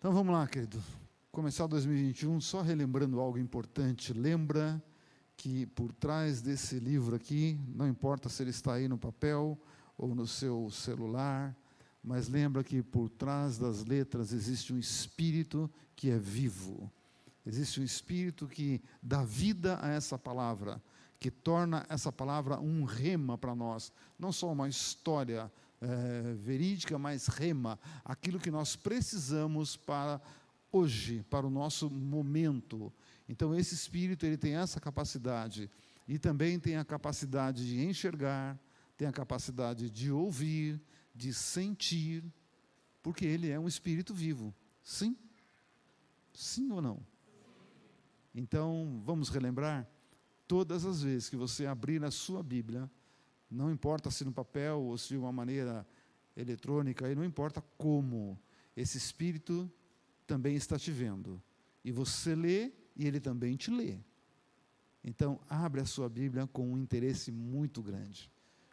Então 0.00 0.14
vamos 0.14 0.32
lá, 0.32 0.46
querido. 0.46 0.82
Começar 1.30 1.66
2021 1.66 2.40
só 2.40 2.62
relembrando 2.62 3.20
algo 3.20 3.36
importante. 3.36 4.14
Lembra 4.14 4.82
que 5.36 5.66
por 5.66 5.92
trás 5.92 6.40
desse 6.40 6.78
livro 6.78 7.14
aqui, 7.14 7.60
não 7.68 7.86
importa 7.86 8.30
se 8.30 8.42
ele 8.42 8.48
está 8.48 8.72
aí 8.72 8.88
no 8.88 8.96
papel 8.96 9.60
ou 9.98 10.14
no 10.14 10.26
seu 10.26 10.70
celular, 10.70 11.54
mas 12.02 12.30
lembra 12.30 12.64
que 12.64 12.82
por 12.82 13.10
trás 13.10 13.58
das 13.58 13.84
letras 13.84 14.32
existe 14.32 14.72
um 14.72 14.78
espírito 14.78 15.70
que 15.94 16.08
é 16.08 16.16
vivo. 16.18 16.90
Existe 17.44 17.78
um 17.78 17.84
espírito 17.84 18.48
que 18.48 18.82
dá 19.02 19.22
vida 19.22 19.78
a 19.82 19.90
essa 19.90 20.18
palavra, 20.18 20.82
que 21.18 21.30
torna 21.30 21.84
essa 21.90 22.10
palavra 22.10 22.58
um 22.58 22.84
rema 22.84 23.36
para 23.36 23.54
nós, 23.54 23.92
não 24.18 24.32
só 24.32 24.50
uma 24.50 24.66
história 24.66 25.52
é, 25.80 26.34
verídica, 26.34 26.98
mas 26.98 27.26
rema, 27.26 27.78
aquilo 28.04 28.38
que 28.38 28.50
nós 28.50 28.76
precisamos 28.76 29.76
para 29.76 30.20
hoje, 30.70 31.24
para 31.30 31.46
o 31.46 31.50
nosso 31.50 31.90
momento. 31.90 32.92
Então 33.28 33.54
esse 33.54 33.74
espírito 33.74 34.26
ele 34.26 34.36
tem 34.36 34.56
essa 34.56 34.80
capacidade 34.80 35.70
e 36.06 36.18
também 36.18 36.58
tem 36.58 36.76
a 36.76 36.84
capacidade 36.84 37.66
de 37.66 37.84
enxergar, 37.84 38.58
tem 38.96 39.08
a 39.08 39.12
capacidade 39.12 39.88
de 39.88 40.10
ouvir, 40.10 40.80
de 41.14 41.32
sentir, 41.32 42.24
porque 43.02 43.24
ele 43.24 43.48
é 43.48 43.58
um 43.58 43.68
espírito 43.68 44.12
vivo. 44.12 44.54
Sim? 44.82 45.16
Sim 46.32 46.70
ou 46.72 46.82
não? 46.82 47.00
Então, 48.34 49.02
vamos 49.04 49.28
relembrar 49.28 49.88
todas 50.46 50.84
as 50.84 51.02
vezes 51.02 51.28
que 51.28 51.36
você 51.36 51.66
abrir 51.66 52.04
a 52.04 52.10
sua 52.10 52.42
Bíblia, 52.42 52.90
não 53.50 53.70
importa 53.70 54.10
se 54.10 54.24
no 54.24 54.32
papel 54.32 54.80
ou 54.80 54.96
se 54.96 55.08
de 55.08 55.16
uma 55.16 55.32
maneira 55.32 55.86
eletrônica, 56.36 57.10
e 57.10 57.14
não 57.14 57.24
importa 57.24 57.60
como, 57.76 58.38
esse 58.76 58.96
Espírito 58.96 59.70
também 60.26 60.54
está 60.54 60.78
te 60.78 60.90
vendo. 60.92 61.42
E 61.84 61.90
você 61.90 62.34
lê 62.34 62.72
e 62.94 63.06
ele 63.06 63.18
também 63.18 63.56
te 63.56 63.70
lê. 63.70 63.98
Então, 65.02 65.40
abre 65.48 65.80
a 65.80 65.86
sua 65.86 66.08
Bíblia 66.08 66.46
com 66.46 66.72
um 66.72 66.78
interesse 66.78 67.32
muito 67.32 67.82
grande. 67.82 68.30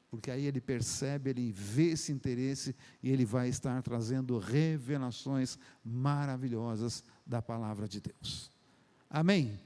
Porque 0.09 0.31
aí 0.31 0.45
ele 0.45 0.61
percebe, 0.61 1.29
ele 1.29 1.51
vê 1.51 1.91
esse 1.91 2.11
interesse 2.11 2.75
e 3.01 3.09
ele 3.09 3.25
vai 3.25 3.49
estar 3.49 3.81
trazendo 3.81 4.37
revelações 4.37 5.57
maravilhosas 5.83 7.03
da 7.25 7.41
palavra 7.41 7.87
de 7.87 7.99
Deus. 7.99 8.51
Amém? 9.09 9.59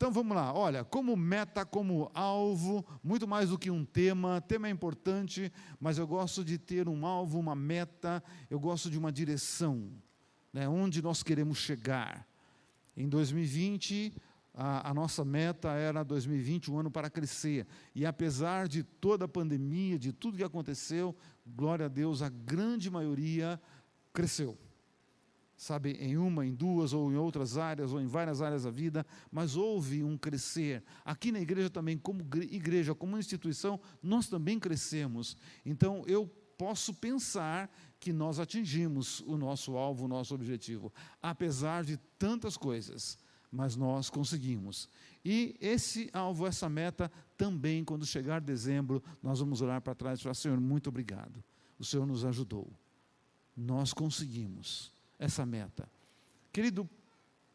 Então 0.00 0.10
vamos 0.10 0.34
lá, 0.34 0.54
olha, 0.54 0.82
como 0.82 1.14
meta, 1.14 1.62
como 1.62 2.10
alvo, 2.14 2.82
muito 3.04 3.28
mais 3.28 3.50
do 3.50 3.58
que 3.58 3.70
um 3.70 3.84
tema, 3.84 4.40
tema 4.40 4.66
é 4.66 4.70
importante, 4.70 5.52
mas 5.78 5.98
eu 5.98 6.06
gosto 6.06 6.42
de 6.42 6.56
ter 6.56 6.88
um 6.88 7.04
alvo, 7.04 7.38
uma 7.38 7.54
meta, 7.54 8.24
eu 8.48 8.58
gosto 8.58 8.90
de 8.90 8.96
uma 8.96 9.12
direção, 9.12 9.92
né, 10.54 10.66
onde 10.66 11.02
nós 11.02 11.22
queremos 11.22 11.58
chegar. 11.58 12.26
Em 12.96 13.10
2020, 13.10 14.14
a, 14.54 14.88
a, 14.88 14.94
nossa 14.94 15.22
meta 15.22 15.68
era 15.72 16.02
2020, 16.02 16.70
um 16.70 16.78
ano 16.78 16.90
para 16.90 17.10
crescer, 17.10 17.66
e 17.94 18.06
apesar 18.06 18.68
de 18.68 18.82
toda 18.82 19.26
a 19.26 19.28
pandemia, 19.28 19.98
de 19.98 20.14
tudo 20.14 20.38
que 20.38 20.42
aconteceu, 20.42 21.14
glória 21.46 21.84
a 21.84 21.90
Deus, 21.90 22.22
a 22.22 22.30
grande 22.30 22.90
maioria 22.90 23.60
cresceu 24.14 24.56
sabe, 25.60 25.90
em 26.00 26.16
uma, 26.16 26.46
em 26.46 26.54
duas 26.54 26.94
ou 26.94 27.12
em 27.12 27.16
outras 27.16 27.58
áreas 27.58 27.92
ou 27.92 28.00
em 28.00 28.06
várias 28.06 28.40
áreas 28.40 28.62
da 28.62 28.70
vida, 28.70 29.04
mas 29.30 29.56
houve 29.56 30.02
um 30.02 30.16
crescer. 30.16 30.82
Aqui 31.04 31.30
na 31.30 31.38
igreja 31.38 31.68
também, 31.68 31.98
como 31.98 32.22
igreja, 32.50 32.94
como 32.94 33.18
instituição, 33.18 33.78
nós 34.02 34.26
também 34.26 34.58
crescemos. 34.58 35.36
Então 35.62 36.02
eu 36.06 36.26
posso 36.56 36.94
pensar 36.94 37.70
que 37.98 38.10
nós 38.10 38.38
atingimos 38.38 39.20
o 39.26 39.36
nosso 39.36 39.76
alvo, 39.76 40.06
o 40.06 40.08
nosso 40.08 40.34
objetivo, 40.34 40.90
apesar 41.20 41.84
de 41.84 41.98
tantas 42.18 42.56
coisas, 42.56 43.18
mas 43.52 43.76
nós 43.76 44.08
conseguimos. 44.08 44.88
E 45.22 45.54
esse 45.60 46.08
alvo, 46.14 46.46
essa 46.46 46.70
meta, 46.70 47.12
também, 47.36 47.84
quando 47.84 48.06
chegar 48.06 48.40
dezembro, 48.40 49.02
nós 49.22 49.40
vamos 49.40 49.60
olhar 49.60 49.82
para 49.82 49.94
trás 49.94 50.20
e 50.20 50.22
falar: 50.22 50.34
Senhor, 50.34 50.58
muito 50.58 50.88
obrigado, 50.88 51.44
o 51.78 51.84
Senhor 51.84 52.06
nos 52.06 52.24
ajudou, 52.24 52.72
nós 53.54 53.92
conseguimos 53.92 54.98
essa 55.20 55.44
meta. 55.44 55.86
Querido, 56.50 56.88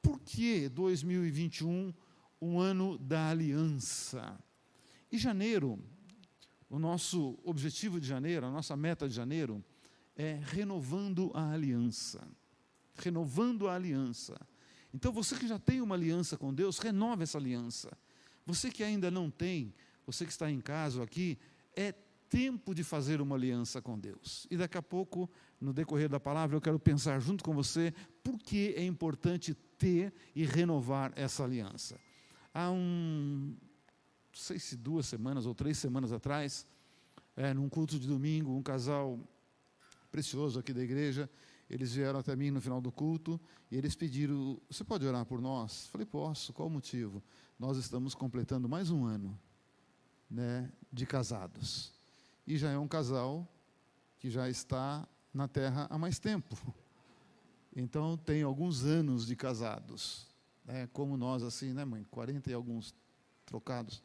por 0.02 0.20
que 0.20 0.70
2021 0.70 1.92
um 2.40 2.60
ano 2.60 2.98
da 3.00 3.30
aliança? 3.30 4.40
E 5.12 5.18
janeiro, 5.18 5.80
o 6.70 6.78
nosso 6.78 7.38
objetivo 7.44 8.00
de 8.00 8.08
janeiro, 8.08 8.46
a 8.46 8.52
nossa 8.52 8.78
meta 8.78 9.10
de 9.10 9.16
janeiro 9.16 9.66
é 10.16 10.40
renovando 10.46 11.32
a 11.34 11.52
aliança. 11.52 12.26
Renovando 12.98 13.68
a 13.68 13.74
aliança. 13.74 14.40
Então 14.94 15.12
você 15.12 15.36
que 15.36 15.48
já 15.48 15.58
tem 15.58 15.82
uma 15.82 15.96
aliança 15.96 16.38
com 16.38 16.54
Deus, 16.54 16.78
renova 16.78 17.24
essa 17.24 17.40
aliança. 17.40 17.92
Você 18.46 18.70
que 18.70 18.84
ainda 18.84 19.10
não 19.10 19.30
tem, 19.30 19.74
você 20.06 20.24
que 20.24 20.32
está 20.32 20.50
em 20.52 20.62
casa 20.62 21.04
aqui, 21.04 21.38
é 21.76 21.92
tempo 22.30 22.74
de 22.74 22.84
fazer 22.84 23.22
uma 23.22 23.36
aliança 23.36 23.82
com 23.82 23.98
Deus. 23.98 24.48
E 24.50 24.58
daqui 24.58 24.78
a 24.78 24.82
pouco, 24.82 25.30
no 25.60 25.74
decorrer 25.74 26.10
da 26.10 26.20
palavra, 26.20 26.56
eu 26.56 26.62
quero 26.62 26.80
pensar 26.80 27.20
junto 27.20 27.44
com 27.44 27.54
você 27.54 27.94
por 28.24 28.38
que 28.38 28.74
é 28.76 28.84
importante 28.86 29.54
ter 29.78 30.14
e 30.36 30.46
renovar 30.46 31.12
essa 31.16 31.44
aliança. 31.44 32.00
Há 32.54 32.72
um, 32.72 33.56
não 33.58 34.34
sei 34.34 34.60
se 34.60 34.76
duas 34.76 35.06
semanas 35.06 35.46
ou 35.46 35.54
três 35.54 35.78
semanas 35.78 36.12
atrás, 36.12 36.66
é, 37.36 37.54
num 37.54 37.70
culto 37.70 38.00
de 38.00 38.08
domingo, 38.08 38.56
um 38.56 38.64
casal 38.64 39.20
precioso 40.12 40.60
aqui 40.60 40.74
da 40.74 40.82
igreja, 40.82 41.30
eles 41.70 41.94
vieram 41.94 42.20
até 42.20 42.36
mim 42.36 42.52
no 42.52 42.62
final 42.62 42.80
do 42.80 42.92
culto 42.92 43.42
e 43.72 43.76
eles 43.76 43.96
pediram: 43.96 44.62
Você 44.70 44.84
pode 44.84 45.06
orar 45.06 45.26
por 45.26 45.42
nós? 45.42 45.88
Falei: 45.88 46.06
Posso, 46.06 46.54
qual 46.54 46.68
o 46.68 46.72
motivo? 46.72 47.24
Nós 47.58 47.78
estamos 47.78 48.14
completando 48.14 48.70
mais 48.70 48.92
um 48.92 49.04
ano 49.04 49.38
né, 50.30 50.72
de 50.92 51.06
casados 51.06 51.95
e 52.46 52.58
já 52.58 52.70
é 52.70 52.78
um 52.78 52.88
casal 52.88 53.48
que 54.20 54.30
já 54.30 54.50
está 54.50 55.08
na 55.34 55.48
terra 55.48 55.88
há 55.90 55.98
mais 55.98 56.20
tempo. 56.20 56.56
Então 57.76 58.16
tem 58.16 58.42
alguns 58.42 58.86
anos 58.86 59.28
de 59.28 59.36
casados, 59.36 60.28
né? 60.64 60.88
como 60.94 61.18
nós 61.18 61.44
assim, 61.44 61.74
né, 61.74 61.84
mãe? 61.84 62.06
40 62.10 62.50
e 62.50 62.54
alguns 62.54 62.96
trocados, 63.46 64.02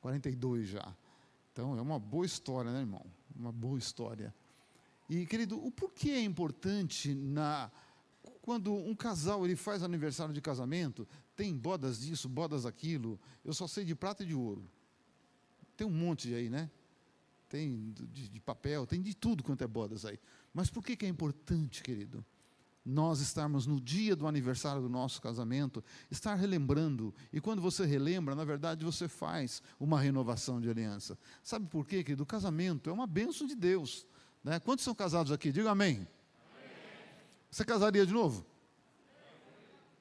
42 0.00 0.68
já. 0.68 0.96
Então 1.52 1.76
é 1.76 1.82
uma 1.82 1.98
boa 1.98 2.24
história, 2.24 2.72
né, 2.72 2.80
irmão? 2.80 3.04
Uma 3.36 3.52
boa 3.52 3.78
história. 3.78 4.34
E 5.06 5.26
querido, 5.26 5.62
o 5.62 5.70
porquê 5.70 6.10
é 6.12 6.22
importante 6.22 7.14
na 7.14 7.70
quando 8.40 8.74
um 8.74 8.94
casal 8.94 9.44
ele 9.44 9.54
faz 9.54 9.82
aniversário 9.82 10.32
de 10.32 10.40
casamento, 10.40 11.06
tem 11.36 11.54
bodas 11.56 12.00
disso, 12.00 12.28
bodas 12.28 12.62
daquilo. 12.62 13.20
Eu 13.44 13.52
só 13.52 13.66
sei 13.66 13.84
de 13.84 13.94
prata 13.94 14.22
e 14.22 14.26
de 14.26 14.34
ouro. 14.34 14.68
Tem 15.76 15.86
um 15.86 15.90
monte 15.90 16.34
aí, 16.34 16.48
né? 16.48 16.70
Tem 17.50 17.92
de, 18.12 18.28
de, 18.28 18.40
papel, 18.40 18.86
tem 18.86 19.02
de 19.02 19.12
tudo 19.12 19.42
quanto 19.42 19.62
é 19.62 19.66
bodas 19.66 20.04
aí. 20.04 20.18
Mas 20.54 20.70
por 20.70 20.82
que, 20.82 20.96
que 20.96 21.04
é 21.04 21.08
importante, 21.08 21.82
querido? 21.82 22.24
Nós 22.86 23.20
estarmos 23.20 23.66
no 23.66 23.80
dia 23.80 24.16
do 24.16 24.26
aniversário 24.26 24.80
do 24.80 24.88
nosso 24.88 25.20
casamento, 25.20 25.84
estar 26.10 26.34
relembrando, 26.36 27.12
e 27.32 27.40
quando 27.40 27.60
você 27.60 27.84
relembra, 27.84 28.34
na 28.34 28.44
verdade 28.44 28.84
você 28.84 29.06
faz 29.08 29.62
uma 29.78 30.00
renovação 30.00 30.60
de 30.60 30.70
aliança. 30.70 31.18
Sabe 31.42 31.66
por 31.66 31.84
quê, 31.84 32.02
querido? 32.04 32.22
O 32.22 32.26
casamento 32.26 32.88
é 32.88 32.92
uma 32.92 33.06
bênção 33.06 33.46
de 33.46 33.56
Deus. 33.56 34.06
Né? 34.42 34.60
Quantos 34.60 34.84
são 34.84 34.94
casados 34.94 35.32
aqui? 35.32 35.52
Diga 35.52 35.72
amém. 35.72 35.96
amém. 35.96 36.06
Você 37.50 37.64
casaria 37.64 38.06
de 38.06 38.12
novo? 38.12 38.46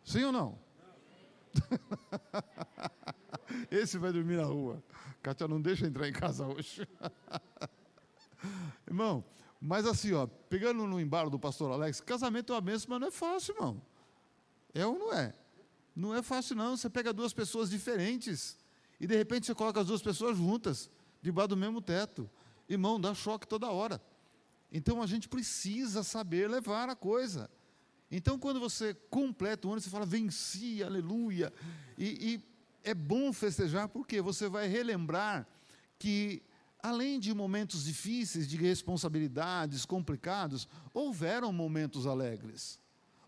Sim 0.06 0.24
ou 0.26 0.32
não? 0.32 0.60
Esse 3.72 3.98
vai 3.98 4.12
dormir 4.12 4.38
na 4.38 4.46
rua. 4.46 4.84
Kátia 5.22 5.48
não 5.48 5.62
deixa 5.62 5.86
entrar 5.86 6.08
em 6.08 6.14
casa 6.14 6.46
hoje. 6.46 6.88
irmão, 8.88 9.24
mas 9.62 9.86
assim, 9.86 10.14
ó, 10.14 10.26
pegando 10.26 10.86
no 10.88 11.00
embalo 11.00 11.30
do 11.30 11.38
pastor 11.38 11.72
Alex, 11.72 12.00
casamento 12.02 12.54
é 12.54 12.56
uma 12.56 12.62
bênção, 12.62 12.88
mas 12.90 13.00
não 13.00 13.08
é 13.08 13.12
fácil, 13.12 13.54
irmão. 13.56 13.82
É 14.74 14.86
ou 14.86 14.98
não 14.98 15.14
é? 15.14 15.34
Não 15.96 16.16
é 16.16 16.22
fácil, 16.22 16.56
não. 16.56 16.78
Você 16.78 16.90
pega 16.90 17.12
duas 17.12 17.34
pessoas 17.34 17.70
diferentes 17.70 18.58
e 19.00 19.06
de 19.06 19.16
repente 19.16 19.46
você 19.46 19.56
coloca 19.56 19.82
as 19.82 19.88
duas 19.88 20.02
pessoas 20.02 20.38
juntas, 20.38 20.90
debaixo 21.22 21.50
do 21.50 21.58
mesmo 21.58 21.82
teto. 21.82 22.30
Irmão, 22.68 23.00
dá 23.00 23.14
choque 23.14 23.48
toda 23.48 23.70
hora. 23.70 24.02
Então 24.72 25.02
a 25.02 25.08
gente 25.08 25.28
precisa 25.28 26.04
saber 26.04 26.50
levar 26.50 26.90
a 26.90 26.96
coisa. 26.96 27.50
Então, 28.12 28.40
quando 28.40 28.60
você 28.60 28.94
completa 29.10 29.68
o 29.68 29.72
ano, 29.72 29.82
você 29.82 29.90
fala, 29.90 30.06
venci, 30.06 30.84
aleluia. 30.84 31.54
E, 31.98 32.34
e 32.34 32.49
é 32.84 32.94
bom 32.94 33.32
festejar 33.34 33.88
porque 33.90 34.22
você 34.22 34.48
vai 34.48 34.68
relembrar 34.68 35.48
que, 35.98 36.42
além 36.82 37.20
de 37.20 37.34
momentos 37.34 37.86
difíceis, 37.86 38.48
de 38.48 38.58
responsabilidades 38.58 39.86
complicados, 39.86 40.68
houveram 40.94 41.52
momentos 41.52 42.08
alegres. 42.08 42.80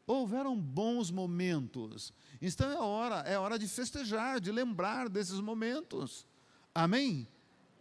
Houveram 0.08 0.60
bons 0.60 1.12
momentos. 1.12 2.14
Então 2.42 2.70
é 2.70 2.80
hora, 2.80 3.16
é 3.22 3.38
hora 3.38 3.58
de 3.58 3.68
festejar, 3.68 4.40
de 4.40 4.52
lembrar 4.52 5.10
desses 5.10 5.40
momentos. 5.40 6.26
Amém? 6.74 7.28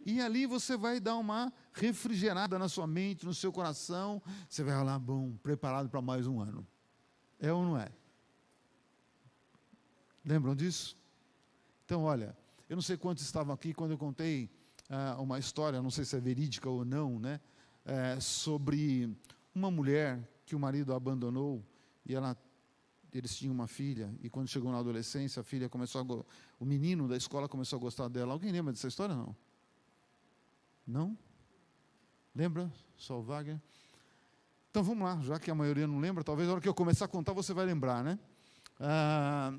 E 0.05 0.19
ali 0.19 0.45
você 0.45 0.75
vai 0.75 0.99
dar 0.99 1.15
uma 1.15 1.53
refrigerada 1.73 2.57
na 2.57 2.67
sua 2.67 2.87
mente, 2.87 3.25
no 3.25 3.33
seu 3.33 3.51
coração. 3.51 4.21
Você 4.49 4.63
vai 4.63 4.75
falar, 4.75 4.99
bom, 4.99 5.35
preparado 5.43 5.89
para 5.89 6.01
mais 6.01 6.25
um 6.27 6.39
ano. 6.39 6.65
É 7.39 7.51
ou 7.51 7.63
não 7.63 7.77
é? 7.77 7.89
Lembram 10.23 10.55
disso? 10.55 11.00
Então, 11.91 12.03
olha, 12.03 12.33
eu 12.69 12.77
não 12.77 12.81
sei 12.81 12.95
quantos 12.95 13.21
estavam 13.21 13.53
aqui 13.53 13.73
quando 13.73 13.91
eu 13.91 13.97
contei 13.97 14.49
ah, 14.89 15.17
uma 15.19 15.37
história, 15.37 15.81
não 15.81 15.91
sei 15.91 16.05
se 16.05 16.15
é 16.15 16.21
verídica 16.21 16.69
ou 16.69 16.85
não, 16.85 17.19
né? 17.19 17.37
É, 17.83 18.17
sobre 18.17 19.13
uma 19.53 19.69
mulher 19.69 20.25
que 20.45 20.55
o 20.55 20.59
marido 20.59 20.93
abandonou 20.93 21.61
e 22.05 22.15
ela 22.15 22.37
eles 23.13 23.35
tinham 23.35 23.53
uma 23.53 23.67
filha 23.67 24.09
e 24.23 24.29
quando 24.29 24.47
chegou 24.47 24.71
na 24.71 24.77
adolescência 24.77 25.41
a 25.41 25.43
filha 25.43 25.67
começou 25.67 25.99
a 25.99 26.63
o 26.63 26.65
menino 26.65 27.09
da 27.09 27.17
escola 27.17 27.49
começou 27.49 27.75
a 27.75 27.79
gostar 27.81 28.07
dela. 28.07 28.31
Alguém 28.31 28.53
lembra 28.53 28.71
dessa 28.71 28.87
história 28.87 29.13
não? 29.13 29.35
Não? 30.87 31.17
Lembra? 32.33 32.71
Só 32.95 33.19
o 33.19 33.21
Wagner? 33.21 33.59
Então 34.69 34.81
vamos 34.81 35.03
lá, 35.03 35.19
já 35.23 35.37
que 35.37 35.51
a 35.51 35.55
maioria 35.55 35.87
não 35.87 35.99
lembra, 35.99 36.23
talvez 36.23 36.47
na 36.47 36.53
hora 36.53 36.61
que 36.61 36.69
eu 36.69 36.73
começar 36.73 37.03
a 37.03 37.09
contar 37.09 37.33
você 37.33 37.53
vai 37.53 37.65
lembrar, 37.65 38.01
né? 38.01 38.17
Ah, 38.79 39.53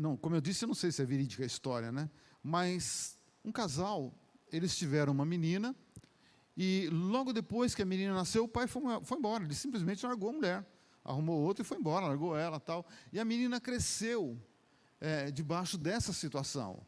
não, 0.00 0.16
como 0.16 0.34
eu 0.34 0.40
disse, 0.40 0.64
eu 0.64 0.68
não 0.68 0.74
sei 0.74 0.90
se 0.90 1.02
é 1.02 1.04
verídica 1.04 1.42
a 1.42 1.46
história, 1.46 1.92
né? 1.92 2.10
Mas 2.42 3.18
um 3.44 3.52
casal, 3.52 4.14
eles 4.50 4.76
tiveram 4.76 5.12
uma 5.12 5.26
menina 5.26 5.76
e 6.56 6.88
logo 6.90 7.32
depois 7.32 7.74
que 7.74 7.82
a 7.82 7.86
menina 7.86 8.14
nasceu, 8.14 8.44
o 8.44 8.48
pai 8.48 8.66
foi, 8.66 8.82
foi 9.04 9.18
embora. 9.18 9.44
Ele 9.44 9.54
simplesmente 9.54 10.04
largou 10.04 10.30
a 10.30 10.32
mulher, 10.32 10.66
arrumou 11.04 11.40
outra 11.40 11.62
e 11.62 11.66
foi 11.66 11.78
embora, 11.78 12.06
largou 12.06 12.36
ela, 12.36 12.58
tal. 12.58 12.86
E 13.12 13.20
a 13.20 13.24
menina 13.24 13.60
cresceu 13.60 14.40
é, 15.00 15.30
debaixo 15.30 15.76
dessa 15.76 16.12
situação 16.12 16.82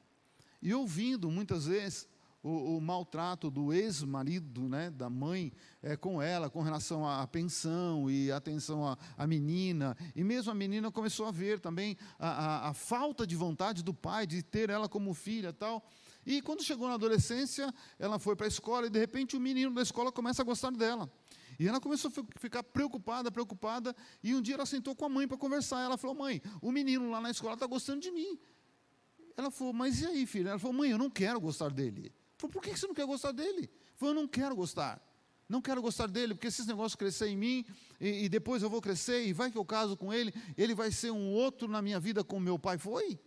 e 0.61 0.73
ouvindo 0.73 1.31
muitas 1.31 1.67
vezes 1.67 2.09
o, 2.43 2.77
o 2.77 2.81
maltrato 2.81 3.51
do 3.51 3.73
ex-marido, 3.73 4.69
né, 4.69 4.91
da 4.91 5.09
mãe, 5.09 5.53
é, 5.83 5.97
com 5.97 6.21
ela, 6.21 6.51
com 6.51 6.61
relação 6.61 7.09
à 7.09 7.27
pensão 7.27 8.11
e 8.11 8.33
atenção 8.33 8.87
à, 8.87 8.99
à, 9.17 9.27
menina. 9.27 9.97
E 10.15 10.25
mesmo 10.25 10.51
a 10.51 10.55
menina 10.55 10.91
começou 10.91 11.27
a 11.27 11.31
ver 11.31 11.61
também 11.61 11.97
a, 12.19 12.29
a, 12.29 12.69
a 12.71 12.75
falta 12.75 13.27
de 13.27 13.37
vontade 13.37 13.83
do 13.83 13.95
pai 13.95 14.27
de 14.27 14.43
ter 14.43 14.71
ela 14.71 14.89
como 14.89 15.15
filha 15.15 15.53
tal. 15.53 15.85
E 16.27 16.43
quando 16.43 16.63
chegou 16.63 16.89
na 16.89 16.95
adolescência, 16.95 17.73
ela 17.99 18.19
foi 18.19 18.35
para 18.35 18.47
a 18.47 18.49
escola 18.49 18.87
e 18.87 18.91
de 18.91 18.99
repente 18.99 19.37
o 19.37 19.41
menino 19.41 19.75
da 19.75 19.83
escola 19.83 20.11
começa 20.11 20.43
a 20.43 20.45
gostar 20.45 20.73
dela. 20.73 21.11
E 21.59 21.69
ela 21.69 21.81
começou 21.81 22.11
a 22.11 22.41
ficar 22.41 22.63
preocupada, 22.63 23.31
preocupada, 23.31 23.95
e 24.23 24.35
um 24.35 24.41
dia 24.41 24.55
ela 24.55 24.67
sentou 24.67 24.97
com 24.97 25.05
a 25.05 25.09
mãe 25.09 25.29
para 25.29 25.37
conversar. 25.37 25.83
Ela 25.83 25.97
falou: 25.97 26.17
Mãe, 26.17 26.41
o 26.61 26.73
menino 26.73 27.11
lá 27.11 27.21
na 27.21 27.31
escola 27.31 27.55
está 27.55 27.67
gostando 27.67 28.01
de 28.01 28.11
mim. 28.11 28.39
Ela 29.37 29.51
falou: 29.51 29.73
Mas 29.73 30.01
e 30.01 30.07
aí, 30.07 30.27
filha? 30.27 30.51
Ela 30.51 30.59
falou: 30.59 30.75
Mãe, 30.75 30.91
eu 30.91 30.99
não 30.99 31.11
quero 31.11 31.41
gostar 31.41 31.71
dele. 31.71 32.13
Falei, 32.43 32.53
por 32.53 32.63
que 32.63 32.77
você 32.77 32.87
não 32.89 32.95
quer 32.95 33.07
gostar 33.07 33.31
dele? 33.31 33.71
Falei, 33.95 34.15
eu 34.17 34.21
não 34.21 34.27
quero 34.27 34.57
gostar. 34.57 35.01
Não 35.49 35.63
quero 35.63 35.81
gostar 35.81 36.09
dele, 36.09 36.35
porque 36.35 36.49
esses 36.49 36.67
negócios 36.67 36.97
crescer 36.97 37.29
em 37.29 37.37
mim, 37.37 37.65
e, 38.01 38.25
e, 38.25 38.29
depois 38.29 38.63
eu 38.63 38.71
vou 38.71 38.81
crescer, 38.81 39.25
e 39.25 39.33
vai 39.33 39.51
que 39.51 39.59
eu 39.59 39.65
caso 39.65 39.97
com 39.97 40.13
ele, 40.13 40.33
ele 40.57 40.75
vai 40.75 40.91
ser 40.91 41.13
um 41.13 41.31
outro 41.31 41.69
na 41.69 41.81
minha 41.81 42.01
vida 42.01 42.25
como 42.25 42.41
meu 42.41 42.59
pai 42.59 42.79
foi, 42.79 43.21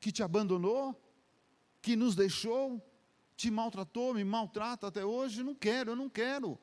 que 0.00 0.10
te 0.10 0.22
abandonou, 0.22 0.98
que 1.82 1.96
nos 1.96 2.14
deixou, 2.14 2.80
te 3.36 3.50
maltratou, 3.50 4.14
me 4.14 4.24
maltrata 4.24 4.86
até 4.86 5.04
hoje. 5.04 5.42
Não 5.42 5.54
quero, 5.54 5.90
eu 5.90 5.96
não 5.96 6.08
quero. 6.08 6.58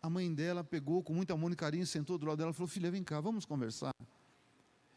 A 0.00 0.08
mãe 0.08 0.32
dela 0.32 0.64
pegou 0.64 1.02
com 1.02 1.12
muito 1.12 1.32
amor 1.32 1.52
e 1.52 1.56
carinho, 1.56 1.86
sentou 1.86 2.16
do 2.16 2.26
lado 2.26 2.38
dela 2.38 2.52
e 2.52 2.54
falou: 2.54 2.68
Filha, 2.68 2.90
vem 2.90 3.04
cá, 3.04 3.20
vamos 3.20 3.44
conversar. 3.44 3.92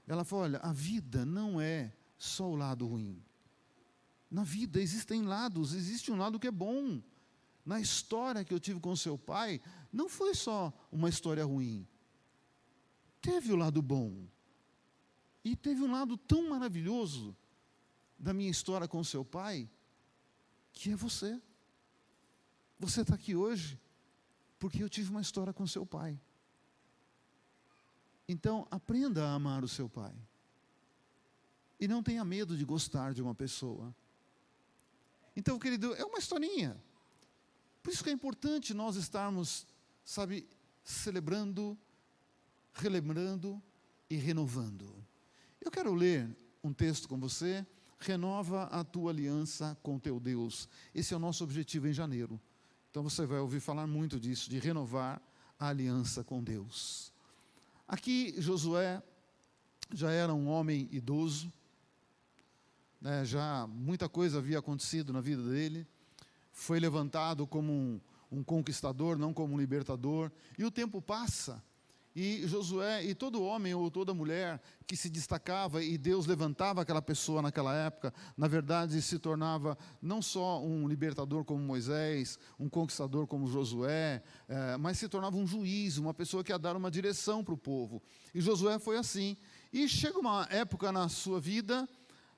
Ela 0.07 0.23
falou: 0.23 0.45
Olha, 0.45 0.59
a 0.59 0.71
vida 0.71 1.25
não 1.25 1.59
é 1.59 1.93
só 2.17 2.49
o 2.49 2.55
lado 2.55 2.87
ruim. 2.87 3.21
Na 4.29 4.43
vida 4.43 4.81
existem 4.81 5.23
lados, 5.23 5.73
existe 5.73 6.11
um 6.11 6.17
lado 6.17 6.39
que 6.39 6.47
é 6.47 6.51
bom. 6.51 7.01
Na 7.65 7.79
história 7.79 8.43
que 8.43 8.53
eu 8.53 8.59
tive 8.59 8.79
com 8.79 8.95
seu 8.95 9.17
pai, 9.17 9.61
não 9.91 10.07
foi 10.07 10.33
só 10.33 10.73
uma 10.91 11.09
história 11.09 11.43
ruim. 11.43 11.87
Teve 13.21 13.51
o 13.51 13.55
lado 13.55 13.81
bom. 13.81 14.27
E 15.43 15.55
teve 15.55 15.81
um 15.81 15.91
lado 15.91 16.17
tão 16.17 16.49
maravilhoso 16.49 17.35
da 18.17 18.33
minha 18.33 18.49
história 18.49 18.87
com 18.87 19.03
seu 19.03 19.23
pai, 19.23 19.69
que 20.73 20.91
é 20.91 20.95
você. 20.95 21.41
Você 22.79 23.01
está 23.01 23.15
aqui 23.15 23.35
hoje 23.35 23.79
porque 24.59 24.83
eu 24.83 24.89
tive 24.89 25.09
uma 25.09 25.21
história 25.21 25.53
com 25.53 25.65
seu 25.67 25.85
pai. 25.85 26.19
Então, 28.27 28.67
aprenda 28.69 29.25
a 29.25 29.33
amar 29.33 29.63
o 29.63 29.67
seu 29.67 29.87
pai. 29.87 30.13
E 31.79 31.87
não 31.87 32.03
tenha 32.03 32.25
medo 32.25 32.57
de 32.57 32.65
gostar 32.65 33.13
de 33.13 33.21
uma 33.21 33.33
pessoa. 33.33 33.95
Então, 35.37 35.59
querido, 35.59 35.93
é 35.93 36.03
uma 36.03 36.17
historinha. 36.17 36.75
Por 37.83 37.93
isso 37.93 38.03
que 38.03 38.09
é 38.09 38.13
importante 38.13 38.73
nós 38.73 38.95
estarmos, 38.95 39.67
sabe, 40.03 40.49
celebrando, 40.83 41.77
relembrando 42.73 43.61
e 44.09 44.15
renovando. 44.15 44.91
Eu 45.61 45.69
quero 45.69 45.93
ler 45.93 46.27
um 46.63 46.73
texto 46.73 47.07
com 47.07 47.19
você. 47.19 47.63
Renova 47.99 48.63
a 48.63 48.83
tua 48.83 49.11
aliança 49.11 49.77
com 49.83 49.99
teu 49.99 50.19
Deus. 50.19 50.67
Esse 50.93 51.13
é 51.13 51.17
o 51.17 51.19
nosso 51.19 51.43
objetivo 51.43 51.87
em 51.87 51.93
janeiro. 51.93 52.41
Então 52.89 53.03
você 53.03 53.23
vai 53.27 53.37
ouvir 53.37 53.59
falar 53.59 53.85
muito 53.85 54.19
disso, 54.19 54.49
de 54.49 54.57
renovar 54.57 55.21
a 55.59 55.67
aliança 55.67 56.23
com 56.23 56.43
Deus. 56.43 57.13
Aqui 57.87 58.33
Josué 58.39 59.03
já 59.93 60.11
era 60.11 60.33
um 60.33 60.47
homem 60.47 60.89
idoso, 60.91 61.53
né, 63.01 63.23
já 63.25 63.67
muita 63.67 64.09
coisa 64.09 64.39
havia 64.39 64.59
acontecido 64.59 65.13
na 65.13 65.21
vida 65.21 65.43
dele, 65.43 65.87
foi 66.51 66.79
levantado 66.79 67.45
como 67.45 67.71
um, 67.71 68.01
um 68.31 68.43
conquistador, 68.43 69.17
não 69.17 69.33
como 69.33 69.53
um 69.53 69.57
libertador, 69.57 70.31
e 70.57 70.65
o 70.65 70.71
tempo 70.71 71.01
passa, 71.01 71.61
e 72.19 72.47
Josué, 72.47 73.05
e 73.05 73.13
todo 73.13 73.43
homem 73.43 73.75
ou 73.75 73.91
toda 73.91 74.11
mulher 74.11 74.59
que 74.87 74.97
se 74.97 75.07
destacava 75.07 75.83
e 75.83 75.99
Deus 75.99 76.25
levantava 76.25 76.81
aquela 76.81 76.99
pessoa 76.99 77.43
naquela 77.43 77.75
época, 77.75 78.11
na 78.35 78.47
verdade 78.47 78.99
se 79.03 79.19
tornava 79.19 79.77
não 80.01 80.19
só 80.19 80.59
um 80.65 80.87
libertador 80.87 81.45
como 81.45 81.61
Moisés, 81.61 82.39
um 82.59 82.67
conquistador 82.67 83.27
como 83.27 83.45
Josué, 83.45 84.23
é, 84.49 84.77
mas 84.77 84.97
se 84.97 85.07
tornava 85.07 85.37
um 85.37 85.45
juiz, 85.45 85.99
uma 85.99 86.11
pessoa 86.11 86.43
que 86.43 86.51
ia 86.51 86.57
dar 86.57 86.75
uma 86.75 86.89
direção 86.89 87.43
para 87.43 87.53
o 87.53 87.57
povo. 87.57 88.01
E 88.33 88.41
Josué 88.41 88.79
foi 88.79 88.97
assim. 88.97 89.37
E 89.71 89.87
chega 89.87 90.17
uma 90.17 90.47
época 90.49 90.91
na 90.91 91.07
sua 91.09 91.39
vida 91.39 91.87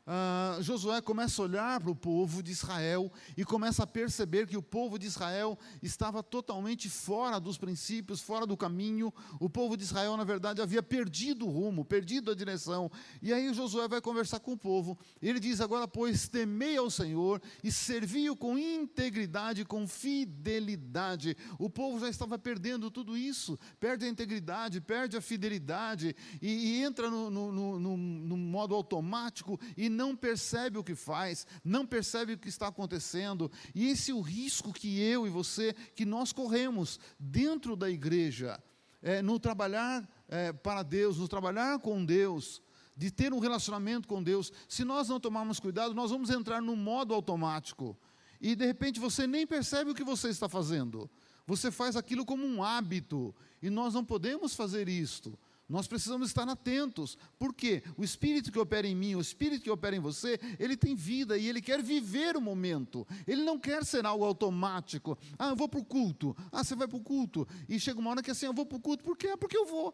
uh, 0.09 0.61
Josué 0.61 1.01
começa 1.01 1.41
a 1.41 1.45
olhar 1.45 1.79
para 1.79 1.91
o 1.91 1.95
povo 1.95 2.41
de 2.41 2.51
Israel 2.51 3.11
e 3.37 3.45
começa 3.45 3.83
a 3.83 3.87
perceber 3.87 4.47
que 4.47 4.57
o 4.57 4.61
povo 4.61 4.97
de 4.97 5.05
Israel 5.05 5.57
estava 5.81 6.23
totalmente 6.23 6.89
fora 6.89 7.39
dos 7.39 7.57
princípios, 7.57 8.21
fora 8.21 8.45
do 8.45 8.57
caminho. 8.57 9.13
O 9.39 9.49
povo 9.49 9.77
de 9.77 9.83
Israel, 9.83 10.17
na 10.17 10.23
verdade, 10.23 10.61
havia 10.61 10.81
perdido 10.81 11.45
o 11.45 11.49
rumo, 11.49 11.85
perdido 11.85 12.31
a 12.31 12.35
direção. 12.35 12.91
E 13.21 13.31
aí 13.31 13.53
Josué 13.53 13.87
vai 13.87 14.01
conversar 14.01 14.39
com 14.39 14.53
o 14.53 14.57
povo. 14.57 14.97
Ele 15.21 15.39
diz: 15.39 15.61
Agora, 15.61 15.87
pois, 15.87 16.27
temei 16.27 16.77
ao 16.77 16.89
Senhor 16.89 17.41
e 17.63 17.71
servi-o 17.71 18.35
com 18.35 18.57
integridade, 18.57 19.63
com 19.65 19.87
fidelidade. 19.87 21.37
O 21.59 21.69
povo 21.69 21.99
já 21.99 22.09
estava 22.09 22.39
perdendo 22.39 22.89
tudo 22.89 23.15
isso, 23.15 23.59
perde 23.79 24.05
a 24.05 24.09
integridade, 24.09 24.81
perde 24.81 25.17
a 25.17 25.21
fidelidade 25.21 26.15
e, 26.41 26.47
e 26.47 26.83
entra 26.83 27.09
no, 27.09 27.29
no, 27.29 27.51
no, 27.51 27.97
no 27.97 28.37
modo 28.37 28.73
automático 28.73 29.59
e 29.77 29.89
não 29.99 30.15
percebe 30.15 30.77
o 30.77 30.83
que 30.83 30.95
faz, 30.95 31.45
não 31.61 31.85
percebe 31.85 32.31
o 32.31 32.37
que 32.37 32.47
está 32.47 32.67
acontecendo. 32.67 33.51
E 33.75 33.89
esse 33.89 34.11
é 34.11 34.13
o 34.13 34.21
risco 34.21 34.71
que 34.71 35.01
eu 35.01 35.27
e 35.27 35.29
você, 35.29 35.73
que 35.93 36.05
nós 36.05 36.31
corremos 36.31 36.97
dentro 37.19 37.75
da 37.75 37.89
igreja, 37.89 38.63
é, 39.01 39.21
no 39.21 39.37
trabalhar 39.37 40.09
é, 40.29 40.53
para 40.53 40.83
Deus, 40.83 41.17
no 41.17 41.27
trabalhar 41.27 41.79
com 41.79 42.05
Deus, 42.05 42.61
de 42.95 43.11
ter 43.11 43.33
um 43.33 43.39
relacionamento 43.39 44.07
com 44.07 44.23
Deus. 44.23 44.53
Se 44.69 44.85
nós 44.85 45.09
não 45.09 45.19
tomarmos 45.19 45.59
cuidado, 45.59 45.93
nós 45.93 46.11
vamos 46.11 46.29
entrar 46.29 46.61
no 46.61 46.77
modo 46.77 47.13
automático. 47.13 47.97
E 48.39 48.55
de 48.55 48.65
repente 48.65 49.01
você 49.01 49.27
nem 49.27 49.45
percebe 49.45 49.91
o 49.91 49.95
que 49.95 50.03
você 50.03 50.29
está 50.29 50.47
fazendo. 50.47 51.09
Você 51.45 51.71
faz 51.71 51.97
aquilo 51.97 52.25
como 52.25 52.45
um 52.45 52.63
hábito. 52.63 53.35
E 53.61 53.69
nós 53.69 53.93
não 53.93 54.05
podemos 54.05 54.55
fazer 54.55 54.87
isto. 54.87 55.37
Nós 55.69 55.87
precisamos 55.87 56.29
estar 56.29 56.49
atentos, 56.49 57.15
porque 57.37 57.83
o 57.95 58.03
Espírito 58.03 58.51
que 58.51 58.57
opera 58.57 58.87
em 58.87 58.95
mim, 58.95 59.13
o 59.13 59.21
Espírito 59.21 59.61
que 59.61 59.69
opera 59.69 59.95
em 59.95 59.99
você, 59.99 60.39
ele 60.57 60.75
tem 60.75 60.95
vida 60.95 61.37
e 61.37 61.47
ele 61.47 61.61
quer 61.61 61.83
viver 61.83 62.35
o 62.35 62.41
momento. 62.41 63.07
Ele 63.27 63.43
não 63.43 63.59
quer 63.59 63.85
ser 63.85 64.03
algo 64.03 64.25
automático. 64.25 65.15
Ah, 65.37 65.49
eu 65.49 65.55
vou 65.55 65.69
para 65.69 65.79
o 65.79 65.85
culto. 65.85 66.35
Ah, 66.51 66.63
você 66.63 66.75
vai 66.75 66.87
para 66.87 66.97
o 66.97 67.01
culto. 67.01 67.47
E 67.67 67.79
chega 67.79 67.99
uma 67.99 68.09
hora 68.09 68.23
que 68.23 68.31
assim, 68.31 68.47
eu 68.47 68.53
vou 68.53 68.65
para 68.65 68.77
o 68.77 68.81
culto. 68.81 69.03
Por 69.03 69.15
quê? 69.15 69.27
É 69.27 69.37
porque 69.37 69.55
eu 69.55 69.65
vou. 69.67 69.93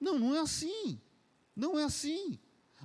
Não, 0.00 0.18
não 0.18 0.34
é 0.34 0.40
assim. 0.40 0.98
Não 1.54 1.78
é 1.78 1.84
assim. 1.84 2.38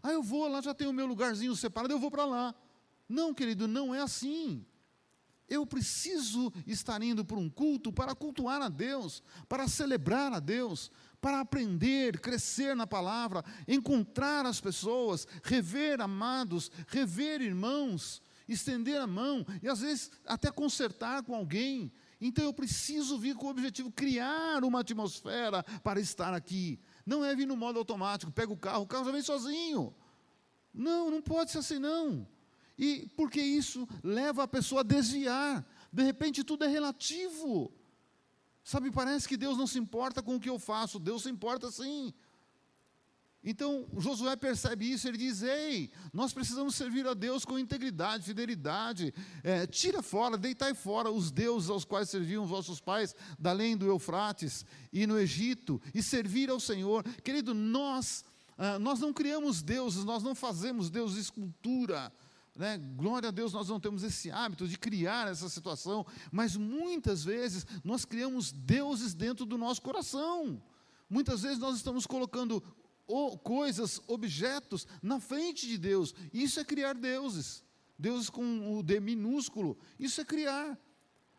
Ah, 0.04 0.12
eu 0.12 0.22
vou, 0.22 0.48
lá 0.50 0.60
já 0.60 0.74
tem 0.74 0.88
o 0.88 0.94
meu 0.94 1.06
lugarzinho 1.06 1.56
separado, 1.56 1.94
eu 1.94 2.00
vou 2.00 2.12
para 2.12 2.26
lá. 2.26 2.56
Não, 3.08 3.34
querido, 3.34 3.70
não 3.70 3.96
é 3.96 4.02
assim. 4.02 4.66
Eu 5.52 5.66
preciso 5.66 6.52
estar 6.66 7.04
indo 7.04 7.26
para 7.26 7.38
um 7.38 7.50
culto 7.50 7.92
para 7.92 8.16
cultuar 8.16 8.62
a 8.62 8.70
Deus, 8.70 9.22
para 9.50 9.68
celebrar 9.68 10.32
a 10.32 10.40
Deus, 10.40 10.90
para 11.22 11.40
aprender, 11.40 12.20
crescer 12.20 12.76
na 12.76 12.88
palavra, 12.88 13.46
encontrar 13.68 14.46
as 14.46 14.60
pessoas, 14.60 15.28
rever 15.44 16.02
amados, 16.02 16.72
rever 16.88 17.42
irmãos, 17.42 18.22
estender 18.50 19.00
a 19.00 19.08
mão 19.08 19.46
e 19.62 19.70
às 19.70 19.82
vezes 19.82 20.12
até 20.26 20.52
consertar 20.52 21.24
com 21.24 21.36
alguém. 21.36 21.92
Então 22.20 22.44
eu 22.44 22.54
preciso 22.54 23.18
vir 23.18 23.36
com 23.36 23.48
o 23.48 23.50
objetivo 23.50 23.92
criar 23.92 24.64
uma 24.64 24.82
atmosfera 24.82 25.64
para 25.84 26.00
estar 26.00 26.34
aqui. 26.34 26.80
Não 27.06 27.24
é 27.24 27.36
vir 27.36 27.48
no 27.48 27.56
modo 27.56 27.80
automático, 27.80 28.32
pega 28.32 28.52
o 28.52 28.58
carro, 28.58 28.84
o 28.84 28.88
carro 28.88 29.06
já 29.06 29.12
vem 29.12 29.22
sozinho. 29.22 29.94
Não, 30.74 31.12
não 31.12 31.22
pode 31.22 31.52
ser 31.52 31.60
assim 31.60 31.80
não. 31.80 32.28
E 32.78 33.08
porque 33.16 33.42
isso 33.42 33.88
leva 34.04 34.44
a 34.44 34.48
pessoa 34.48 34.82
a 34.82 34.84
desviar. 34.84 35.66
De 35.94 36.04
repente 36.04 36.44
tudo 36.44 36.64
é 36.64 36.68
relativo. 36.68 37.72
Sabe, 38.64 38.92
parece 38.92 39.28
que 39.28 39.38
Deus 39.38 39.58
não 39.58 39.66
se 39.66 39.80
importa 39.80 40.22
com 40.22 40.36
o 40.36 40.40
que 40.40 40.50
eu 40.50 40.60
faço, 40.60 41.00
Deus 41.00 41.24
se 41.24 41.30
importa 41.30 41.72
sim. 41.72 42.14
Então 43.44 43.88
Josué 43.98 44.36
percebe 44.36 44.92
isso, 44.92 45.08
ele 45.08 45.18
diz: 45.18 45.42
Ei, 45.42 45.92
nós 46.14 46.32
precisamos 46.32 46.76
servir 46.76 47.08
a 47.08 47.16
Deus 47.16 47.44
com 47.44 47.58
integridade, 47.58 48.24
fidelidade. 48.24 49.12
É, 49.44 49.66
tira 49.66 50.04
fora, 50.04 50.38
deitai 50.38 50.76
fora 50.76 51.10
os 51.10 51.32
deuses 51.32 51.70
aos 51.70 51.84
quais 51.84 52.10
serviam 52.10 52.44
os 52.44 52.50
vossos 52.50 52.80
pais, 52.80 53.16
da 53.40 53.50
além 53.50 53.76
do 53.76 53.88
Eufrates 53.88 54.64
e 54.94 55.08
no 55.08 55.20
Egito, 55.20 55.82
e 55.94 56.04
servir 56.04 56.52
ao 56.52 56.60
Senhor. 56.60 57.04
Querido, 57.24 57.56
nós, 57.56 58.24
ah, 58.60 58.78
nós 58.78 59.00
não 59.00 59.12
criamos 59.12 59.64
deuses, 59.64 60.06
nós 60.06 60.22
não 60.22 60.36
fazemos 60.36 60.92
Deus 60.92 61.16
escultura. 61.16 62.14
Né? 62.56 62.78
Glória 62.78 63.30
a 63.30 63.32
Deus, 63.32 63.54
nós 63.54 63.70
não 63.70 63.80
temos 63.80 64.04
esse 64.04 64.30
hábito 64.30 64.68
de 64.68 64.78
criar 64.78 65.28
essa 65.30 65.48
situação, 65.48 66.06
mas 66.32 66.58
muitas 66.58 67.24
vezes 67.24 67.66
nós 67.84 68.04
criamos 68.04 68.52
deuses 68.52 69.14
dentro 69.14 69.46
do 69.46 69.58
nosso 69.58 69.82
coração. 69.82 70.62
Muitas 71.10 71.42
vezes 71.42 71.60
nós 71.60 71.76
estamos 71.76 72.06
colocando 72.06 72.62
coisas, 73.44 74.02
objetos 74.08 74.88
na 75.02 75.20
frente 75.20 75.68
de 75.68 75.78
Deus. 75.78 76.14
Isso 76.34 76.60
é 76.60 76.64
criar 76.64 76.94
deuses. 76.94 77.64
Deuses 77.98 78.30
com 78.30 78.78
o 78.78 78.82
D 78.82 79.00
minúsculo. 79.00 79.78
Isso 80.00 80.22
é 80.22 80.26
criar. 80.26 80.78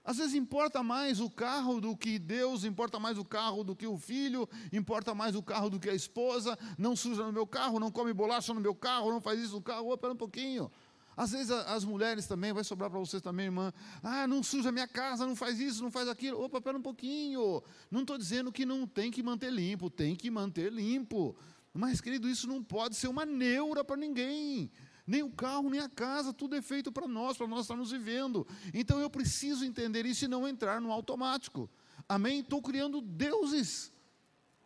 Às 0.04 0.16
vezes 0.16 0.34
importa 0.34 0.82
mais 0.82 1.20
o 1.20 1.30
carro 1.30 1.80
do 1.80 1.96
que 1.96 2.18
Deus, 2.18 2.64
importa 2.64 2.98
mais 2.98 3.16
o 3.18 3.24
carro 3.24 3.62
do 3.62 3.76
que 3.76 3.86
o 3.86 3.96
filho, 3.96 4.48
importa 4.72 5.14
mais 5.14 5.36
o 5.36 5.42
carro 5.42 5.70
do 5.70 5.78
que 5.78 5.88
a 5.88 5.94
esposa. 5.94 6.58
Não 6.76 6.96
suja 6.96 7.24
no 7.24 7.32
meu 7.32 7.46
carro, 7.46 7.78
não 7.78 7.90
come 7.90 8.12
bolacha 8.12 8.52
no 8.52 8.60
meu 8.60 8.74
carro, 8.74 9.12
não 9.12 9.20
faz 9.20 9.40
isso 9.40 9.54
no 9.54 9.62
carro. 9.62 9.94
Espera 9.94 10.12
um 10.12 10.16
pouquinho. 10.16 10.70
Às 11.16 11.32
vezes 11.32 11.50
as 11.50 11.84
mulheres 11.84 12.26
também, 12.26 12.52
vai 12.52 12.64
sobrar 12.64 12.90
para 12.90 12.98
vocês 12.98 13.22
também, 13.22 13.46
irmã. 13.46 13.72
Ah, 14.02 14.26
não 14.26 14.42
suja 14.42 14.72
minha 14.72 14.88
casa, 14.88 15.26
não 15.26 15.36
faz 15.36 15.60
isso, 15.60 15.82
não 15.82 15.90
faz 15.90 16.08
aquilo. 16.08 16.42
Opa, 16.42 16.58
espera 16.58 16.76
um 16.76 16.82
pouquinho. 16.82 17.62
Não 17.90 18.00
estou 18.00 18.16
dizendo 18.16 18.50
que 18.50 18.64
não 18.64 18.86
tem 18.86 19.10
que 19.10 19.22
manter 19.22 19.52
limpo, 19.52 19.90
tem 19.90 20.16
que 20.16 20.30
manter 20.30 20.72
limpo. 20.72 21.36
Mas, 21.74 22.00
querido, 22.00 22.28
isso 22.28 22.46
não 22.46 22.62
pode 22.62 22.96
ser 22.96 23.08
uma 23.08 23.24
neura 23.26 23.84
para 23.84 23.96
ninguém. 23.96 24.70
Nem 25.06 25.22
o 25.22 25.30
carro, 25.30 25.68
nem 25.68 25.80
a 25.80 25.88
casa, 25.88 26.32
tudo 26.32 26.54
é 26.54 26.62
feito 26.62 26.90
para 26.90 27.06
nós, 27.06 27.36
para 27.36 27.46
nós 27.46 27.62
estarmos 27.62 27.90
vivendo. 27.90 28.46
Então 28.72 29.00
eu 29.00 29.10
preciso 29.10 29.64
entender 29.64 30.06
isso 30.06 30.24
e 30.24 30.28
não 30.28 30.46
entrar 30.48 30.80
no 30.80 30.92
automático. 30.92 31.68
Amém? 32.08 32.40
Estou 32.40 32.62
criando 32.62 33.00
deuses. 33.00 33.91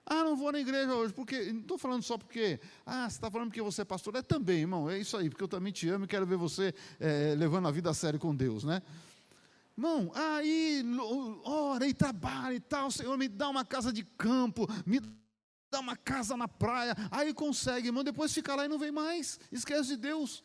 Ah, 0.09 0.23
não 0.23 0.37
vou 0.37 0.53
na 0.53 0.61
igreja 0.61 0.95
hoje, 0.95 1.13
porque. 1.13 1.53
Não 1.53 1.61
estou 1.61 1.77
falando 1.77 2.03
só 2.03 2.17
porque. 2.17 2.61
Ah, 2.87 3.11
você 3.11 3.17
está 3.17 3.29
falando 3.29 3.49
porque 3.49 3.61
você 3.61 3.83
é 3.83 3.85
pastor. 3.85 4.15
É 4.15 4.23
também, 4.23 4.61
irmão, 4.61 4.89
é 4.89 4.99
isso 4.99 5.17
aí, 5.17 5.29
porque 5.29 5.43
eu 5.43 5.49
também 5.49 5.73
te 5.73 5.89
amo 5.89 6.05
e 6.05 6.09
quero 6.09 6.25
ver 6.25 6.37
você 6.37 6.73
é, 7.01 7.35
levando 7.37 7.67
a 7.67 7.73
vida 7.73 7.91
a 7.91 7.95
sério 7.95 8.21
com 8.21 8.35
Deus, 8.35 8.63
né? 8.63 8.81
Irmão, 9.77 10.11
aí, 10.15 10.83
ora 11.45 11.87
e 11.87 11.93
trabalha 11.93 12.55
e 12.55 12.61
tal, 12.61 12.91
Senhor, 12.91 13.19
me 13.19 13.29
dá 13.29 13.49
uma 13.49 13.65
casa 13.65 13.93
de 13.93 14.05
campo, 14.05 14.67
me 14.87 15.01
dá 15.71 15.81
uma 15.81 15.97
casa 15.97 16.35
na 16.35 16.49
praia, 16.49 16.95
aí 17.11 17.35
consegue, 17.35 17.89
irmão, 17.89 18.03
depois 18.03 18.33
fica 18.33 18.55
lá 18.55 18.65
e 18.65 18.69
não 18.69 18.79
vem 18.79 18.91
mais, 18.91 19.39
esquece 19.53 19.89
de 19.89 19.97
Deus. 19.97 20.43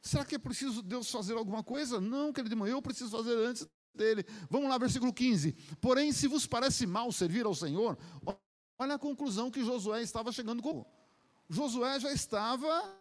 Será 0.00 0.24
que 0.24 0.36
é 0.36 0.38
preciso 0.38 0.80
Deus 0.80 1.10
fazer 1.10 1.32
alguma 1.34 1.64
coisa? 1.64 2.00
Não, 2.00 2.32
querido 2.32 2.54
irmão, 2.54 2.68
eu 2.68 2.80
preciso 2.80 3.10
fazer 3.10 3.36
antes 3.36 3.66
dele. 3.92 4.24
Vamos 4.48 4.68
lá, 4.68 4.78
versículo 4.78 5.12
15. 5.12 5.52
Porém, 5.80 6.12
se 6.12 6.28
vos 6.28 6.46
parece 6.46 6.86
mal 6.86 7.10
servir 7.10 7.44
ao 7.44 7.54
Senhor, 7.54 7.98
olha 8.78 8.94
a 8.94 8.98
conclusão 8.98 9.50
que 9.50 9.64
Josué 9.64 10.02
estava 10.02 10.32
chegando 10.32 10.62
com. 10.62 10.84
Josué 11.48 12.00
já 12.00 12.12
estava, 12.12 12.96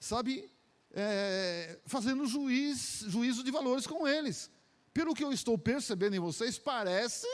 sabe, 0.00 0.50
é, 0.92 1.78
fazendo 1.86 2.26
juiz, 2.26 3.04
juízo 3.06 3.42
de 3.42 3.50
valores 3.50 3.86
com 3.86 4.06
eles. 4.06 4.50
Pelo 4.92 5.14
que 5.14 5.24
eu 5.24 5.32
estou 5.32 5.58
percebendo 5.58 6.16
em 6.16 6.20
vocês, 6.20 6.58
parece 6.58 7.26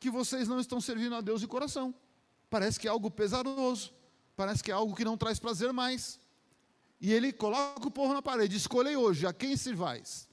que 0.00 0.10
vocês 0.10 0.48
não 0.48 0.60
estão 0.60 0.80
servindo 0.80 1.14
a 1.14 1.20
Deus 1.20 1.40
de 1.40 1.46
coração. 1.46 1.94
Parece 2.50 2.78
que 2.78 2.86
é 2.86 2.90
algo 2.90 3.10
pesaroso, 3.10 3.92
parece 4.36 4.62
que 4.62 4.70
é 4.70 4.74
algo 4.74 4.94
que 4.94 5.04
não 5.04 5.16
traz 5.16 5.38
prazer 5.38 5.72
mais. 5.72 6.20
E 7.00 7.12
ele 7.12 7.32
coloca 7.32 7.86
o 7.86 7.90
povo 7.90 8.12
na 8.12 8.22
parede: 8.22 8.56
escolhei 8.56 8.96
hoje 8.96 9.26
a 9.26 9.32
quem 9.32 9.56
servais. 9.56 10.28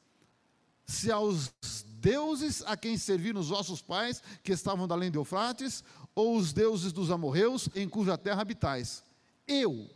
Se 0.92 1.10
aos 1.10 1.54
deuses 2.02 2.62
a 2.64 2.76
quem 2.76 2.98
serviram 2.98 3.40
os 3.40 3.48
vossos 3.48 3.82
pais, 3.82 4.22
que 4.44 4.52
estavam 4.52 4.86
da 4.86 4.94
além 4.94 5.10
de 5.10 5.18
Eufrates, 5.18 5.86
ou 6.14 6.36
os 6.36 6.52
deuses 6.52 6.92
dos 6.92 7.10
amorreus, 7.10 7.70
em 7.74 7.88
cuja 7.88 8.18
terra 8.18 8.42
habitais. 8.42 9.02
Eu 9.48 9.90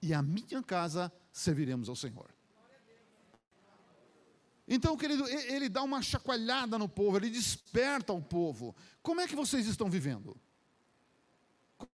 e 0.00 0.14
a 0.14 0.22
minha 0.22 0.62
casa 0.62 1.12
serviremos 1.30 1.90
ao 1.90 1.94
Senhor. 1.94 2.30
Então, 4.66 4.96
querido, 4.96 5.28
ele 5.28 5.68
dá 5.68 5.82
uma 5.82 6.00
chacoalhada 6.00 6.78
no 6.78 6.88
povo, 6.88 7.18
ele 7.18 7.28
desperta 7.28 8.14
o 8.14 8.22
povo. 8.22 8.74
Como 9.02 9.20
é 9.20 9.28
que 9.28 9.36
vocês 9.36 9.66
estão 9.66 9.90
vivendo? 9.90 10.34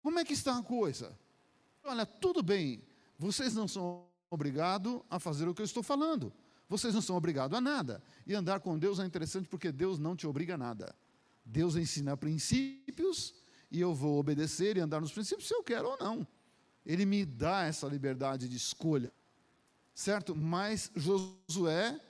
Como 0.02 0.18
é 0.18 0.24
que 0.26 0.34
está 0.34 0.58
a 0.58 0.62
coisa? 0.62 1.18
Olha, 1.82 2.04
tudo 2.04 2.42
bem, 2.42 2.84
vocês 3.18 3.54
não 3.54 3.66
são 3.66 4.06
obrigados 4.28 5.00
a 5.08 5.18
fazer 5.18 5.48
o 5.48 5.54
que 5.54 5.62
eu 5.62 5.66
estou 5.66 5.82
falando. 5.82 6.30
Vocês 6.70 6.94
não 6.94 7.02
são 7.02 7.16
obrigados 7.16 7.58
a 7.58 7.60
nada. 7.60 8.00
E 8.24 8.32
andar 8.32 8.60
com 8.60 8.78
Deus 8.78 9.00
é 9.00 9.04
interessante 9.04 9.48
porque 9.48 9.72
Deus 9.72 9.98
não 9.98 10.14
te 10.14 10.24
obriga 10.24 10.54
a 10.54 10.58
nada. 10.58 10.94
Deus 11.44 11.74
ensina 11.74 12.16
princípios 12.16 13.34
e 13.72 13.80
eu 13.80 13.92
vou 13.92 14.20
obedecer 14.20 14.76
e 14.76 14.80
andar 14.80 15.00
nos 15.00 15.10
princípios 15.10 15.48
se 15.48 15.54
eu 15.54 15.64
quero 15.64 15.88
ou 15.88 15.98
não. 15.98 16.24
Ele 16.86 17.04
me 17.04 17.26
dá 17.26 17.64
essa 17.64 17.88
liberdade 17.88 18.48
de 18.48 18.56
escolha. 18.56 19.12
Certo? 19.92 20.36
Mas 20.36 20.92
Josué 20.94 22.00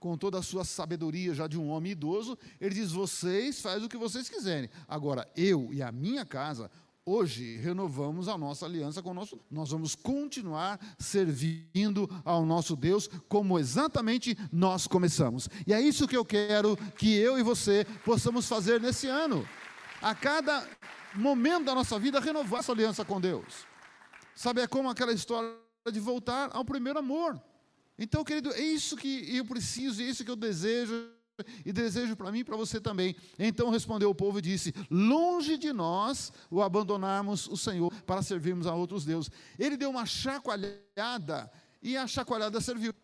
com 0.00 0.16
toda 0.16 0.38
a 0.38 0.42
sua 0.42 0.64
sabedoria 0.64 1.34
já 1.34 1.46
de 1.46 1.58
um 1.58 1.68
homem 1.68 1.92
idoso, 1.92 2.38
ele 2.60 2.74
diz: 2.74 2.92
vocês 2.92 3.60
fazem 3.60 3.86
o 3.86 3.88
que 3.88 3.96
vocês 3.96 4.28
quiserem. 4.28 4.70
Agora, 4.86 5.28
eu 5.36 5.72
e 5.72 5.82
a 5.82 5.90
minha 5.90 6.24
casa, 6.24 6.70
hoje 7.08 7.56
renovamos 7.56 8.28
a 8.28 8.36
nossa 8.36 8.66
aliança 8.66 9.02
com 9.02 9.10
o 9.10 9.14
nosso. 9.14 9.40
Nós 9.50 9.70
vamos 9.70 9.94
continuar 9.94 10.78
servindo 10.98 12.08
ao 12.24 12.44
nosso 12.44 12.76
Deus 12.76 13.08
como 13.28 13.58
exatamente 13.58 14.36
nós 14.52 14.86
começamos. 14.86 15.48
E 15.66 15.72
é 15.72 15.80
isso 15.80 16.06
que 16.06 16.16
eu 16.16 16.24
quero 16.24 16.76
que 16.96 17.16
eu 17.16 17.38
e 17.38 17.42
você 17.42 17.86
possamos 18.04 18.46
fazer 18.46 18.80
nesse 18.80 19.06
ano. 19.06 19.48
A 20.02 20.14
cada 20.14 20.68
momento 21.14 21.64
da 21.64 21.74
nossa 21.74 21.98
vida, 21.98 22.20
renovar 22.20 22.60
essa 22.60 22.72
aliança 22.72 23.04
com 23.04 23.20
Deus. 23.20 23.66
Sabe, 24.34 24.60
é 24.60 24.66
como 24.66 24.90
aquela 24.90 25.12
história 25.12 25.56
de 25.90 25.98
voltar 25.98 26.50
ao 26.52 26.64
primeiro 26.64 26.98
amor. 26.98 27.40
Então, 27.98 28.22
querido, 28.22 28.52
é 28.52 28.60
isso 28.60 28.96
que 28.96 29.36
eu 29.36 29.44
preciso, 29.44 30.00
é 30.02 30.04
isso 30.04 30.24
que 30.24 30.30
eu 30.30 30.36
desejo 30.36 31.17
e 31.64 31.72
desejo 31.72 32.16
para 32.16 32.32
mim 32.32 32.40
e 32.40 32.44
para 32.44 32.56
você 32.56 32.80
também. 32.80 33.14
Então 33.38 33.70
respondeu 33.70 34.10
o 34.10 34.14
povo 34.14 34.38
e 34.38 34.42
disse: 34.42 34.74
Longe 34.90 35.56
de 35.56 35.72
nós 35.72 36.32
o 36.50 36.62
abandonarmos 36.62 37.46
o 37.48 37.56
Senhor 37.56 37.92
para 38.04 38.22
servirmos 38.22 38.66
a 38.66 38.74
outros 38.74 39.04
deuses. 39.04 39.30
Ele 39.58 39.76
deu 39.76 39.90
uma 39.90 40.06
chacoalhada 40.06 41.50
e 41.82 41.96
a 41.96 42.06
chacoalhada 42.06 42.60
serviu. 42.60 42.94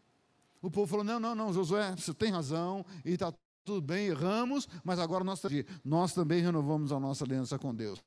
O 0.61 0.71
povo 0.71 0.87
falou: 0.87 1.05
Não, 1.05 1.21
não, 1.21 1.35
não, 1.35 1.53
Josué, 1.53 1.95
você 1.97 2.13
tem 2.15 2.31
razão 2.31 2.85
e 3.05 3.13
está 3.13 3.33
tudo 3.65 3.81
bem, 3.81 4.09
erramos, 4.09 4.69
mas 4.85 4.99
agora 4.99 5.25
nós, 5.25 5.41
nós 5.83 6.13
também 6.13 6.43
renovamos 6.43 6.93
a 6.93 7.01
nossa 7.01 7.25
aliança 7.25 7.59
com 7.59 7.75
Deus. 7.75 8.03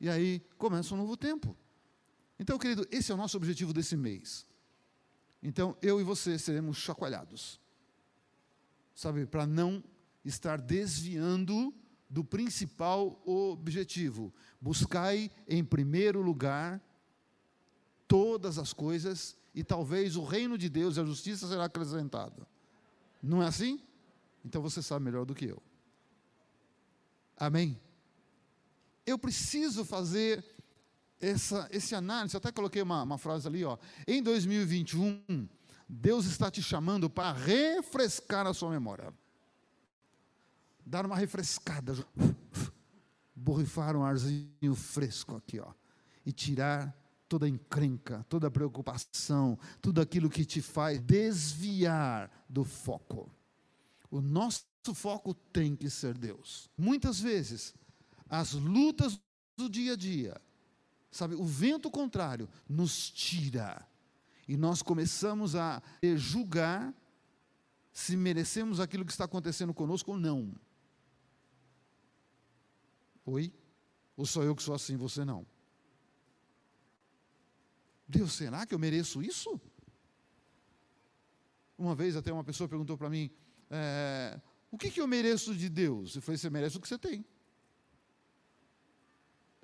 E 0.00 0.08
aí 0.08 0.40
começa 0.56 0.94
um 0.94 0.98
novo 0.98 1.16
tempo. 1.16 1.56
Então, 2.38 2.58
querido, 2.58 2.86
esse 2.90 3.10
é 3.10 3.14
o 3.14 3.18
nosso 3.18 3.36
objetivo 3.36 3.72
desse 3.72 3.96
mês. 3.96 4.46
Então, 5.42 5.76
eu 5.82 6.00
e 6.00 6.04
você 6.04 6.38
seremos 6.38 6.76
chacoalhados. 6.76 7.60
Sabe, 8.94 9.26
para 9.26 9.46
não 9.46 9.82
estar 10.24 10.60
desviando 10.60 11.74
do 12.08 12.24
principal 12.24 13.20
objetivo. 13.26 14.32
Buscai 14.60 15.30
em 15.48 15.64
primeiro 15.64 16.22
lugar 16.22 16.80
todas 18.06 18.58
as 18.58 18.72
coisas 18.72 19.36
e 19.54 19.64
talvez 19.64 20.16
o 20.16 20.24
reino 20.24 20.56
de 20.56 20.68
Deus 20.68 20.96
e 20.96 21.00
a 21.00 21.04
justiça 21.04 21.48
será 21.48 21.64
acrescentado. 21.64 22.46
Não 23.22 23.42
é 23.42 23.46
assim? 23.46 23.80
Então 24.44 24.62
você 24.62 24.82
sabe 24.82 25.04
melhor 25.04 25.24
do 25.24 25.34
que 25.34 25.46
eu. 25.46 25.62
Amém? 27.36 27.80
Eu 29.06 29.18
preciso 29.18 29.84
fazer 29.84 30.44
essa, 31.20 31.68
esse 31.70 31.94
análise, 31.94 32.36
até 32.36 32.52
coloquei 32.52 32.82
uma, 32.82 33.02
uma 33.02 33.18
frase 33.18 33.48
ali, 33.48 33.64
ó. 33.64 33.78
Em 34.06 34.22
2021, 34.22 35.48
Deus 35.96 36.26
está 36.26 36.50
te 36.50 36.60
chamando 36.60 37.08
para 37.08 37.32
refrescar 37.32 38.46
a 38.46 38.52
sua 38.52 38.70
memória. 38.70 39.14
Dar 40.84 41.06
uma 41.06 41.16
refrescada. 41.16 41.94
Borrifar 43.34 43.96
um 43.96 44.04
arzinho 44.04 44.74
fresco 44.74 45.36
aqui, 45.36 45.60
ó. 45.60 45.72
E 46.26 46.32
tirar 46.32 46.94
toda 47.28 47.46
a 47.46 47.48
encrenca, 47.48 48.26
toda 48.28 48.50
preocupação, 48.50 49.58
tudo 49.80 50.00
aquilo 50.00 50.28
que 50.28 50.44
te 50.44 50.60
faz 50.60 51.00
desviar 51.00 52.30
do 52.48 52.64
foco. 52.64 53.30
O 54.10 54.20
nosso 54.20 54.64
foco 54.94 55.32
tem 55.32 55.76
que 55.76 55.88
ser 55.88 56.18
Deus. 56.18 56.68
Muitas 56.76 57.20
vezes, 57.20 57.72
as 58.28 58.52
lutas 58.52 59.18
do 59.56 59.70
dia 59.70 59.92
a 59.92 59.96
dia, 59.96 60.40
sabe, 61.10 61.34
o 61.34 61.44
vento 61.44 61.90
contrário 61.90 62.48
nos 62.68 63.10
tira 63.10 63.86
e 64.46 64.56
nós 64.56 64.82
começamos 64.82 65.56
a 65.56 65.82
julgar 66.16 66.94
se 67.92 68.16
merecemos 68.16 68.80
aquilo 68.80 69.04
que 69.04 69.12
está 69.12 69.24
acontecendo 69.24 69.72
conosco 69.72 70.12
ou 70.12 70.18
não. 70.18 70.54
Oi? 73.24 73.52
Ou 74.16 74.26
sou 74.26 74.42
eu 74.42 74.54
que 74.54 74.62
sou 74.62 74.74
assim, 74.74 74.96
você 74.96 75.24
não? 75.24 75.46
Deus, 78.06 78.32
será 78.32 78.66
que 78.66 78.74
eu 78.74 78.78
mereço 78.78 79.22
isso? 79.22 79.60
Uma 81.76 81.94
vez 81.94 82.16
até 82.16 82.32
uma 82.32 82.44
pessoa 82.44 82.68
perguntou 82.68 82.96
para 82.96 83.10
mim: 83.10 83.30
é, 83.70 84.40
o 84.70 84.78
que, 84.78 84.90
que 84.90 85.00
eu 85.00 85.06
mereço 85.06 85.54
de 85.54 85.68
Deus? 85.68 86.14
Eu 86.14 86.22
falei: 86.22 86.38
você 86.38 86.50
merece 86.50 86.76
o 86.76 86.80
que 86.80 86.88
você 86.88 86.98
tem. 86.98 87.24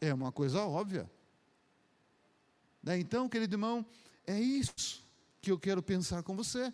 É 0.01 0.13
uma 0.15 0.33
coisa 0.33 0.65
óbvia. 0.65 1.11
Né? 2.83 2.99
Então, 2.99 3.29
querido 3.29 3.55
irmão, 3.55 3.87
é 4.31 4.41
isso 4.41 5.05
que 5.41 5.51
eu 5.51 5.59
quero 5.59 5.83
pensar 5.83 6.23
com 6.23 6.37
você. 6.37 6.73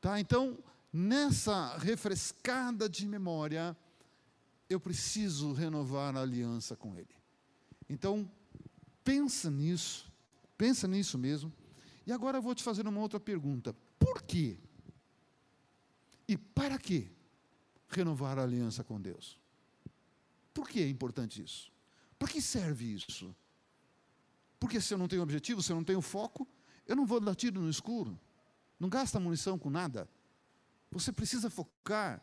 Tá? 0.00 0.20
Então, 0.20 0.58
nessa 0.92 1.76
refrescada 1.78 2.88
de 2.88 3.06
memória, 3.06 3.76
eu 4.68 4.78
preciso 4.78 5.52
renovar 5.52 6.16
a 6.16 6.22
aliança 6.22 6.76
com 6.76 6.96
Ele. 6.96 7.14
Então, 7.88 8.30
pensa 9.02 9.50
nisso, 9.50 10.10
pensa 10.56 10.86
nisso 10.86 11.18
mesmo. 11.18 11.52
E 12.06 12.12
agora 12.12 12.38
eu 12.38 12.42
vou 12.42 12.54
te 12.54 12.62
fazer 12.62 12.86
uma 12.86 13.00
outra 13.00 13.18
pergunta: 13.18 13.74
por 13.98 14.22
quê? 14.22 14.58
E 16.28 16.36
para 16.36 16.78
que 16.78 17.10
renovar 17.88 18.38
a 18.38 18.42
aliança 18.42 18.82
com 18.84 19.00
Deus? 19.00 19.38
Por 20.52 20.68
que 20.68 20.80
é 20.80 20.88
importante 20.88 21.42
isso? 21.42 21.72
Para 22.18 22.28
que 22.28 22.40
serve 22.40 22.94
isso? 22.94 23.34
Porque 24.58 24.80
se 24.80 24.94
eu 24.94 24.98
não 24.98 25.08
tenho 25.08 25.22
objetivo, 25.22 25.62
se 25.62 25.72
eu 25.72 25.76
não 25.76 25.84
tenho 25.84 26.00
foco, 26.00 26.48
eu 26.86 26.96
não 26.96 27.06
vou 27.06 27.20
dar 27.20 27.34
tiro 27.34 27.60
no 27.60 27.70
escuro. 27.70 28.18
Não 28.78 28.88
gasta 28.88 29.20
munição 29.20 29.58
com 29.58 29.70
nada. 29.70 30.08
Você 30.90 31.12
precisa 31.12 31.50
focar, 31.50 32.22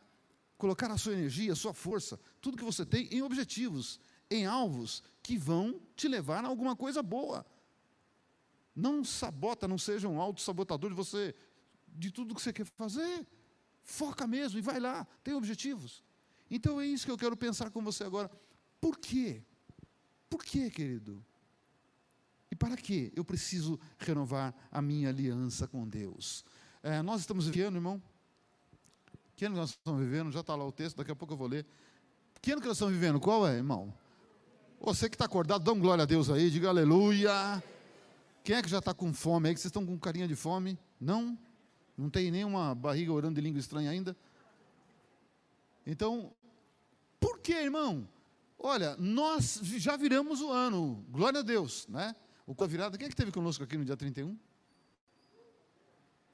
colocar 0.57 0.91
a 0.91 0.97
sua 0.97 1.13
energia, 1.13 1.53
a 1.53 1.55
sua 1.55 1.73
força, 1.73 2.19
tudo 2.39 2.57
que 2.57 2.63
você 2.63 2.85
tem 2.85 3.07
em 3.11 3.21
objetivos, 3.21 3.99
em 4.29 4.45
alvos 4.45 5.03
que 5.23 5.37
vão 5.37 5.81
te 5.95 6.07
levar 6.07 6.45
a 6.45 6.47
alguma 6.47 6.75
coisa 6.75 7.01
boa. 7.01 7.45
Não 8.75 9.03
sabota, 9.03 9.67
não 9.67 9.77
seja 9.77 10.07
um 10.07 10.21
auto-sabotador 10.21 10.89
de 10.89 10.95
você, 10.95 11.35
de 11.87 12.11
tudo 12.11 12.33
que 12.33 12.41
você 12.41 12.53
quer 12.53 12.65
fazer. 12.65 13.27
Foca 13.83 14.25
mesmo 14.27 14.59
e 14.59 14.61
vai 14.61 14.79
lá, 14.79 15.05
tem 15.23 15.33
objetivos. 15.33 16.03
Então 16.49 16.79
é 16.79 16.85
isso 16.85 17.05
que 17.05 17.11
eu 17.11 17.17
quero 17.17 17.35
pensar 17.35 17.69
com 17.71 17.83
você 17.83 18.03
agora. 18.03 18.29
Por 18.79 18.97
quê? 18.97 19.43
Por 20.29 20.43
quê, 20.43 20.69
querido? 20.69 21.25
E 22.51 22.55
para 22.55 22.75
que 22.75 23.13
eu 23.15 23.23
preciso 23.23 23.79
renovar 23.97 24.53
a 24.69 24.81
minha 24.81 25.07
aliança 25.07 25.65
com 25.65 25.87
Deus? 25.87 26.43
É, 26.83 27.01
nós 27.01 27.21
estamos 27.21 27.47
vivendo, 27.47 27.75
irmão. 27.75 28.01
Que 29.37 29.45
ano 29.45 29.55
nós 29.55 29.69
estamos 29.69 30.01
vivendo? 30.01 30.31
Já 30.31 30.41
está 30.41 30.53
lá 30.53 30.65
o 30.65 30.71
texto, 30.71 30.97
daqui 30.97 31.11
a 31.11 31.15
pouco 31.15 31.33
eu 31.33 31.37
vou 31.37 31.47
ler. 31.47 31.65
Que 32.41 32.51
ano 32.51 32.61
que 32.61 32.67
nós 32.67 32.75
estamos 32.75 32.93
vivendo? 32.93 33.19
Qual 33.19 33.47
é, 33.47 33.55
irmão? 33.55 33.93
Você 34.81 35.07
que 35.07 35.15
está 35.15 35.25
acordado, 35.25 35.63
dá 35.63 35.71
um 35.71 35.79
glória 35.79 36.03
a 36.03 36.05
Deus 36.05 36.29
aí, 36.29 36.49
diga 36.49 36.67
aleluia. 36.69 37.63
Quem 38.43 38.55
é 38.55 38.61
que 38.61 38.69
já 38.69 38.79
está 38.79 38.93
com 38.93 39.13
fome 39.13 39.47
aí? 39.47 39.55
Que 39.55 39.61
vocês 39.61 39.69
estão 39.69 39.85
com 39.85 39.97
carinha 39.97 40.27
de 40.27 40.35
fome? 40.35 40.77
Não? 40.99 41.37
Não 41.97 42.09
tem 42.09 42.31
nenhuma 42.31 42.75
barriga 42.75 43.13
orando 43.13 43.35
de 43.35 43.41
língua 43.41 43.59
estranha 43.59 43.91
ainda? 43.91 44.17
Então, 45.85 46.33
por 47.19 47.39
que, 47.39 47.53
irmão? 47.53 48.07
Olha, 48.57 48.95
nós 48.97 49.59
já 49.63 49.95
viramos 49.95 50.41
o 50.41 50.51
ano, 50.51 51.05
glória 51.09 51.39
a 51.39 51.43
Deus, 51.43 51.87
né? 51.87 52.15
O 52.45 52.55
a 52.63 52.67
virada, 52.67 52.97
quem 52.97 53.07
é 53.07 53.09
que 53.09 53.15
teve 53.15 53.31
conosco 53.31 53.63
aqui 53.63 53.77
no 53.77 53.85
dia 53.85 53.95
31? 53.95 54.37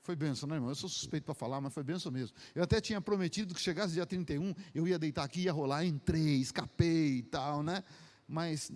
Foi 0.01 0.15
benção, 0.15 0.47
né, 0.47 0.55
irmão? 0.55 0.69
Eu 0.69 0.75
sou 0.75 0.89
suspeito 0.89 1.25
para 1.25 1.35
falar, 1.35 1.59
mas 1.59 1.73
foi 1.73 1.83
benção 1.83 2.11
mesmo. 2.11 2.35
Eu 2.55 2.63
até 2.63 2.79
tinha 2.79 3.01
prometido 3.01 3.53
que 3.53 3.59
chegasse 3.59 3.93
dia 3.93 4.05
31, 4.05 4.53
eu 4.73 4.87
ia 4.87 4.97
deitar 4.97 5.23
aqui, 5.23 5.41
ia 5.41 5.51
rolar, 5.51 5.85
entrei, 5.85 6.37
escapei 6.39 7.17
e 7.17 7.23
tal, 7.23 7.61
né? 7.61 7.83
Mas 8.27 8.71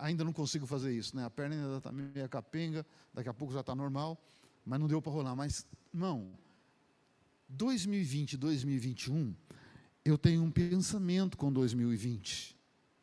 ainda 0.00 0.24
não 0.24 0.32
consigo 0.32 0.66
fazer 0.66 0.92
isso, 0.92 1.14
né? 1.14 1.24
A 1.24 1.30
perna 1.30 1.54
ainda 1.54 1.76
está 1.76 1.92
meio 1.92 2.28
capenga, 2.28 2.84
daqui 3.14 3.28
a 3.28 3.34
pouco 3.34 3.54
já 3.54 3.60
está 3.60 3.74
normal 3.74 4.20
mas 4.66 4.80
não 4.80 4.88
deu 4.88 5.00
para 5.00 5.12
rolar. 5.12 5.36
Mas, 5.36 5.64
irmão, 5.94 6.32
2020, 7.48 8.36
2021, 8.36 9.32
eu 10.04 10.18
tenho 10.18 10.42
um 10.42 10.50
pensamento 10.50 11.38
com 11.38 11.52
2020. 11.52 12.55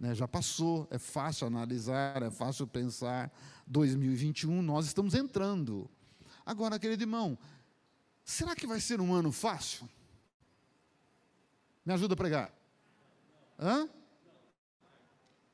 Né? 0.04 0.14
Já 0.14 0.28
passou, 0.28 0.86
é 0.92 0.98
fácil 1.00 1.48
analisar, 1.48 2.22
é 2.22 2.30
fácil 2.30 2.68
pensar. 2.68 3.32
2021, 3.66 4.62
nós 4.62 4.86
estamos 4.86 5.14
entrando. 5.14 5.90
Agora, 6.46 6.78
querido 6.78 7.04
irmão, 7.04 7.38
será 8.22 8.54
que 8.54 8.68
vai 8.68 8.82
ser 8.82 9.00
um 9.00 9.14
ano 9.14 9.32
fácil? 9.32 9.90
Me 11.86 11.94
ajuda 11.94 12.16
a 12.16 12.18
pregar. 12.18 12.54
Hã? 13.58 13.88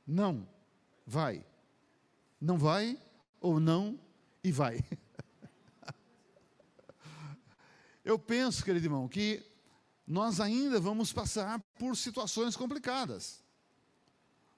Não. 0.08 0.48
Vai. 1.06 1.46
Não 2.42 2.58
vai 2.58 3.00
ou 3.40 3.60
não 3.60 4.00
e 4.44 4.52
vai. 4.52 4.84
Eu 8.04 8.18
penso, 8.18 8.66
querido 8.66 8.88
irmão, 8.88 9.08
que 9.08 9.46
nós 10.08 10.40
ainda 10.40 10.80
vamos 10.80 11.14
passar 11.14 11.60
por 11.78 11.96
situações 11.96 12.56
complicadas. 12.56 13.48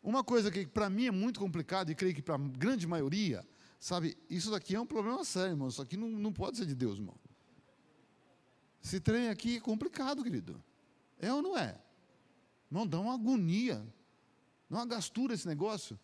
Uma 0.04 0.24
coisa 0.24 0.50
que 0.50 0.66
para 0.66 0.90
mim 0.90 1.06
é 1.06 1.12
muito 1.12 1.40
complicada, 1.40 1.92
e 1.92 1.96
creio 1.96 2.16
que 2.16 2.22
para 2.22 2.36
a 2.36 2.38
grande 2.38 2.88
maioria, 2.88 3.48
sabe, 3.80 4.18
isso 4.30 4.50
daqui 4.50 4.76
é 4.76 4.80
um 4.80 4.86
problema 4.86 5.24
sério, 5.24 5.52
irmão. 5.52 5.68
Isso 5.68 5.82
aqui 5.82 5.96
não, 5.96 6.10
não 6.10 6.34
pode 6.34 6.58
ser 6.58 6.66
de 6.66 6.74
Deus, 6.74 6.98
irmão. 6.98 7.16
Esse 8.84 9.00
trem 9.00 9.30
aqui 9.30 9.58
é 9.58 9.60
complicado, 9.60 10.24
querido. 10.24 10.62
É 11.20 11.32
ou 11.32 11.42
não 11.42 11.58
é? 11.58 11.80
Não 12.70 12.88
dá 12.88 13.00
uma 13.00 13.14
agonia, 13.14 13.86
dá 14.70 14.78
uma 14.78 14.86
gastura 14.86 15.34
esse 15.34 15.48
negócio. 15.48 16.00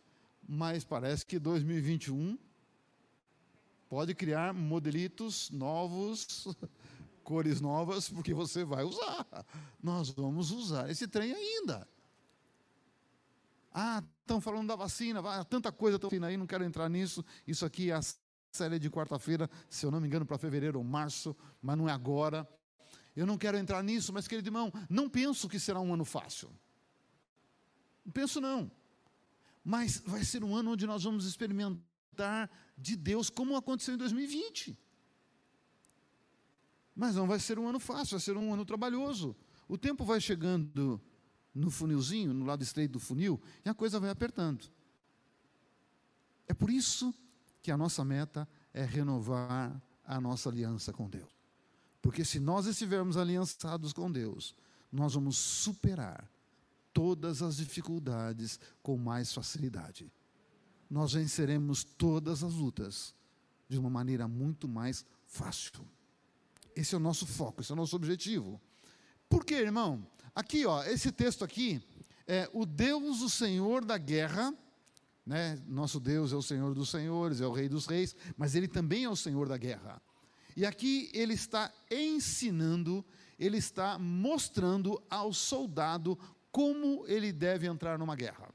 Mas 0.48 0.84
parece 0.84 1.26
que 1.26 1.40
2021 1.40 2.38
pode 3.90 4.14
criar 4.14 4.54
modelitos 4.54 5.50
novos 5.50 6.48
cores 7.24 7.60
novas, 7.60 8.10
porque 8.10 8.34
você 8.34 8.64
vai 8.64 8.84
usar. 8.86 9.26
Nós 9.84 10.10
vamos 10.12 10.52
usar 10.52 10.90
esse 10.90 11.08
trem 11.08 11.34
ainda. 11.34 11.86
Ah, 13.80 14.04
estão 14.22 14.42
falando 14.42 14.70
da 14.70 14.76
vacina, 14.76 15.22
vai, 15.22 15.46
tanta 15.46 15.72
coisa 15.72 15.98
estão 15.98 16.10
aí, 16.24 16.36
não 16.36 16.48
quero 16.48 16.64
entrar 16.64 16.90
nisso. 16.90 17.24
Isso 17.46 17.64
aqui 17.64 17.92
é 17.92 17.94
a 17.94 18.02
série 18.52 18.80
de 18.80 18.90
quarta-feira, 18.90 19.48
se 19.70 19.86
eu 19.86 19.92
não 19.92 20.02
me 20.02 20.08
engano, 20.08 20.26
para 20.26 20.36
fevereiro 20.36 20.80
ou 20.80 20.84
março, 20.84 21.38
mas 21.62 21.78
não 21.78 21.88
é 21.88 21.92
agora. 21.92 22.50
Eu 23.16 23.28
não 23.28 23.38
quero 23.38 23.56
entrar 23.56 23.84
nisso, 23.84 24.12
mas 24.12 24.28
querido 24.28 24.48
irmão, 24.48 24.74
não 24.90 25.08
penso 25.08 25.48
que 25.48 25.60
será 25.60 25.80
um 25.80 25.94
ano 25.94 26.04
fácil. 26.04 26.50
Não 28.04 28.12
penso 28.12 28.42
não. 28.42 28.72
Mas 29.64 30.02
vai 30.08 30.24
ser 30.24 30.44
um 30.44 30.56
ano 30.56 30.72
onde 30.72 30.88
nós 30.88 31.04
vamos 31.04 31.28
experimentar 31.28 32.50
de 32.76 32.96
Deus 32.96 33.30
como 33.30 33.56
aconteceu 33.56 33.94
em 33.94 33.98
2020. 33.98 34.76
Mas 36.96 37.14
não 37.14 37.28
vai 37.28 37.40
ser 37.40 37.60
um 37.60 37.68
ano 37.68 37.80
fácil, 37.80 38.18
vai 38.18 38.22
ser 38.22 38.38
um 38.38 38.52
ano 38.52 38.66
trabalhoso. 38.66 39.36
O 39.68 39.78
tempo 39.78 40.04
vai 40.04 40.20
chegando 40.20 41.00
no 41.58 41.72
funilzinho, 41.72 42.34
no 42.34 42.46
lado 42.46 42.64
estreito 42.64 42.94
do 42.94 43.00
funil, 43.00 43.42
e 43.66 43.70
a 43.70 43.74
coisa 43.74 44.00
vai 44.00 44.10
apertando. 44.10 44.66
É 46.48 46.54
por 46.54 46.70
isso 46.70 47.14
que 47.62 47.72
a 47.72 47.78
nossa 47.78 48.06
meta 48.06 48.48
é 48.74 48.86
renovar 48.86 49.82
a 50.06 50.22
nossa 50.22 50.50
aliança 50.50 50.94
com 50.94 51.10
Deus. 51.10 51.30
Porque 52.02 52.24
se 52.24 52.40
nós 52.40 52.66
estivermos 52.66 53.18
aliançados 53.18 53.92
com 53.92 54.10
Deus, 54.10 54.56
nós 54.92 55.16
vamos 55.16 55.36
superar 55.38 56.30
todas 56.94 57.42
as 57.42 57.58
dificuldades 57.58 58.60
com 58.82 58.98
mais 58.98 59.34
facilidade. 59.34 60.12
Nós 60.90 61.14
venceremos 61.14 61.84
todas 61.84 62.44
as 62.44 62.54
lutas 62.54 63.14
de 63.68 63.78
uma 63.78 63.90
maneira 63.90 64.28
muito 64.28 64.68
mais 64.68 65.06
fácil. 65.26 65.86
Esse 66.76 66.96
é 66.96 66.98
o 66.98 67.02
nosso 67.02 67.26
foco, 67.26 67.62
esse 67.62 67.72
é 67.72 67.74
o 67.74 67.78
nosso 67.78 67.96
objetivo. 67.96 68.62
Por 69.28 69.44
quê, 69.44 69.56
irmão? 69.56 70.08
Aqui, 70.38 70.68
ó, 70.68 70.84
esse 70.84 71.12
texto 71.12 71.44
aqui 71.44 71.82
é 72.28 72.48
o 72.54 72.64
Deus, 72.64 73.24
o 73.24 73.30
Senhor 73.30 73.84
da 73.84 73.98
guerra, 73.98 74.54
né? 75.26 75.60
Nosso 75.66 76.00
Deus 76.00 76.32
é 76.32 76.36
o 76.36 76.44
Senhor 76.44 76.76
dos 76.76 76.92
senhores, 76.92 77.42
é 77.42 77.48
o 77.48 77.52
Rei 77.52 77.68
dos 77.68 77.88
reis, 77.88 78.16
mas 78.38 78.54
ele 78.54 78.68
também 78.68 79.06
é 79.06 79.10
o 79.10 79.16
Senhor 79.16 79.50
da 79.50 79.58
guerra. 79.58 80.00
E 80.56 80.64
aqui 80.64 81.10
ele 81.12 81.34
está 81.34 81.74
ensinando, 81.90 83.04
ele 83.40 83.58
está 83.58 83.98
mostrando 83.98 85.02
ao 85.10 85.34
soldado 85.34 86.16
como 86.52 87.04
ele 87.08 87.32
deve 87.32 87.66
entrar 87.66 87.98
numa 87.98 88.16
guerra. 88.16 88.54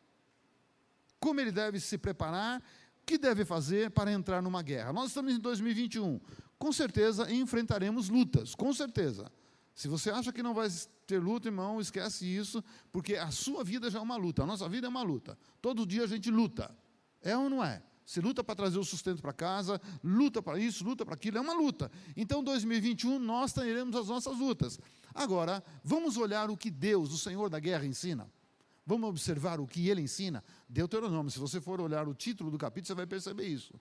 Como 1.19 1.41
ele 1.41 1.51
deve 1.51 1.81
se 1.81 1.99
preparar, 1.99 2.61
o 2.61 3.05
que 3.05 3.19
deve 3.19 3.45
fazer 3.45 3.91
para 3.91 4.13
entrar 4.13 4.41
numa 4.41 4.63
guerra. 4.63 4.93
Nós 4.93 5.09
estamos 5.09 5.35
em 5.35 5.41
2021 5.41 6.21
com 6.61 6.71
certeza 6.71 7.29
enfrentaremos 7.33 8.09
lutas, 8.09 8.55
com 8.55 8.73
certeza. 8.73 9.33
Se 9.75 9.89
você 9.89 10.11
acha 10.11 10.33
que 10.33 10.43
não 10.43 10.55
vai 10.55 10.69
ter 11.07 11.19
luta, 11.19 11.49
irmão, 11.49 11.81
esquece 11.81 12.27
isso, 12.27 12.63
porque 12.91 13.17
a 13.17 13.31
sua 13.31 13.65
vida 13.65 13.91
já 13.91 13.99
é 13.99 14.03
uma 14.03 14.17
luta, 14.17 14.43
a 14.43 14.47
nossa 14.47 14.69
vida 14.69 14.87
é 14.87 14.91
uma 14.91 15.03
luta. 15.03 15.39
Todo 15.61 15.87
dia 15.87 16.05
a 16.05 16.07
gente 16.07 16.31
luta. 16.31 16.77
É 17.23 17.37
ou 17.37 17.49
não 17.49 17.65
é? 17.65 17.83
Você 18.05 18.21
luta 18.21 18.43
para 18.43 18.55
trazer 18.55 18.79
o 18.79 18.85
sustento 18.85 19.23
para 19.23 19.33
casa, 19.33 19.81
luta 20.03 20.43
para 20.43 20.59
isso, 20.59 20.85
luta 20.85 21.05
para 21.05 21.15
aquilo, 21.15 21.39
é 21.39 21.41
uma 21.41 21.55
luta. 21.55 21.91
Então, 22.17 22.43
2021, 22.43 23.19
nós 23.19 23.53
teremos 23.53 23.95
as 23.97 24.09
nossas 24.09 24.37
lutas. 24.37 24.79
Agora, 25.15 25.63
vamos 25.85 26.17
olhar 26.17 26.51
o 26.51 26.57
que 26.57 26.71
Deus, 26.71 27.13
o 27.13 27.19
Senhor 27.19 27.49
da 27.49 27.61
guerra, 27.61 27.87
ensina. 27.87 28.31
Vamos 28.85 29.09
observar 29.09 29.61
o 29.61 29.67
que 29.67 29.89
ele 29.89 30.03
ensina. 30.03 30.43
Deuteronômio, 30.69 31.31
se 31.31 31.39
você 31.39 31.61
for 31.61 31.81
olhar 31.81 32.09
o 32.09 32.15
título 32.15 32.51
do 32.51 32.59
capítulo, 32.59 32.89
você 32.89 32.95
vai 32.95 33.07
perceber 33.07 33.47
isso. 33.47 33.73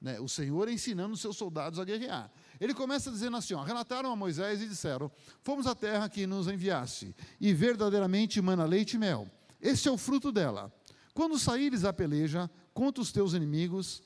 Né? 0.00 0.18
O 0.18 0.28
Senhor 0.28 0.68
ensinando 0.68 1.14
os 1.14 1.20
seus 1.20 1.36
soldados 1.36 1.78
a 1.78 1.84
guerrear. 1.84 2.32
Ele 2.62 2.74
começa 2.74 3.10
dizendo 3.10 3.36
assim: 3.36 3.54
ó, 3.54 3.62
relataram 3.64 4.12
a 4.12 4.14
Moisés 4.14 4.62
e 4.62 4.68
disseram: 4.68 5.10
Fomos 5.42 5.66
à 5.66 5.74
terra 5.74 6.08
que 6.08 6.28
nos 6.28 6.46
enviaste, 6.46 7.12
e 7.40 7.52
verdadeiramente 7.52 8.40
mana 8.40 8.64
leite 8.64 8.94
e 8.94 8.98
mel. 9.00 9.28
Este 9.60 9.88
é 9.88 9.90
o 9.90 9.98
fruto 9.98 10.30
dela. 10.30 10.72
Quando 11.12 11.36
saíres 11.40 11.84
à 11.84 11.92
peleja 11.92 12.48
contra 12.72 13.02
os 13.02 13.10
teus 13.10 13.34
inimigos, 13.34 14.00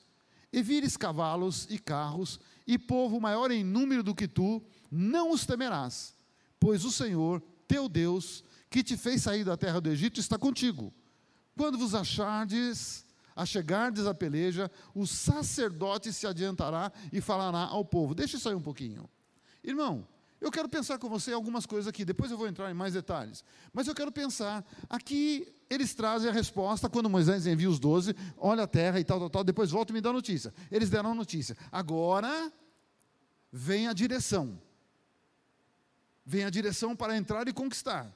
e 0.51 0.62
vires 0.62 0.97
cavalos 0.97 1.66
e 1.69 1.79
carros, 1.79 2.40
e 2.66 2.79
povo 2.79 3.21
maior 3.21 3.51
em 3.51 3.62
número 3.62 4.03
do 4.03 4.14
que 4.14 4.27
tu, 4.27 4.62
não 4.90 5.33
os 5.33 5.45
temerás, 5.45 6.14
pois 6.59 6.83
o 6.83 6.90
Senhor, 6.90 7.42
teu 7.69 7.90
Deus, 7.90 8.42
que 8.71 8.83
te 8.83 8.97
fez 8.97 9.21
sair 9.21 9.45
da 9.45 9.59
terra 9.59 9.83
do 9.83 9.90
Egito, 9.90 10.19
está 10.19 10.38
contigo. 10.38 10.95
Quando 11.59 11.77
vos 11.77 11.95
achardes, 11.95 13.05
a 13.37 13.44
chegardes 13.44 14.07
à 14.07 14.14
peleja, 14.14 14.70
o 14.94 15.07
sacerdote 15.07 16.11
se 16.12 16.27
adiantará 16.27 16.90
e 17.12 17.20
falará 17.20 17.59
ao 17.59 17.85
povo. 17.85 18.14
Deixa 18.14 18.38
isso 18.38 18.49
aí 18.49 18.55
um 18.55 18.62
pouquinho. 18.62 19.09
Irmão, 19.62 20.09
eu 20.40 20.51
quero 20.51 20.68
pensar 20.68 20.99
com 20.99 21.09
você 21.09 21.33
algumas 21.33 21.66
coisas 21.66 21.87
aqui, 21.87 22.05
depois 22.05 22.31
eu 22.31 22.38
vou 22.38 22.49
entrar 22.49 22.70
em 22.70 22.75
mais 22.75 22.94
detalhes. 22.94 23.44
Mas 23.72 23.87
eu 23.87 23.94
quero 23.94 24.11
pensar, 24.11 24.64
aqui 24.88 25.53
eles 25.68 25.94
trazem 25.94 26.31
a 26.31 26.33
resposta 26.33 26.88
quando 26.88 27.11
Moisés 27.11 27.46
envia 27.46 27.68
os 27.68 27.79
doze, 27.79 28.14
olha 28.38 28.62
a 28.62 28.66
terra 28.66 28.99
e 28.99 29.05
tal, 29.05 29.18
tal, 29.18 29.31
tal, 29.31 29.44
depois 29.44 29.70
volta 29.70 29.92
e 29.92 29.94
me 29.94 30.01
dá 30.01 30.12
notícia. 30.12 30.55
Eles 30.70 30.88
deram 30.88 31.11
a 31.11 31.14
notícia. 31.14 31.57
Agora 31.70 32.53
vem 33.53 33.87
a 33.87 33.92
direção. 33.92 34.61
Vem 36.25 36.44
a 36.44 36.51
direção 36.51 36.96
para 36.96 37.16
entrar 37.16 37.46
e 37.49 37.53
conquistar. 37.53 38.14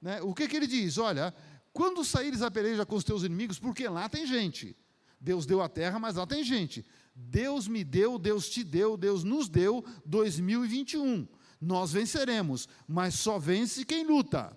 Né? 0.00 0.20
O 0.22 0.34
que, 0.34 0.48
que 0.48 0.56
ele 0.56 0.66
diz? 0.66 0.98
Olha, 0.98 1.32
quando 1.72 2.04
saíres 2.04 2.42
a 2.42 2.50
peleja 2.50 2.84
com 2.84 2.96
os 2.96 3.04
teus 3.04 3.22
inimigos, 3.22 3.58
porque 3.58 3.88
lá 3.88 4.08
tem 4.08 4.26
gente. 4.26 4.76
Deus 5.18 5.46
deu 5.46 5.62
a 5.62 5.68
terra, 5.68 5.98
mas 5.98 6.16
lá 6.16 6.26
tem 6.26 6.42
gente. 6.42 6.84
Deus 7.14 7.68
me 7.68 7.84
deu, 7.84 8.18
Deus 8.18 8.48
te 8.48 8.64
deu, 8.64 8.96
Deus 8.96 9.22
nos 9.22 9.48
deu 9.48 9.84
2021. 10.04 11.26
Nós 11.60 11.92
venceremos, 11.92 12.68
mas 12.86 13.14
só 13.14 13.38
vence 13.38 13.84
quem 13.84 14.04
luta. 14.04 14.56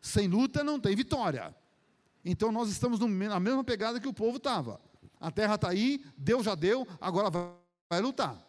Sem 0.00 0.28
luta 0.28 0.62
não 0.62 0.78
tem 0.78 0.94
vitória. 0.94 1.56
Então 2.24 2.52
nós 2.52 2.68
estamos 2.68 3.00
na 3.00 3.40
mesma 3.40 3.64
pegada 3.64 3.98
que 3.98 4.08
o 4.08 4.12
povo 4.12 4.36
estava. 4.36 4.80
A 5.18 5.30
terra 5.30 5.54
está 5.54 5.70
aí, 5.70 6.04
Deus 6.16 6.44
já 6.44 6.54
deu, 6.54 6.86
agora 7.00 7.30
vai, 7.30 7.50
vai 7.88 8.00
lutar. 8.00 8.46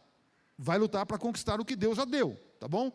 Vai 0.57 0.77
lutar 0.77 1.05
para 1.05 1.17
conquistar 1.17 1.59
o 1.59 1.65
que 1.65 1.75
Deus 1.75 1.97
já 1.97 2.05
deu, 2.05 2.35
tá 2.59 2.67
bom? 2.67 2.91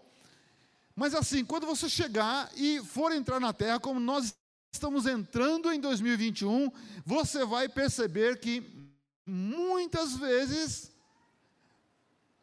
Mas 1.01 1.15
assim, 1.15 1.47
quando 1.47 1.67
você 1.67 1.89
chegar 1.89 2.51
e 2.55 2.85
for 2.85 3.11
entrar 3.11 3.41
na 3.41 3.55
terra, 3.55 3.81
como 3.81 3.99
nós 3.99 4.37
estamos 4.71 5.07
entrando 5.07 5.73
em 5.73 5.81
2021, 5.81 6.71
você 7.07 7.43
vai 7.43 7.71
perceber 7.71 8.39
que 8.39 8.63
muitas 9.25 10.15
vezes 10.15 10.93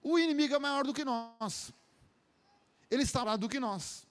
o 0.01 0.17
inimigo 0.17 0.55
é 0.55 0.57
maior 0.57 0.83
do 0.83 0.91
que 0.91 1.05
nós. 1.05 1.71
Ele 2.89 3.03
está 3.03 3.23
lá 3.23 3.37
do 3.37 3.47
que 3.47 3.59
nós. 3.59 4.07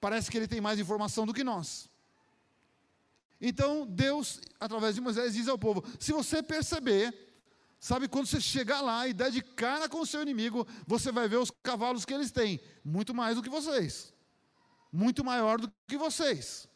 Parece 0.00 0.30
que 0.30 0.38
ele 0.38 0.48
tem 0.48 0.58
mais 0.58 0.80
informação 0.80 1.26
do 1.26 1.34
que 1.34 1.44
nós. 1.44 1.86
Então, 3.38 3.86
Deus, 3.86 4.40
através 4.58 4.94
de 4.94 5.02
Moisés, 5.02 5.34
diz 5.34 5.48
ao 5.48 5.58
povo: 5.58 5.84
se 6.00 6.14
você 6.14 6.42
perceber 6.42 7.25
Sabe, 7.78 8.08
quando 8.08 8.26
você 8.26 8.40
chegar 8.40 8.80
lá 8.80 9.06
e 9.06 9.12
der 9.12 9.30
de 9.30 9.42
cara 9.42 9.88
com 9.88 10.00
o 10.00 10.06
seu 10.06 10.22
inimigo, 10.22 10.66
você 10.86 11.12
vai 11.12 11.28
ver 11.28 11.36
os 11.36 11.50
cavalos 11.62 12.04
que 12.04 12.14
eles 12.14 12.30
têm, 12.30 12.60
muito 12.84 13.14
mais 13.14 13.36
do 13.36 13.42
que 13.42 13.50
vocês. 13.50 14.12
Muito 14.92 15.24
maior 15.24 15.60
do 15.60 15.70
que 15.86 15.96
vocês. 15.96 16.68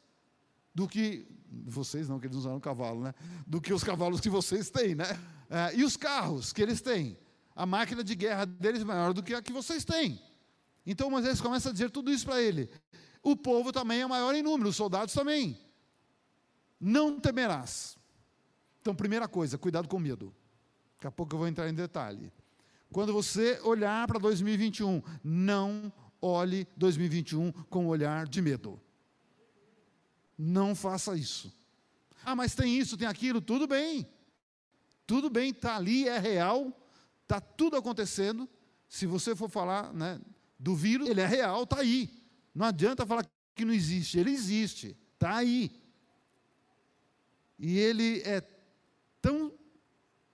Do 0.74 0.86
que. 0.86 1.26
Vocês 1.64 2.08
não, 2.08 2.20
que 2.20 2.26
eles 2.26 2.36
usaram 2.36 2.60
cavalo, 2.60 3.02
né? 3.02 3.14
Do 3.46 3.60
que 3.60 3.72
os 3.72 3.82
cavalos 3.82 4.20
que 4.20 4.30
vocês 4.30 4.70
têm, 4.70 4.94
né? 4.94 5.06
É, 5.48 5.74
e 5.74 5.82
os 5.82 5.96
carros 5.96 6.52
que 6.52 6.62
eles 6.62 6.80
têm. 6.80 7.18
A 7.56 7.66
máquina 7.66 8.04
de 8.04 8.14
guerra 8.14 8.44
deles 8.44 8.82
é 8.82 8.84
maior 8.84 9.12
do 9.12 9.22
que 9.22 9.34
a 9.34 9.42
que 9.42 9.52
vocês 9.52 9.84
têm. 9.84 10.20
Então 10.86 11.10
Moisés 11.10 11.40
começa 11.40 11.70
a 11.70 11.72
dizer 11.72 11.90
tudo 11.90 12.12
isso 12.12 12.24
para 12.24 12.40
ele. 12.40 12.70
O 13.22 13.36
povo 13.36 13.72
também 13.72 14.00
é 14.00 14.06
maior 14.06 14.34
em 14.34 14.42
número, 14.42 14.70
os 14.70 14.76
soldados 14.76 15.12
também. 15.12 15.58
Não 16.80 17.18
temerás. 17.18 17.98
Então, 18.80 18.94
primeira 18.94 19.28
coisa, 19.28 19.58
cuidado 19.58 19.88
com 19.88 19.98
medo. 19.98 20.34
Daqui 21.00 21.06
a 21.06 21.10
pouco 21.10 21.34
eu 21.34 21.38
vou 21.38 21.48
entrar 21.48 21.66
em 21.66 21.72
detalhe. 21.72 22.30
Quando 22.92 23.10
você 23.10 23.58
olhar 23.64 24.06
para 24.06 24.18
2021, 24.18 25.02
não 25.24 25.90
olhe 26.20 26.68
2021 26.76 27.52
com 27.70 27.86
um 27.86 27.88
olhar 27.88 28.28
de 28.28 28.42
medo. 28.42 28.78
Não 30.36 30.74
faça 30.74 31.16
isso. 31.16 31.50
Ah, 32.22 32.36
mas 32.36 32.54
tem 32.54 32.78
isso, 32.78 32.98
tem 32.98 33.08
aquilo, 33.08 33.40
tudo 33.40 33.66
bem. 33.66 34.06
Tudo 35.06 35.30
bem, 35.30 35.52
está 35.52 35.74
ali, 35.74 36.06
é 36.06 36.18
real, 36.18 36.70
está 37.22 37.40
tudo 37.40 37.78
acontecendo. 37.78 38.46
Se 38.86 39.06
você 39.06 39.34
for 39.34 39.48
falar 39.48 39.94
né, 39.94 40.20
do 40.58 40.76
vírus, 40.76 41.08
ele 41.08 41.22
é 41.22 41.26
real, 41.26 41.62
está 41.62 41.80
aí. 41.80 42.10
Não 42.54 42.66
adianta 42.66 43.06
falar 43.06 43.26
que 43.54 43.64
não 43.64 43.72
existe, 43.72 44.18
ele 44.18 44.32
existe, 44.32 44.94
está 45.14 45.36
aí. 45.36 45.70
E 47.58 47.78
ele 47.78 48.20
é 48.20 48.42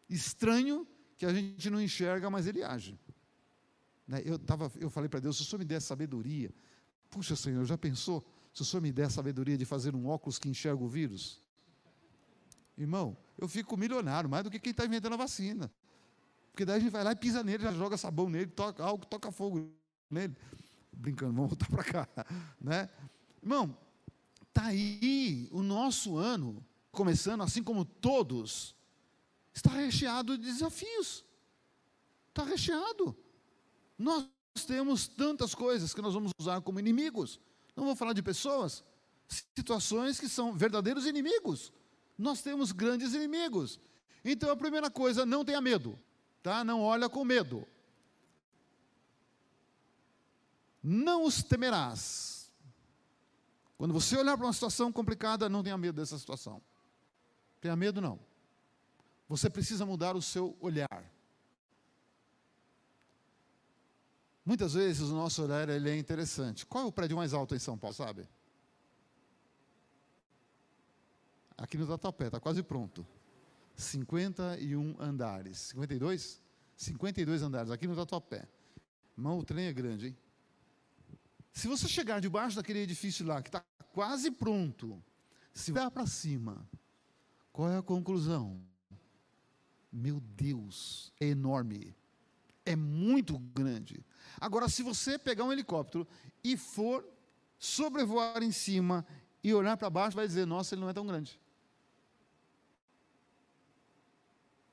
estranho 0.08 0.86
que 1.16 1.24
a 1.24 1.32
gente 1.32 1.70
não 1.70 1.80
enxerga, 1.80 2.28
mas 2.30 2.46
ele 2.46 2.62
age. 2.62 2.98
Né, 4.06 4.22
eu, 4.24 4.38
tava, 4.38 4.70
eu 4.78 4.90
falei 4.90 5.08
para 5.08 5.20
Deus: 5.20 5.36
se 5.36 5.42
o 5.42 5.44
Senhor 5.44 5.58
me 5.58 5.64
der 5.64 5.80
sabedoria, 5.80 6.54
puxa, 7.10 7.34
Senhor, 7.34 7.64
já 7.64 7.76
pensou? 7.76 8.24
Se 8.52 8.62
o 8.62 8.64
Senhor 8.64 8.80
me 8.80 8.92
der 8.92 9.10
sabedoria 9.10 9.56
de 9.56 9.64
fazer 9.64 9.94
um 9.94 10.06
óculos 10.06 10.38
que 10.38 10.48
enxerga 10.48 10.82
o 10.82 10.88
vírus? 10.88 11.42
Irmão, 12.76 13.16
eu 13.38 13.48
fico 13.48 13.76
milionário, 13.76 14.28
mais 14.28 14.44
do 14.44 14.50
que 14.50 14.58
quem 14.58 14.70
está 14.70 14.84
inventando 14.84 15.14
a 15.14 15.16
vacina. 15.16 15.70
Porque 16.52 16.64
daí 16.64 16.76
a 16.76 16.80
gente 16.80 16.90
vai 16.90 17.04
lá 17.04 17.12
e 17.12 17.16
pisa 17.16 17.42
nele, 17.42 17.62
já 17.62 17.72
joga 17.72 17.96
sabão 17.96 18.28
nele, 18.30 18.46
toca 18.46 18.82
algo, 18.82 19.04
toca 19.06 19.30
fogo 19.32 19.70
nele. 20.10 20.36
Brincando, 20.92 21.34
vamos 21.34 21.50
voltar 21.50 21.68
para 21.68 21.84
cá. 21.84 22.08
Né? 22.60 22.88
Irmão, 23.42 23.76
está 24.48 24.66
aí 24.66 25.48
o 25.52 25.62
nosso 25.62 26.16
ano, 26.16 26.64
começando 26.90 27.42
assim 27.42 27.62
como 27.62 27.84
todos 27.84 28.75
está 29.56 29.70
recheado 29.70 30.36
de 30.36 30.44
desafios. 30.44 31.24
Está 32.28 32.44
recheado. 32.44 33.16
Nós 33.98 34.28
temos 34.66 35.08
tantas 35.08 35.54
coisas 35.54 35.94
que 35.94 36.02
nós 36.02 36.12
vamos 36.12 36.30
usar 36.38 36.60
como 36.60 36.78
inimigos. 36.78 37.40
Não 37.74 37.84
vou 37.84 37.96
falar 37.96 38.12
de 38.12 38.22
pessoas, 38.22 38.84
situações 39.56 40.20
que 40.20 40.28
são 40.28 40.52
verdadeiros 40.52 41.06
inimigos. 41.06 41.72
Nós 42.18 42.42
temos 42.42 42.70
grandes 42.70 43.14
inimigos. 43.14 43.80
Então 44.22 44.50
a 44.50 44.56
primeira 44.56 44.90
coisa, 44.90 45.24
não 45.24 45.44
tenha 45.44 45.60
medo, 45.60 45.98
tá? 46.42 46.62
Não 46.62 46.82
olha 46.82 47.08
com 47.08 47.24
medo. 47.24 47.66
Não 50.82 51.24
os 51.24 51.42
temerás. 51.42 52.52
Quando 53.78 53.92
você 53.92 54.16
olhar 54.16 54.36
para 54.36 54.46
uma 54.46 54.52
situação 54.52 54.92
complicada, 54.92 55.48
não 55.48 55.62
tenha 55.62 55.76
medo 55.76 55.96
dessa 55.96 56.18
situação. 56.18 56.62
Tenha 57.60 57.76
medo 57.76 58.00
não. 58.00 58.25
Você 59.28 59.50
precisa 59.50 59.84
mudar 59.84 60.14
o 60.16 60.22
seu 60.22 60.56
olhar. 60.60 61.04
Muitas 64.44 64.74
vezes 64.74 65.08
o 65.08 65.14
nosso 65.14 65.42
olhar 65.42 65.68
ele 65.68 65.90
é 65.90 65.96
interessante. 65.96 66.64
Qual 66.64 66.84
é 66.84 66.86
o 66.86 66.92
prédio 66.92 67.16
mais 67.16 67.34
alto 67.34 67.54
em 67.54 67.58
São 67.58 67.76
Paulo, 67.76 67.94
sabe? 67.94 68.28
Aqui 71.56 71.76
no 71.76 71.86
Tatuapé, 71.86 72.26
está 72.26 72.38
quase 72.38 72.62
pronto. 72.62 73.04
51 73.74 74.96
andares. 75.00 75.58
52? 75.58 76.40
52 76.76 77.42
andares, 77.42 77.70
aqui 77.70 77.86
no 77.88 77.96
Tatuapé. 77.96 78.46
Irmão, 79.16 79.38
o 79.38 79.44
trem 79.44 79.66
é 79.66 79.72
grande, 79.72 80.08
hein? 80.08 80.16
Se 81.50 81.66
você 81.66 81.88
chegar 81.88 82.20
debaixo 82.20 82.56
daquele 82.56 82.80
edifício 82.80 83.26
lá, 83.26 83.40
que 83.40 83.48
está 83.48 83.64
quase 83.92 84.30
pronto, 84.30 85.02
se 85.54 85.72
olhar 85.72 85.90
para 85.90 86.06
cima, 86.06 86.68
qual 87.50 87.70
é 87.70 87.78
a 87.78 87.82
conclusão? 87.82 88.60
Meu 89.98 90.20
Deus, 90.20 91.11
é 91.18 91.28
enorme. 91.28 91.96
É 92.66 92.76
muito 92.76 93.38
grande. 93.38 94.04
Agora, 94.38 94.68
se 94.68 94.82
você 94.82 95.18
pegar 95.18 95.44
um 95.44 95.50
helicóptero 95.50 96.06
e 96.44 96.54
for 96.54 97.02
sobrevoar 97.59 98.42
em 98.42 98.52
cima 98.52 99.06
e 99.42 99.54
olhar 99.54 99.74
para 99.78 99.88
baixo, 99.88 100.14
vai 100.14 100.26
dizer: 100.26 100.46
Nossa, 100.46 100.74
ele 100.74 100.82
não 100.82 100.90
é 100.90 100.92
tão 100.92 101.06
grande. 101.06 101.40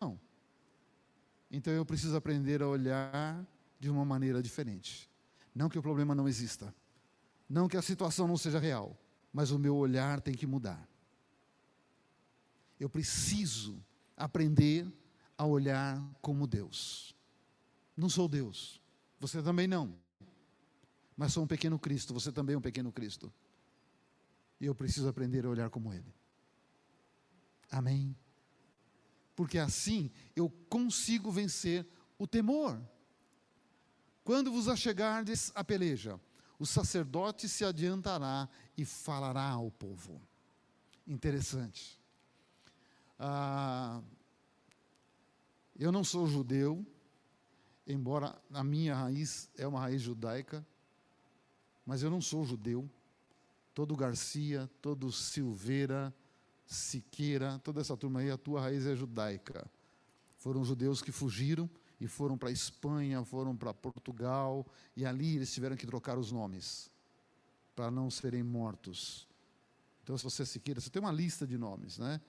Não. 0.01 0.19
Então 1.49 1.71
eu 1.71 1.85
preciso 1.85 2.17
aprender 2.17 2.61
a 2.61 2.67
olhar 2.67 3.47
de 3.79 3.89
uma 3.89 4.03
maneira 4.03 4.43
diferente. 4.43 5.09
Não 5.55 5.69
que 5.69 5.79
o 5.79 5.81
problema 5.81 6.13
não 6.13 6.27
exista, 6.27 6.75
não 7.47 7.69
que 7.69 7.77
a 7.77 7.81
situação 7.81 8.27
não 8.27 8.35
seja 8.35 8.59
real, 8.59 8.99
mas 9.31 9.51
o 9.51 9.59
meu 9.59 9.77
olhar 9.77 10.19
tem 10.19 10.33
que 10.33 10.45
mudar. 10.45 10.85
Eu 12.77 12.89
preciso 12.89 13.81
aprender 14.17 14.85
a 15.37 15.45
olhar 15.45 16.01
como 16.21 16.47
Deus. 16.47 17.15
Não 17.95 18.09
sou 18.09 18.27
Deus, 18.27 18.81
você 19.19 19.41
também 19.41 19.67
não. 19.67 19.95
Mas 21.15 21.33
sou 21.33 21.43
um 21.43 21.47
pequeno 21.47 21.77
Cristo, 21.77 22.13
você 22.13 22.31
também 22.31 22.55
é 22.55 22.57
um 22.57 22.61
pequeno 22.61 22.91
Cristo. 22.91 23.31
E 24.59 24.65
eu 24.65 24.73
preciso 24.73 25.07
aprender 25.07 25.45
a 25.45 25.49
olhar 25.49 25.69
como 25.69 25.93
Ele. 25.93 26.13
Amém? 27.69 28.15
Porque 29.35 29.57
assim 29.57 30.11
eu 30.35 30.49
consigo 30.69 31.31
vencer 31.31 31.85
o 32.17 32.27
temor. 32.27 32.81
Quando 34.23 34.51
vos 34.51 34.67
achegardes 34.67 35.51
a 35.53 35.63
peleja, 35.63 36.19
o 36.57 36.65
sacerdote 36.65 37.49
se 37.49 37.65
adiantará 37.65 38.47
e 38.77 38.85
falará 38.85 39.49
ao 39.49 39.69
povo. 39.71 40.21
Interessante. 41.05 41.99
Ah, 43.19 44.01
eu 45.79 45.91
não 45.91 46.03
sou 46.03 46.27
judeu, 46.27 46.85
embora 47.87 48.39
a 48.51 48.63
minha 48.63 48.95
raiz 48.95 49.49
é 49.57 49.67
uma 49.67 49.79
raiz 49.79 50.01
judaica, 50.01 50.65
mas 51.85 52.03
eu 52.03 52.09
não 52.09 52.21
sou 52.21 52.45
judeu. 52.45 52.89
Todo 53.73 53.95
Garcia, 53.95 54.69
todo 54.81 55.11
Silveira, 55.11 56.13
Siqueira, 56.65 57.59
toda 57.59 57.81
essa 57.81 57.97
turma 57.97 58.19
aí, 58.19 58.29
a 58.29 58.37
tua 58.37 58.61
raiz 58.61 58.85
é 58.85 58.95
judaica. 58.95 59.69
Foram 60.37 60.63
judeus 60.63 61.01
que 61.01 61.11
fugiram 61.11 61.69
e 61.99 62.07
foram 62.07 62.37
para 62.37 62.49
a 62.49 62.51
Espanha, 62.51 63.23
foram 63.23 63.55
para 63.55 63.73
Portugal, 63.73 64.65
e 64.95 65.05
ali 65.05 65.37
eles 65.37 65.53
tiveram 65.53 65.75
que 65.75 65.85
trocar 65.87 66.17
os 66.17 66.31
nomes 66.31 66.91
para 67.75 67.89
não 67.89 68.09
serem 68.09 68.43
mortos. 68.43 69.27
Então, 70.03 70.17
se 70.17 70.23
você 70.23 70.43
é 70.43 70.45
Siqueira, 70.45 70.81
você 70.81 70.89
tem 70.89 71.01
uma 71.01 71.11
lista 71.11 71.47
de 71.47 71.57
nomes, 71.57 71.97
né? 71.97 72.19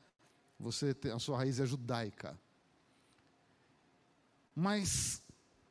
Você 0.58 0.94
tem, 0.94 1.10
a 1.10 1.18
sua 1.18 1.38
raiz 1.38 1.58
é 1.58 1.66
judaica. 1.66 2.38
Mas 4.54 5.22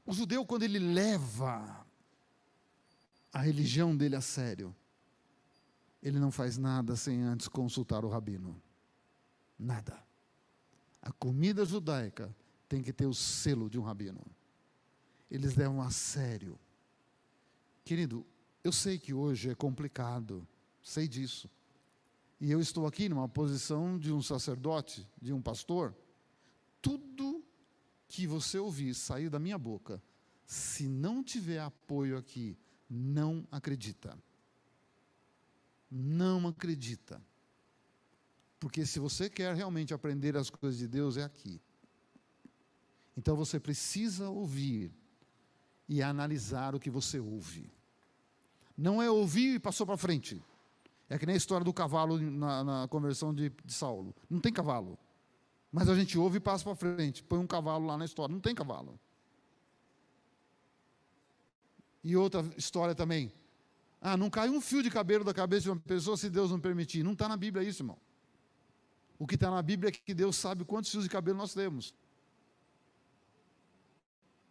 o 0.05 0.13
judeu, 0.13 0.45
quando 0.45 0.63
ele 0.63 0.79
leva 0.79 1.85
a 3.31 3.39
religião 3.39 3.95
dele 3.95 4.15
a 4.15 4.21
sério, 4.21 4.75
ele 6.01 6.19
não 6.19 6.31
faz 6.31 6.57
nada 6.57 6.95
sem 6.95 7.21
antes 7.21 7.47
consultar 7.47 8.03
o 8.03 8.09
rabino. 8.09 8.61
Nada. 9.57 9.97
A 11.01 11.11
comida 11.11 11.65
judaica 11.65 12.35
tem 12.67 12.81
que 12.81 12.91
ter 12.91 13.05
o 13.05 13.13
selo 13.13 13.69
de 13.69 13.79
um 13.79 13.83
rabino. 13.83 14.21
Eles 15.31 15.55
levam 15.55 15.81
a 15.81 15.89
sério. 15.89 16.59
Querido, 17.85 18.25
eu 18.63 18.71
sei 18.71 18.99
que 18.99 19.13
hoje 19.13 19.49
é 19.49 19.55
complicado, 19.55 20.47
sei 20.81 21.07
disso. 21.07 21.49
E 22.39 22.51
eu 22.51 22.59
estou 22.59 22.85
aqui 22.85 23.07
numa 23.07 23.27
posição 23.27 23.97
de 23.97 24.11
um 24.11 24.21
sacerdote, 24.21 25.07
de 25.21 25.31
um 25.31 25.41
pastor. 25.41 25.95
Tudo 26.81 27.12
que 28.13 28.28
você 28.28 28.60
ouvir 28.60 28.93
sair 28.93 29.28
da 29.28 29.39
minha 29.39 29.58
boca, 29.58 29.99
se 30.45 30.88
não 30.88 31.23
tiver 31.23 31.60
apoio 31.60 32.15
aqui, 32.15 32.56
não 32.88 33.43
acredita. 33.52 34.15
Não 35.89 36.47
acredita. 36.47 37.19
Porque 38.60 38.86
se 38.86 38.99
você 38.99 39.32
quer 39.32 39.56
realmente 39.56 39.95
aprender 39.95 40.38
as 40.38 40.52
coisas 40.52 40.78
de 40.78 40.88
Deus, 40.88 41.17
é 41.17 41.23
aqui. 41.23 41.60
Então 43.17 43.36
você 43.36 43.60
precisa 43.60 44.30
ouvir 44.30 44.93
e 45.89 46.04
analisar 46.04 46.76
o 46.76 46.80
que 46.80 46.91
você 46.91 47.19
ouve. 47.19 47.67
Não 48.78 49.02
é 49.02 49.10
ouvir 49.10 49.56
e 49.56 49.60
passou 49.60 49.88
para 49.88 49.97
frente. 49.97 50.39
É 51.10 51.17
que 51.17 51.26
nem 51.26 51.34
a 51.34 51.38
história 51.38 51.65
do 51.65 51.73
cavalo 51.73 52.19
na, 52.19 52.63
na 52.63 52.88
conversão 52.88 53.34
de, 53.34 53.52
de 53.65 53.73
Saulo. 53.73 54.15
Não 54.30 54.39
tem 54.39 54.54
cavalo. 54.54 54.99
Mas 55.73 55.89
a 55.89 55.95
gente 55.95 56.19
ouve 56.19 56.38
e 56.38 56.39
passa 56.39 56.63
para 56.63 56.75
frente. 56.75 57.23
Põe 57.23 57.39
um 57.39 57.47
cavalo 57.47 57.88
lá 57.88 57.97
na 57.97 58.05
história. 58.05 58.31
Não 58.31 58.39
tem 58.39 58.53
cavalo. 58.53 58.99
E 62.03 62.15
outra 62.15 62.45
história 62.55 62.93
também. 62.93 63.33
Ah, 63.99 64.15
não 64.15 64.29
cai 64.29 64.49
um 64.49 64.62
fio 64.62 64.83
de 64.83 64.91
cabelo 64.91 65.23
da 65.23 65.33
cabeça 65.33 65.63
de 65.63 65.71
uma 65.71 65.79
pessoa 65.79 66.15
se 66.15 66.29
Deus 66.29 66.51
não 66.51 66.59
permitir. 66.59 67.01
Não 67.01 67.13
está 67.13 67.27
na 67.27 67.36
Bíblia 67.36 67.67
isso, 67.67 67.81
irmão. 67.81 67.97
O 69.17 69.25
que 69.25 69.33
está 69.33 69.49
na 69.49 69.63
Bíblia 69.63 69.89
é 69.89 69.91
que 69.91 70.13
Deus 70.13 70.36
sabe 70.36 70.63
quantos 70.63 70.91
fios 70.91 71.05
de 71.05 71.09
cabelo 71.09 71.39
nós 71.39 71.55
temos. 71.55 71.95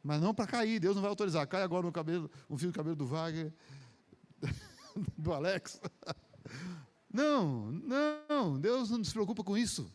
Mas 0.02 0.20
não 0.20 0.35
para 0.35 0.48
cair, 0.48 0.80
Deus 0.80 0.96
não 0.96 1.02
vai 1.02 1.11
autorizar. 1.11 1.46
Cai 1.46 1.62
agora 1.62 1.87
no 1.87 1.92
cabelo, 1.92 2.28
um 2.50 2.58
fio 2.58 2.72
de 2.72 2.74
cabelo 2.74 2.96
do 2.96 3.06
Wagner, 3.06 3.52
do 5.16 5.32
Alex. 5.32 5.80
Não, 7.14 7.70
não, 7.70 8.58
Deus 8.58 8.88
não 8.88 9.04
se 9.04 9.12
preocupa 9.12 9.44
com 9.44 9.54
isso. 9.54 9.92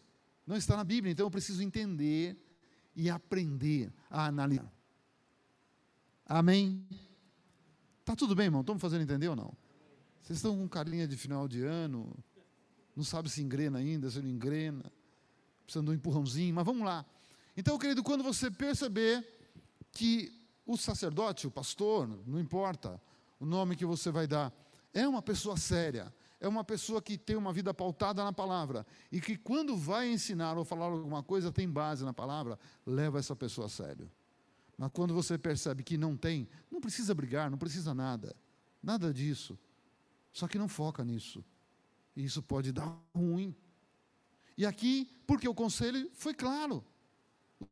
Não 0.48 0.56
está 0.56 0.78
na 0.78 0.84
Bíblia, 0.86 1.12
então 1.12 1.26
eu 1.26 1.32
preciso 1.32 1.62
entender 1.62 2.42
e 2.96 3.10
aprender 3.10 3.94
a 4.10 4.26
analisar. 4.26 4.72
Amém? 6.26 6.88
Tá 8.06 8.16
tudo 8.16 8.34
bem, 8.34 8.46
irmão? 8.46 8.62
Estamos 8.62 8.82
fazendo 8.82 9.02
entender 9.02 9.28
ou 9.28 9.36
não? 9.36 9.54
Vocês 10.22 10.38
estão 10.38 10.58
com 10.58 10.68
carinha 10.68 11.06
de 11.06 11.18
final 11.18 11.48
de 11.48 11.64
ano, 11.64 12.18
não 12.96 13.04
sabe 13.04 13.30
se 13.30 13.42
engrena 13.42 13.80
ainda, 13.80 14.10
se 14.10 14.22
não 14.22 14.30
engrena, 14.30 14.92
precisando 15.64 15.88
de 15.88 15.92
um 15.92 15.96
empurrãozinho, 15.96 16.56
mas 16.56 16.66
vamos 16.66 16.86
lá. 16.86 17.06
Então, 17.56 17.78
querido, 17.78 18.02
quando 18.02 18.24
você 18.24 18.50
perceber 18.50 19.26
que 19.92 20.32
o 20.66 20.78
sacerdote, 20.78 21.46
o 21.46 21.52
pastor, 21.52 22.08
não 22.26 22.40
importa 22.40 23.02
o 23.40 23.46
nome 23.46 23.76
que 23.76 23.86
você 23.86 24.12
vai 24.12 24.28
dar, 24.28 24.54
é 24.94 25.08
uma 25.08 25.22
pessoa 25.22 25.58
séria, 25.58 26.14
é 26.40 26.48
uma 26.48 26.64
pessoa 26.64 27.02
que 27.02 27.18
tem 27.18 27.36
uma 27.36 27.52
vida 27.52 27.74
pautada 27.74 28.24
na 28.24 28.32
palavra 28.32 28.86
e 29.12 29.20
que, 29.20 29.36
quando 29.36 29.76
vai 29.76 30.12
ensinar 30.12 30.58
ou 30.58 30.64
falar 30.64 30.86
alguma 30.86 31.24
coisa, 31.24 31.52
tem 31.52 31.68
base 31.70 32.06
na 32.06 32.14
palavra, 32.14 32.60
leva 32.86 33.20
essa 33.20 33.36
pessoa 33.36 33.66
a 33.68 33.70
sério. 33.70 34.10
Mas 34.78 34.92
quando 34.92 35.14
você 35.14 35.38
percebe 35.38 35.84
que 35.84 35.98
não 35.98 36.16
tem, 36.16 36.48
não 36.70 36.80
precisa 36.80 37.16
brigar, 37.16 37.50
não 37.50 37.58
precisa 37.58 37.94
nada, 37.94 38.36
nada 38.82 39.12
disso. 39.12 39.58
Só 40.32 40.48
que 40.48 40.60
não 40.60 40.68
foca 40.68 41.04
nisso. 41.04 41.44
E 42.16 42.24
isso 42.24 42.44
pode 42.44 42.72
dar 42.72 42.96
ruim. 43.16 43.56
E 44.56 44.66
aqui, 44.66 45.10
porque 45.26 45.48
o 45.48 45.56
conselho 45.56 46.10
foi 46.14 46.34
claro. 46.34 46.86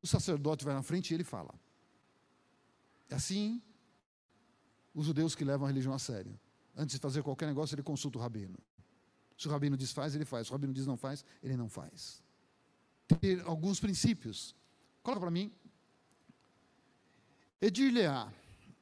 O 0.02 0.08
sacerdote 0.08 0.66
vai 0.66 0.74
na 0.74 0.82
frente 0.82 1.12
e 1.12 1.14
ele 1.14 1.24
fala. 1.24 1.54
É 3.08 3.16
assim, 3.16 3.62
os 4.96 5.06
judeus 5.06 5.36
que 5.36 5.44
levam 5.44 5.68
a 5.68 5.70
religião 5.70 5.94
a 5.94 6.00
sério. 6.00 6.40
Antes 6.76 6.96
de 6.96 7.02
fazer 7.02 7.24
qualquer 7.24 7.48
negócio, 7.48 7.76
ele 7.76 7.84
consulta 7.84 8.18
o 8.18 8.22
rabino. 8.22 8.58
Se 9.38 9.48
o 9.48 9.52
rabino 9.52 9.78
diz 9.78 9.92
faz, 9.92 10.16
ele 10.16 10.26
faz. 10.26 10.48
Se 10.48 10.52
o 10.52 10.56
rabino 10.56 10.74
diz 10.74 10.86
não 10.86 10.98
faz, 10.98 11.24
ele 11.42 11.56
não 11.56 11.70
faz. 11.70 12.22
Ter 13.20 13.42
alguns 13.46 13.80
princípios. 13.80 14.56
Coloca 15.02 15.22
para 15.22 15.32
mim. 15.32 15.52
Edir-lhe-á. 17.62 18.32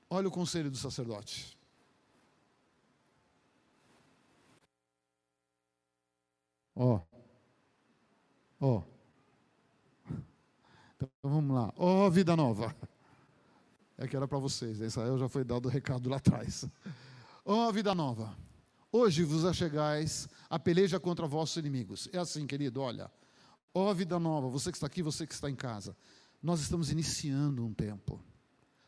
Olha 0.09 0.27
o 0.27 0.31
conselho 0.31 0.69
do 0.69 0.77
sacerdote. 0.77 1.57
Ó. 6.75 7.01
Ó. 8.59 8.83
Então 10.95 11.09
vamos 11.21 11.55
lá. 11.55 11.73
Ó, 11.77 12.07
oh, 12.07 12.11
vida 12.11 12.35
nova. 12.35 12.75
É 13.97 14.07
que 14.07 14.15
era 14.15 14.27
para 14.27 14.39
vocês. 14.39 14.79
Israel 14.79 15.17
já 15.17 15.29
foi 15.29 15.43
dado 15.43 15.67
o 15.67 15.69
recado 15.69 16.09
lá 16.09 16.17
atrás. 16.17 16.65
Ó 17.45 17.67
oh, 17.67 17.73
vida 17.73 17.93
nova, 17.93 18.37
hoje 18.89 19.23
vos 19.23 19.43
achegais 19.43 20.29
a 20.49 20.57
peleja 20.57 20.97
contra 20.97 21.27
vossos 21.27 21.57
inimigos. 21.57 22.07
É 22.13 22.17
assim, 22.17 22.47
querido, 22.47 22.79
olha. 22.79 23.11
Ó 23.73 23.89
oh, 23.89 23.93
vida 23.93 24.17
nova, 24.17 24.47
você 24.47 24.71
que 24.71 24.77
está 24.77 24.87
aqui, 24.87 25.01
você 25.01 25.27
que 25.27 25.33
está 25.33 25.49
em 25.49 25.55
casa. 25.55 25.95
Nós 26.41 26.61
estamos 26.61 26.89
iniciando 26.89 27.65
um 27.65 27.73
tempo. 27.73 28.23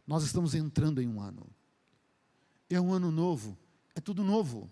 Nós 0.08 0.24
estamos 0.24 0.56
entrando 0.56 1.02
em 1.02 1.08
um 1.08 1.20
ano. 1.20 1.46
É 2.70 2.80
um 2.80 2.94
ano 2.94 3.12
novo, 3.12 3.58
é 3.94 4.00
tudo 4.00 4.24
novo. 4.24 4.70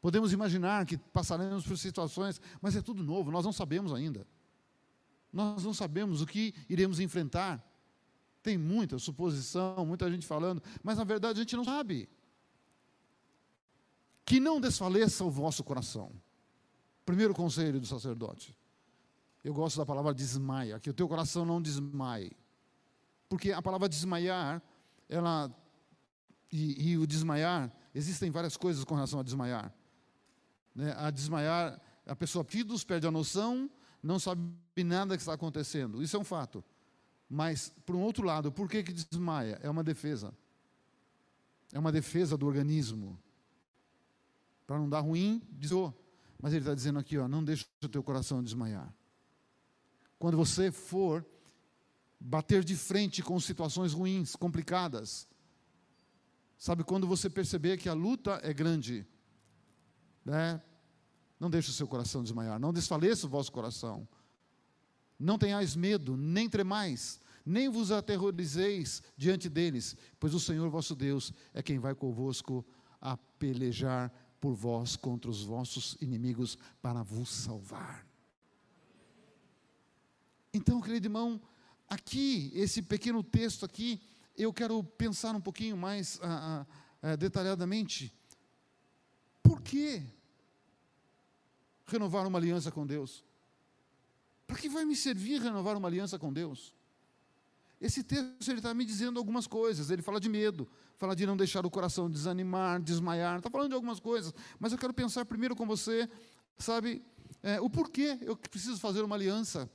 Podemos 0.00 0.32
imaginar 0.32 0.86
que 0.86 0.96
passaremos 0.96 1.66
por 1.66 1.76
situações, 1.76 2.40
mas 2.62 2.76
é 2.76 2.80
tudo 2.80 3.02
novo, 3.02 3.30
nós 3.30 3.44
não 3.44 3.52
sabemos 3.52 3.92
ainda. 3.92 4.26
Nós 5.30 5.64
não 5.64 5.74
sabemos 5.74 6.22
o 6.22 6.26
que 6.26 6.54
iremos 6.68 6.98
enfrentar. 6.98 7.62
Tem 8.42 8.56
muita 8.56 8.98
suposição, 8.98 9.84
muita 9.84 10.10
gente 10.10 10.26
falando, 10.26 10.62
mas 10.82 10.96
na 10.96 11.04
verdade 11.04 11.38
a 11.38 11.42
gente 11.42 11.56
não 11.56 11.64
sabe 11.64 12.08
que 14.26 14.40
não 14.40 14.60
desfaleça 14.60 15.24
o 15.24 15.30
vosso 15.30 15.62
coração. 15.62 16.10
Primeiro 17.06 17.32
conselho 17.32 17.78
do 17.78 17.86
sacerdote. 17.86 18.54
Eu 19.44 19.54
gosto 19.54 19.76
da 19.76 19.86
palavra 19.86 20.12
desmaia, 20.12 20.80
que 20.80 20.90
o 20.90 20.92
teu 20.92 21.06
coração 21.06 21.46
não 21.46 21.62
desmaie. 21.62 22.32
Porque 23.28 23.52
a 23.52 23.62
palavra 23.62 23.88
desmaiar, 23.88 24.60
ela 25.08 25.48
e, 26.50 26.90
e 26.90 26.98
o 26.98 27.06
desmaiar, 27.06 27.72
existem 27.94 28.28
várias 28.28 28.56
coisas 28.56 28.84
com 28.84 28.96
relação 28.96 29.20
a 29.20 29.22
desmaiar. 29.22 29.72
Né? 30.74 30.92
A 30.98 31.10
desmaiar, 31.10 31.80
a 32.04 32.16
pessoa 32.16 32.44
pide, 32.44 32.84
perde 32.84 33.06
a 33.06 33.10
noção, 33.12 33.70
não 34.02 34.18
sabe 34.18 34.42
nada 34.84 35.16
que 35.16 35.22
está 35.22 35.34
acontecendo. 35.34 36.02
Isso 36.02 36.16
é 36.16 36.18
um 36.18 36.24
fato. 36.24 36.64
Mas, 37.30 37.72
por 37.84 37.94
um 37.94 38.00
outro 38.00 38.24
lado, 38.24 38.50
por 38.50 38.68
que, 38.68 38.82
que 38.82 38.92
desmaia? 38.92 39.60
É 39.62 39.70
uma 39.70 39.84
defesa. 39.84 40.34
É 41.72 41.78
uma 41.78 41.92
defesa 41.92 42.36
do 42.36 42.46
organismo. 42.46 43.16
Para 44.66 44.78
não 44.78 44.88
dar 44.88 45.00
ruim, 45.00 45.42
desou. 45.50 45.94
Mas 46.40 46.52
ele 46.52 46.62
está 46.62 46.74
dizendo 46.74 46.98
aqui, 46.98 47.16
ó, 47.16 47.28
não 47.28 47.42
deixa 47.42 47.66
o 47.82 47.88
teu 47.88 48.02
coração 48.02 48.42
desmaiar. 48.42 48.92
Quando 50.18 50.36
você 50.36 50.70
for 50.70 51.24
bater 52.18 52.64
de 52.64 52.76
frente 52.76 53.22
com 53.22 53.38
situações 53.38 53.92
ruins, 53.92 54.34
complicadas, 54.34 55.28
sabe, 56.58 56.82
quando 56.82 57.06
você 57.06 57.28
perceber 57.28 57.76
que 57.76 57.88
a 57.88 57.94
luta 57.94 58.40
é 58.42 58.52
grande, 58.52 59.06
né? 60.24 60.60
Não 61.38 61.50
deixe 61.50 61.70
o 61.70 61.74
seu 61.74 61.86
coração 61.86 62.22
desmaiar, 62.22 62.58
não 62.58 62.72
desfaleça 62.72 63.26
o 63.26 63.30
vosso 63.30 63.52
coração. 63.52 64.08
Não 65.18 65.38
tenhais 65.38 65.76
medo, 65.76 66.16
nem 66.16 66.48
tremais, 66.48 67.20
nem 67.44 67.68
vos 67.68 67.90
aterrorizeis 67.90 69.02
diante 69.16 69.48
deles, 69.48 69.96
pois 70.18 70.34
o 70.34 70.40
Senhor 70.40 70.68
vosso 70.70 70.94
Deus 70.94 71.32
é 71.54 71.62
quem 71.62 71.78
vai 71.78 71.94
convosco 71.94 72.66
a 73.00 73.16
pelejar 73.16 74.12
por 74.40 74.54
vós 74.54 74.96
contra 74.96 75.30
os 75.30 75.42
vossos 75.42 75.96
inimigos 76.00 76.58
para 76.80 77.02
vos 77.02 77.28
salvar. 77.28 78.06
Então, 80.52 80.80
querido 80.80 81.06
irmão, 81.06 81.40
aqui, 81.88 82.50
esse 82.54 82.82
pequeno 82.82 83.22
texto 83.22 83.64
aqui, 83.64 84.00
eu 84.36 84.52
quero 84.52 84.82
pensar 84.82 85.34
um 85.34 85.40
pouquinho 85.40 85.76
mais 85.76 86.18
ah, 86.22 86.66
ah, 87.02 87.16
detalhadamente. 87.16 88.12
Por 89.42 89.62
que 89.62 90.02
renovar 91.86 92.26
uma 92.26 92.38
aliança 92.38 92.70
com 92.70 92.86
Deus? 92.86 93.24
Para 94.46 94.56
que 94.56 94.68
vai 94.68 94.84
me 94.84 94.94
servir 94.94 95.40
renovar 95.40 95.76
uma 95.76 95.88
aliança 95.88 96.18
com 96.18 96.32
Deus? 96.32 96.75
Esse 97.80 98.02
texto 98.02 98.48
ele 98.48 98.58
está 98.58 98.72
me 98.72 98.84
dizendo 98.84 99.18
algumas 99.18 99.46
coisas. 99.46 99.90
Ele 99.90 100.02
fala 100.02 100.18
de 100.18 100.28
medo, 100.28 100.68
fala 100.96 101.14
de 101.14 101.26
não 101.26 101.36
deixar 101.36 101.66
o 101.66 101.70
coração 101.70 102.10
desanimar, 102.10 102.80
desmaiar. 102.80 103.36
Está 103.38 103.50
falando 103.50 103.68
de 103.68 103.74
algumas 103.74 104.00
coisas. 104.00 104.32
Mas 104.58 104.72
eu 104.72 104.78
quero 104.78 104.94
pensar 104.94 105.24
primeiro 105.24 105.54
com 105.54 105.66
você, 105.66 106.08
sabe, 106.58 107.04
é, 107.42 107.60
o 107.60 107.68
porquê 107.68 108.18
eu 108.22 108.36
preciso 108.36 108.78
fazer 108.78 109.02
uma 109.02 109.14
aliança 109.14 109.70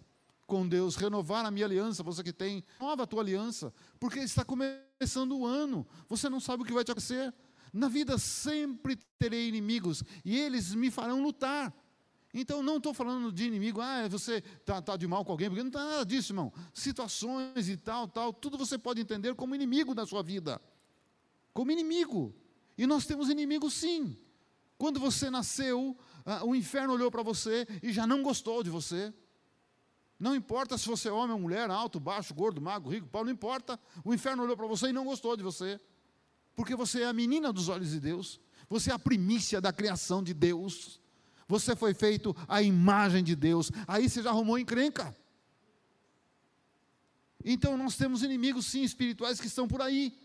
com 0.48 0.68
Deus, 0.68 0.96
renovar 0.96 1.46
a 1.46 1.52
minha 1.52 1.66
aliança. 1.66 2.04
Você 2.04 2.24
que 2.24 2.34
tem, 2.34 2.64
nova 2.80 3.04
a 3.04 3.08
tua 3.08 3.22
aliança, 3.22 3.74
porque 4.00 4.20
está 4.20 4.44
começando 4.44 5.38
o 5.38 5.46
ano. 5.46 5.88
Você 6.10 6.28
não 6.28 6.40
sabe 6.40 6.64
o 6.64 6.66
que 6.66 6.74
vai 6.74 6.84
te 6.84 6.92
acontecer. 6.92 7.34
Na 7.72 7.88
vida 7.88 8.18
sempre 8.18 8.98
terei 9.18 9.48
inimigos 9.48 10.04
e 10.26 10.38
eles 10.38 10.76
me 10.76 10.92
farão 10.92 11.24
lutar. 11.24 11.74
Então, 12.34 12.64
não 12.64 12.78
estou 12.78 12.94
falando 12.94 13.32
de 13.32 13.46
inimigo, 13.46 13.82
ah, 13.82 14.08
você 14.08 14.38
está 14.38 14.82
tá 14.82 14.96
de 14.96 15.06
mal 15.06 15.26
com 15.26 15.34
alguém, 15.34 15.50
porque 15.50 15.62
não 15.62 15.70
está 15.70 15.84
nada 15.84 16.06
disso, 16.06 16.32
irmão. 16.32 16.54
Situações 16.74 17.68
e 17.68 17.76
tal, 17.76 18.08
tal, 18.08 18.32
tudo 18.32 18.58
você 18.58 18.78
pode 18.78 19.02
entender 19.02 19.36
como 19.36 19.54
inimigo 19.54 19.94
da 19.94 20.06
sua 20.06 20.24
vida. 20.24 20.62
Como 21.54 21.72
inimigo. 21.72 22.34
E 22.78 22.88
nós 22.88 23.06
temos 23.06 23.30
inimigos 23.30 23.74
sim. 23.74 24.18
Quando 24.78 24.98
você 25.00 25.30
nasceu, 25.30 25.98
ah, 26.26 26.46
o 26.46 26.56
inferno 26.56 26.94
olhou 26.94 27.12
para 27.12 27.22
você 27.22 27.68
e 27.84 27.92
já 27.92 28.08
não 28.08 28.24
gostou 28.24 28.64
de 28.64 28.70
você. 28.70 29.14
Não 30.18 30.34
importa 30.34 30.78
se 30.78 30.88
você 30.88 31.10
é 31.10 31.12
homem 31.12 31.34
ou 31.34 31.40
mulher, 31.40 31.70
alto, 31.70 32.00
baixo, 32.00 32.34
gordo, 32.34 32.62
magro, 32.62 32.90
rico, 32.90 33.08
pobre, 33.08 33.26
não 33.26 33.34
importa. 33.34 33.78
O 34.06 34.14
inferno 34.14 34.44
olhou 34.44 34.56
para 34.56 34.68
você 34.68 34.88
e 34.88 34.94
não 34.94 35.04
gostou 35.04 35.36
de 35.36 35.44
você. 35.44 35.82
Porque 36.56 36.76
você 36.76 37.02
é 37.02 37.08
a 37.08 37.14
menina 37.14 37.52
dos 37.52 37.68
olhos 37.68 37.90
de 37.90 38.00
Deus. 38.00 38.40
Você 38.70 38.90
é 38.90 38.94
a 38.94 39.00
primícia 39.00 39.60
da 39.60 39.74
criação 39.74 40.24
de 40.24 40.34
Deus 40.34 41.01
você 41.52 41.76
foi 41.76 41.94
feito 41.94 42.34
à 42.48 42.62
imagem 42.62 43.22
de 43.22 43.36
Deus. 43.36 43.70
Aí 43.86 44.10
você 44.10 44.24
já 44.24 44.30
arrumou 44.30 44.58
encrenca. 44.58 45.14
Então 47.44 47.76
nós 47.76 47.98
temos 47.98 48.24
inimigos, 48.24 48.68
sim, 48.68 48.84
espirituais 48.84 49.42
que 49.42 49.48
estão 49.48 49.68
por 49.68 49.82
aí. 49.82 50.18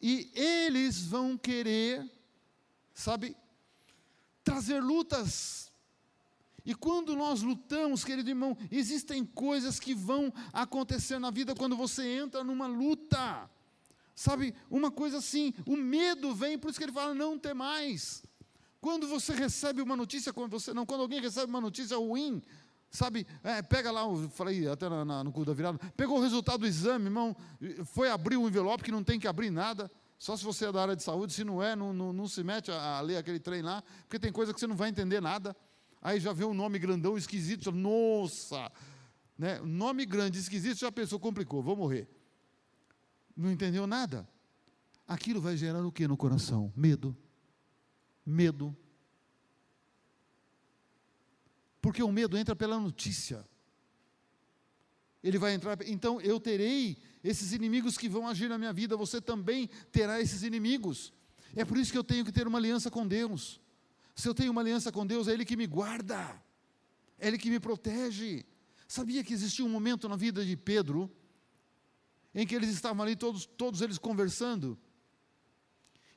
E 0.00 0.30
eles 0.32 1.04
vão 1.04 1.36
querer, 1.36 2.08
sabe, 2.94 3.36
trazer 4.44 4.80
lutas. 4.80 5.72
E 6.64 6.76
quando 6.76 7.16
nós 7.16 7.42
lutamos, 7.42 8.04
querido 8.04 8.30
irmão, 8.30 8.56
existem 8.70 9.24
coisas 9.24 9.80
que 9.80 9.96
vão 9.96 10.32
acontecer 10.52 11.18
na 11.18 11.32
vida 11.32 11.56
quando 11.56 11.76
você 11.76 12.06
entra 12.06 12.44
numa 12.44 12.68
luta. 12.68 13.50
Sabe, 14.14 14.54
uma 14.70 14.92
coisa 14.92 15.18
assim, 15.18 15.52
o 15.66 15.76
medo 15.76 16.32
vem, 16.32 16.56
por 16.56 16.70
isso 16.70 16.78
que 16.78 16.84
ele 16.84 16.92
fala: 16.92 17.14
não 17.14 17.36
tem 17.36 17.52
mais. 17.52 18.22
Quando 18.80 19.08
você 19.08 19.34
recebe 19.34 19.82
uma 19.82 19.96
notícia, 19.96 20.32
quando 20.32 20.50
você 20.50 20.72
não, 20.72 20.86
quando 20.86 21.00
alguém 21.00 21.20
recebe 21.20 21.46
uma 21.46 21.60
notícia 21.60 21.96
ruim, 21.96 22.40
sabe, 22.90 23.26
é, 23.42 23.60
pega 23.60 23.90
lá, 23.90 24.02
eu 24.02 24.28
falei 24.30 24.68
até 24.68 24.88
na, 24.88 25.04
na, 25.04 25.24
no 25.24 25.32
culto 25.32 25.50
da 25.50 25.54
virada, 25.54 25.78
pegou 25.96 26.18
o 26.18 26.22
resultado 26.22 26.60
do 26.60 26.66
exame, 26.66 27.06
irmão, 27.06 27.36
foi 27.86 28.08
abrir 28.08 28.36
o 28.36 28.46
envelope 28.46 28.84
que 28.84 28.92
não 28.92 29.02
tem 29.02 29.18
que 29.18 29.26
abrir 29.26 29.50
nada, 29.50 29.90
só 30.16 30.36
se 30.36 30.44
você 30.44 30.66
é 30.66 30.72
da 30.72 30.82
área 30.82 30.96
de 30.96 31.02
saúde, 31.02 31.32
se 31.32 31.44
não 31.44 31.62
é, 31.62 31.74
não, 31.74 31.92
não, 31.92 32.12
não 32.12 32.28
se 32.28 32.42
mete 32.44 32.70
a, 32.70 32.98
a, 32.98 33.00
ler 33.00 33.16
aquele 33.16 33.40
trem 33.40 33.62
lá, 33.62 33.82
porque 34.02 34.18
tem 34.18 34.32
coisa 34.32 34.54
que 34.54 34.60
você 34.60 34.66
não 34.66 34.76
vai 34.76 34.88
entender 34.88 35.20
nada. 35.20 35.56
Aí 36.00 36.20
já 36.20 36.32
vê 36.32 36.44
um 36.44 36.54
nome 36.54 36.78
grandão, 36.78 37.18
esquisito, 37.18 37.72
nossa, 37.72 38.70
né? 39.36 39.60
nome 39.60 40.06
grande, 40.06 40.38
esquisito, 40.38 40.78
já 40.78 40.92
pensou, 40.92 41.18
complicou, 41.18 41.62
vou 41.62 41.76
morrer. 41.76 42.08
Não 43.36 43.50
entendeu 43.50 43.86
nada. 43.86 44.28
Aquilo 45.06 45.40
vai 45.40 45.56
gerar 45.56 45.84
o 45.84 45.90
que 45.90 46.06
no 46.06 46.16
coração? 46.16 46.72
Medo 46.76 47.16
medo. 48.28 48.76
Porque 51.80 52.02
o 52.02 52.12
medo 52.12 52.36
entra 52.36 52.54
pela 52.54 52.78
notícia. 52.78 53.46
Ele 55.22 55.38
vai 55.38 55.54
entrar, 55.54 55.76
então 55.86 56.20
eu 56.20 56.38
terei 56.38 56.96
esses 57.24 57.52
inimigos 57.52 57.96
que 57.96 58.08
vão 58.08 58.28
agir 58.28 58.48
na 58.48 58.58
minha 58.58 58.72
vida, 58.72 58.96
você 58.96 59.20
também 59.20 59.68
terá 59.90 60.20
esses 60.20 60.42
inimigos. 60.42 61.12
É 61.56 61.64
por 61.64 61.76
isso 61.76 61.90
que 61.90 61.98
eu 61.98 62.04
tenho 62.04 62.24
que 62.24 62.32
ter 62.32 62.46
uma 62.46 62.58
aliança 62.58 62.90
com 62.90 63.06
Deus. 63.06 63.60
Se 64.14 64.28
eu 64.28 64.34
tenho 64.34 64.52
uma 64.52 64.60
aliança 64.60 64.92
com 64.92 65.06
Deus, 65.06 65.26
é 65.26 65.32
Ele 65.32 65.44
que 65.44 65.56
me 65.56 65.66
guarda, 65.66 66.40
é 67.18 67.28
Ele 67.28 67.38
que 67.38 67.50
me 67.50 67.58
protege. 67.58 68.44
Sabia 68.86 69.24
que 69.24 69.32
existia 69.32 69.64
um 69.64 69.68
momento 69.68 70.08
na 70.08 70.16
vida 70.16 70.44
de 70.44 70.56
Pedro, 70.56 71.10
em 72.34 72.46
que 72.46 72.54
eles 72.54 72.70
estavam 72.70 73.02
ali, 73.02 73.16
todos, 73.16 73.46
todos 73.46 73.80
eles 73.80 73.98
conversando, 73.98 74.78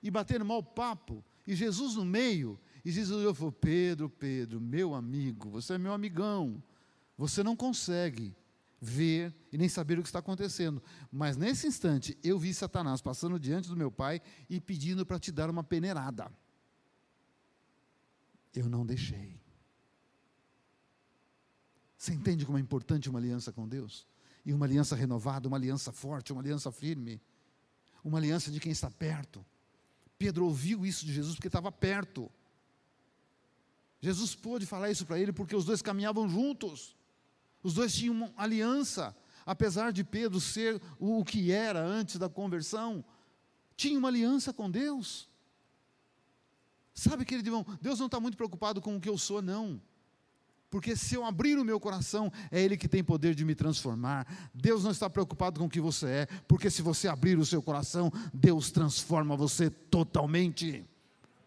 e 0.03 0.11
batendo 0.11 0.45
mal 0.45 0.63
papo, 0.63 1.23
e 1.51 1.55
Jesus 1.55 1.95
no 1.95 2.05
meio, 2.05 2.57
e 2.85 2.89
Jesus 2.89 3.19
olhou 3.19 3.33
e 3.33 3.35
falou: 3.35 3.51
Pedro, 3.51 4.09
Pedro, 4.09 4.61
meu 4.61 4.95
amigo, 4.95 5.49
você 5.49 5.73
é 5.73 5.77
meu 5.77 5.91
amigão. 5.91 6.63
Você 7.17 7.43
não 7.43 7.57
consegue 7.57 8.33
ver 8.79 9.35
e 9.51 9.57
nem 9.57 9.67
saber 9.67 9.99
o 9.99 10.01
que 10.01 10.07
está 10.07 10.19
acontecendo. 10.19 10.81
Mas 11.11 11.35
nesse 11.35 11.67
instante, 11.67 12.17
eu 12.23 12.39
vi 12.39 12.53
Satanás 12.53 13.01
passando 13.01 13.37
diante 13.37 13.67
do 13.67 13.75
meu 13.75 13.91
pai 13.91 14.21
e 14.49 14.61
pedindo 14.61 15.05
para 15.05 15.19
te 15.19 15.29
dar 15.29 15.49
uma 15.49 15.61
peneirada. 15.61 16.31
Eu 18.55 18.69
não 18.69 18.85
deixei. 18.85 19.37
Você 21.97 22.13
entende 22.13 22.45
como 22.45 22.57
é 22.57 22.61
importante 22.61 23.09
uma 23.09 23.19
aliança 23.19 23.51
com 23.51 23.67
Deus? 23.67 24.07
E 24.45 24.53
uma 24.53 24.65
aliança 24.65 24.95
renovada, 24.95 25.49
uma 25.49 25.57
aliança 25.57 25.91
forte, 25.91 26.31
uma 26.31 26.41
aliança 26.41 26.71
firme, 26.71 27.21
uma 28.05 28.19
aliança 28.19 28.49
de 28.49 28.61
quem 28.61 28.71
está 28.71 28.89
perto. 28.89 29.45
Pedro 30.21 30.45
ouviu 30.45 30.85
isso 30.85 31.03
de 31.03 31.11
Jesus 31.11 31.33
porque 31.33 31.47
estava 31.47 31.71
perto. 31.71 32.31
Jesus 33.99 34.35
pôde 34.35 34.67
falar 34.67 34.91
isso 34.91 35.03
para 35.03 35.19
ele 35.19 35.33
porque 35.33 35.55
os 35.55 35.65
dois 35.65 35.81
caminhavam 35.81 36.29
juntos. 36.29 36.95
Os 37.63 37.73
dois 37.73 37.91
tinham 37.91 38.13
uma 38.13 38.31
aliança. 38.37 39.17
Apesar 39.43 39.91
de 39.91 40.03
Pedro 40.03 40.39
ser 40.39 40.79
o 40.99 41.25
que 41.25 41.51
era 41.51 41.83
antes 41.83 42.17
da 42.17 42.29
conversão, 42.29 43.03
tinha 43.75 43.97
uma 43.97 44.09
aliança 44.09 44.53
com 44.53 44.69
Deus. 44.69 45.27
Sabe, 46.93 47.25
querido 47.25 47.49
irmão, 47.49 47.65
Deus 47.81 47.97
não 47.97 48.05
está 48.05 48.19
muito 48.19 48.37
preocupado 48.37 48.79
com 48.79 48.97
o 48.97 49.01
que 49.01 49.09
eu 49.09 49.17
sou, 49.17 49.41
não. 49.41 49.81
Porque 50.71 50.95
se 50.95 51.15
eu 51.15 51.25
abrir 51.25 51.59
o 51.59 51.65
meu 51.65 51.81
coração, 51.81 52.31
é 52.49 52.61
Ele 52.61 52.77
que 52.77 52.87
tem 52.87 53.03
poder 53.03 53.35
de 53.35 53.43
me 53.43 53.53
transformar. 53.53 54.25
Deus 54.53 54.85
não 54.85 54.91
está 54.91 55.09
preocupado 55.09 55.59
com 55.59 55.65
o 55.65 55.69
que 55.69 55.81
você 55.81 56.05
é, 56.07 56.25
porque 56.47 56.69
se 56.69 56.81
você 56.81 57.09
abrir 57.09 57.37
o 57.37 57.45
seu 57.45 57.61
coração, 57.61 58.09
Deus 58.33 58.71
transforma 58.71 59.35
você 59.35 59.69
totalmente. 59.69 60.85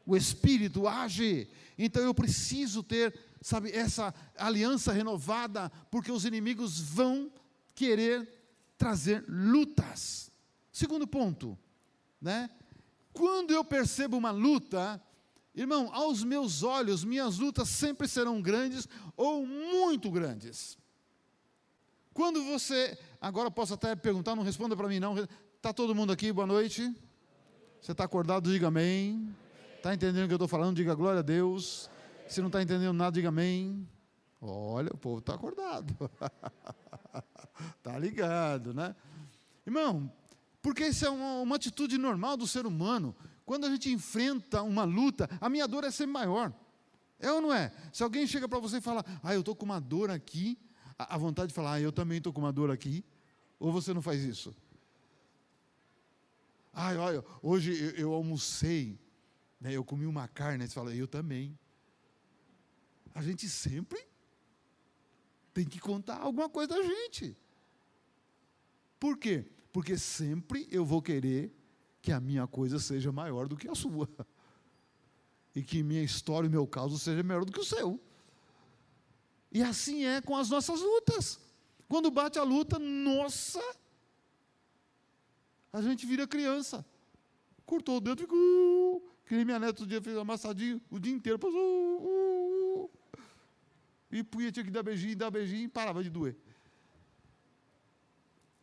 O 0.05 0.15
Espírito 0.15 0.87
age. 0.87 1.49
Então 1.79 2.03
eu 2.03 2.13
preciso 2.13 2.83
ter, 2.83 3.19
sabe, 3.41 3.71
essa 3.73 4.15
aliança 4.37 4.93
renovada, 4.93 5.73
porque 5.91 6.13
os 6.13 6.27
inimigos 6.27 6.79
vão 6.79 7.33
querer 7.75 8.29
trazer 8.77 9.25
lutas. 9.27 10.31
Segundo 10.71 11.07
ponto, 11.07 11.59
né? 12.21 12.51
Quando 13.15 13.53
eu 13.53 13.65
percebo 13.65 14.19
uma 14.19 14.31
luta, 14.31 15.01
Irmão, 15.55 15.89
aos 15.93 16.25
meus 16.25 16.65
olhos, 16.65 17.05
minhas 17.05 17.39
lutas 17.39 17.69
sempre 17.69 18.09
serão 18.09 18.43
grandes 18.43 18.89
ou 19.17 19.47
muito 19.47 20.11
grandes. 20.11 20.77
Quando 22.13 22.43
você, 22.45 22.99
agora 23.21 23.51
posso 23.51 23.75
até 23.75 23.95
perguntar, 23.95 24.35
não 24.35 24.43
responda 24.43 24.77
para 24.77 24.89
mim 24.89 24.99
não. 24.99 25.17
Está 25.57 25.73
todo 25.73 25.95
mundo 25.95 26.13
aqui? 26.13 26.33
Boa 26.33 26.47
noite. 26.47 26.93
Você 27.81 27.93
está 27.93 28.05
acordado? 28.05 28.51
Diga 28.51 28.69
amém. 28.69 29.35
Está 29.77 29.95
entendendo 29.95 30.25
o 30.25 30.27
que 30.27 30.33
eu 30.33 30.37
estou 30.37 30.49
falando? 30.49 30.77
Diga 30.77 30.95
glória 30.95 31.21
a 31.21 31.23
Deus. 31.23 31.89
Se 32.27 32.41
não 32.41 32.49
está 32.49 32.61
entendendo 32.61 32.93
nada, 32.93 33.13
diga 33.13 33.29
amém. 33.29 33.89
Olha, 34.41 34.91
o 34.93 34.97
povo 34.97 35.19
está 35.19 35.35
acordado. 35.35 35.95
Está 37.79 37.97
ligado, 38.01 38.75
né? 38.75 38.95
Irmão, 39.67 40.11
porque 40.61 40.87
isso 40.87 41.07
é 41.07 41.11
uma, 41.11 41.41
uma 41.43 41.57
atitude 41.57 41.97
normal 41.97 42.37
do 42.37 42.47
ser 42.47 42.67
humano. 42.67 43.15
Quando 43.45 43.67
a 43.67 43.71
gente 43.71 43.91
enfrenta 43.91 44.63
uma 44.63 44.85
luta, 44.85 45.29
a 45.41 45.49
minha 45.49 45.69
dor 45.69 45.85
é 45.85 45.91
sempre 45.91 46.13
maior. 46.13 46.53
É 47.19 47.31
ou 47.31 47.41
não 47.41 47.53
é? 47.53 47.73
Se 47.93 48.03
alguém 48.03 48.27
chega 48.27 48.49
para 48.49 48.59
você 48.59 48.79
e 48.79 48.81
fala, 48.81 49.05
ah, 49.23 49.35
eu 49.35 49.41
estou 49.41 49.55
com 49.55 49.65
uma 49.65 49.81
dor 49.81 50.11
aqui, 50.11 50.59
a, 50.99 51.17
vontade 51.19 51.49
de 51.49 51.55
falar, 51.55 51.75
ah, 51.75 51.81
eu 51.81 51.93
também 51.93 52.19
estou 52.19 52.33
com 52.33 52.41
uma 52.41 52.53
dor 52.53 52.71
aqui, 52.71 53.05
ou 53.59 53.73
você 53.73 53.93
não 53.93 54.03
faz 54.03 54.23
isso? 54.23 54.55
Ah, 56.73 56.93
olha, 56.99 57.25
hoje 57.43 57.73
eu, 57.73 57.91
eu 57.93 58.13
almocei, 58.13 58.99
né, 59.61 59.73
eu 59.73 59.85
comi 59.85 60.07
uma 60.07 60.27
carne, 60.27 60.67
você 60.67 60.75
fala, 60.75 60.95
eu 60.95 61.07
também. 61.07 61.59
A 63.15 63.23
gente 63.23 63.49
sempre 63.49 64.05
tem 65.53 65.65
que 65.65 65.79
contar 65.79 66.19
alguma 66.19 66.49
coisa 66.49 66.75
da 66.75 66.83
gente. 66.83 67.37
Por 68.99 69.17
quê? 69.17 69.47
Porque 69.73 69.97
sempre 69.97 70.67
eu 70.71 70.85
vou 70.85 71.01
querer 71.01 71.55
que 72.05 72.13
a 72.13 72.21
minha 72.21 72.47
coisa 72.47 72.79
seja 72.79 73.11
maior 73.11 73.49
do 73.49 73.57
que 73.57 73.67
a 73.67 73.75
sua. 73.75 74.07
E 75.57 75.63
que 75.63 75.83
minha 75.83 76.03
história, 76.03 76.47
o 76.47 76.51
meu 76.51 76.67
caso 76.67 76.99
seja 76.99 77.23
maior 77.23 77.47
do 77.47 77.53
que 77.53 77.61
o 77.61 77.65
seu. 77.65 77.99
E 79.51 79.63
assim 79.63 80.05
é 80.05 80.21
com 80.21 80.37
as 80.37 80.51
nossas 80.51 80.83
lutas. 80.83 81.41
Quando 81.89 82.11
bate 82.11 82.39
a 82.39 82.43
luta, 82.43 82.79
nossa, 82.79 83.63
a 85.73 85.81
gente 85.81 86.05
vira 86.05 86.27
criança. 86.27 86.85
Cortou 87.65 87.97
o 87.97 88.01
dedo, 88.01 88.21
ficou. 88.21 88.37
Uh, 88.37 89.03
que 89.25 89.35
nem 89.37 89.47
minha 89.47 89.59
neta 89.59 89.83
o 89.83 89.87
dia 89.87 90.03
fez 90.03 90.15
amassadinho 90.15 90.83
o 90.91 90.99
dia 90.99 91.15
inteiro. 91.15 91.39
Passou. 91.39 91.59
Uh, 91.59 92.85
uh, 92.85 92.91
e 94.13 94.23
punha, 94.23 94.53
tinha 94.53 94.65
que 94.65 94.71
dar 94.71 94.83
beijinho, 94.83 95.17
dar 95.17 95.31
beijinho 95.31 95.65
e 95.65 95.69
parava 95.69 96.03
de 96.03 96.11
doer. 96.11 96.37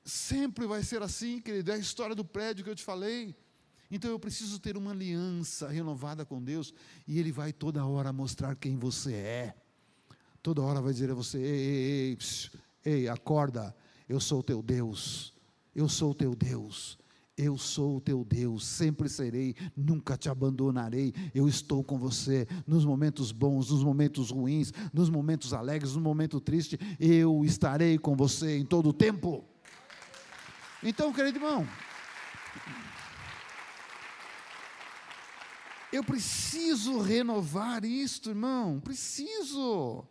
Sempre 0.03 0.65
vai 0.65 0.83
ser 0.83 1.01
assim, 1.01 1.39
querido. 1.39 1.71
É 1.71 1.75
a 1.75 1.77
história 1.77 2.15
do 2.15 2.25
prédio 2.25 2.63
que 2.63 2.69
eu 2.69 2.75
te 2.75 2.83
falei. 2.83 3.35
Então 3.89 4.09
eu 4.09 4.17
preciso 4.17 4.57
ter 4.57 4.77
uma 4.77 4.91
aliança 4.91 5.67
renovada 5.67 6.25
com 6.25 6.41
Deus 6.41 6.73
e 7.05 7.19
Ele 7.19 7.31
vai 7.31 7.51
toda 7.51 7.85
hora 7.85 8.13
mostrar 8.13 8.55
quem 8.55 8.77
você 8.77 9.13
é. 9.13 9.55
Toda 10.41 10.61
hora 10.61 10.81
vai 10.81 10.93
dizer 10.93 11.11
a 11.11 11.13
você: 11.13 11.37
ei, 11.37 11.43
ei, 11.43 12.09
ei, 12.09 12.15
psiu, 12.15 12.51
ei 12.85 13.07
acorda, 13.09 13.75
eu 14.07 14.19
sou 14.19 14.39
o 14.39 14.43
teu 14.43 14.63
Deus. 14.63 15.33
Eu 15.75 15.87
sou 15.87 16.11
o 16.11 16.15
teu 16.15 16.35
Deus. 16.35 16.97
Eu 17.37 17.57
sou 17.57 17.97
o 17.97 18.01
teu 18.01 18.23
Deus, 18.23 18.65
sempre 18.65 19.09
serei, 19.09 19.55
nunca 19.75 20.15
te 20.15 20.29
abandonarei. 20.29 21.13
Eu 21.33 21.47
estou 21.47 21.83
com 21.83 21.97
você 21.97 22.47
nos 22.67 22.85
momentos 22.85 23.31
bons, 23.31 23.71
nos 23.71 23.83
momentos 23.83 24.29
ruins, 24.29 24.71
nos 24.93 25.09
momentos 25.09 25.53
alegres, 25.53 25.95
no 25.95 26.01
momento 26.01 26.39
triste. 26.39 26.77
Eu 26.99 27.43
estarei 27.43 27.97
com 27.97 28.15
você 28.15 28.57
em 28.57 28.65
todo 28.65 28.89
o 28.89 28.93
tempo. 28.93 29.43
Então, 30.83 31.13
querido 31.13 31.37
irmão, 31.37 31.67
eu 35.91 36.03
preciso 36.03 36.99
renovar 36.99 37.83
isto, 37.85 38.29
irmão, 38.29 38.79
preciso. 38.79 40.05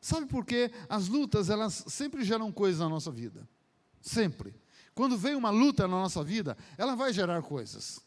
Sabe 0.00 0.26
por 0.26 0.44
quê? 0.44 0.70
As 0.88 1.08
lutas, 1.08 1.50
elas 1.50 1.84
sempre 1.88 2.24
geram 2.24 2.52
coisas 2.52 2.80
na 2.80 2.88
nossa 2.88 3.10
vida. 3.10 3.48
Sempre. 4.00 4.54
Quando 4.94 5.18
vem 5.18 5.34
uma 5.34 5.50
luta 5.50 5.88
na 5.88 5.96
nossa 5.96 6.22
vida, 6.22 6.56
ela 6.78 6.94
vai 6.94 7.12
gerar 7.12 7.42
coisas. 7.42 8.00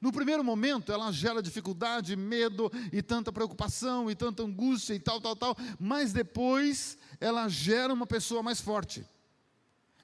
No 0.00 0.10
primeiro 0.10 0.42
momento, 0.42 0.90
ela 0.90 1.12
gera 1.12 1.40
dificuldade, 1.40 2.16
medo 2.16 2.70
e 2.92 3.00
tanta 3.00 3.30
preocupação 3.30 4.10
e 4.10 4.16
tanta 4.16 4.42
angústia 4.42 4.94
e 4.94 4.98
tal, 4.98 5.20
tal, 5.20 5.36
tal, 5.36 5.56
mas 5.78 6.12
depois 6.12 6.98
ela 7.20 7.48
gera 7.48 7.94
uma 7.94 8.06
pessoa 8.06 8.42
mais 8.42 8.60
forte. 8.60 9.06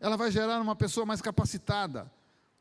Ela 0.01 0.17
vai 0.17 0.31
gerar 0.31 0.61
uma 0.61 0.77
pessoa 0.77 1.05
mais 1.05 1.21
capacitada, 1.21 2.11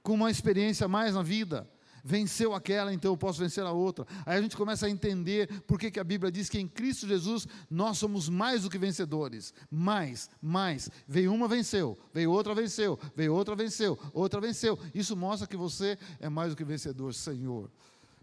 com 0.02 0.14
uma 0.14 0.32
experiência 0.32 0.88
mais 0.88 1.16
na 1.16 1.24
vida 1.24 1.68
venceu 2.08 2.54
aquela, 2.54 2.94
então 2.94 3.12
eu 3.12 3.18
posso 3.18 3.40
vencer 3.40 3.66
a 3.66 3.72
outra. 3.72 4.08
Aí 4.26 4.38
a 4.38 4.42
gente 4.42 4.56
começa 4.56 4.86
a 4.86 4.90
entender 4.90 5.62
por 5.64 5.78
que, 5.78 5.92
que 5.92 6.00
a 6.00 6.04
Bíblia 6.04 6.32
diz 6.32 6.50
que 6.50 6.58
em 6.58 6.68
Cristo 6.68 7.06
Jesus 7.06 7.46
nós 7.70 7.98
somos 7.98 8.30
mais 8.30 8.62
do 8.62 8.70
que 8.70 8.78
vencedores. 8.78 9.54
Mais, 9.70 10.30
mais. 10.42 10.90
Veio 11.06 11.34
uma, 11.34 11.50
venceu. 11.50 11.98
Veio 12.14 12.32
outra, 12.32 12.56
venceu. 12.56 12.98
Veio 13.14 13.34
outra, 13.34 13.56
venceu. 13.58 14.00
Outra, 14.14 14.40
venceu. 14.40 14.80
Isso 14.96 15.18
mostra 15.18 15.46
que 15.46 15.58
você 15.58 16.00
é 16.22 16.30
mais 16.30 16.52
do 16.52 16.56
que 16.56 16.64
vencedor, 16.64 17.14
Senhor. 17.14 17.70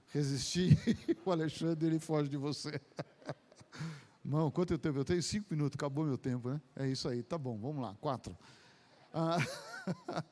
Resistir, 0.09 0.79
o 1.27 1.31
Alexandre 1.31 1.87
ele 1.87 1.99
foge 1.99 2.31
de 2.31 2.39
você. 2.39 2.81
Irmão, 4.25 4.51
quanto 4.51 4.79
tempo? 4.79 4.99
Eu 4.99 5.05
tenho 5.05 5.23
cinco 5.23 5.49
minutos, 5.51 5.77
acabou 5.77 6.07
meu 6.07 6.17
tempo, 6.17 6.49
né? 6.49 6.59
É 6.75 6.89
isso 6.89 7.07
aí, 7.07 7.23
tá 7.23 7.37
bom, 7.37 7.59
vamos 7.59 7.83
lá, 7.83 7.95
quatro. 8.01 8.35
Ah, 9.15 9.39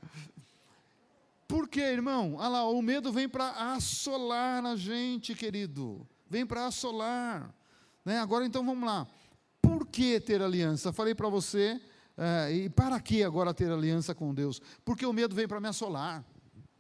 Por 1.47 1.69
quê, 1.69 1.83
irmão? 1.83 2.37
Ah 2.41 2.49
lá, 2.49 2.69
o 2.69 2.81
medo 2.81 3.13
vem 3.13 3.29
para 3.29 3.75
assolar 3.75 4.65
a 4.65 4.75
gente, 4.75 5.35
querido. 5.35 6.09
Vem 6.29 6.47
para 6.47 6.67
assolar. 6.67 7.55
Né? 8.05 8.19
Agora 8.19 8.47
então 8.47 8.65
vamos 8.65 8.85
lá. 8.85 9.07
Por 9.61 9.87
que 9.87 10.19
ter 10.19 10.43
aliança? 10.43 10.93
Falei 10.93 11.15
para 11.15 11.29
você, 11.29 11.81
é, 12.17 12.53
e 12.53 12.71
para 12.71 12.99
que 12.99 13.23
agora 13.23 13.53
ter 13.53 13.71
aliança 13.71 14.15
com 14.15 14.35
Deus? 14.35 14.61
Porque 14.85 15.05
o 15.05 15.13
medo 15.13 15.35
vem 15.35 15.47
para 15.47 15.61
me 15.61 15.69
assolar. 15.69 16.25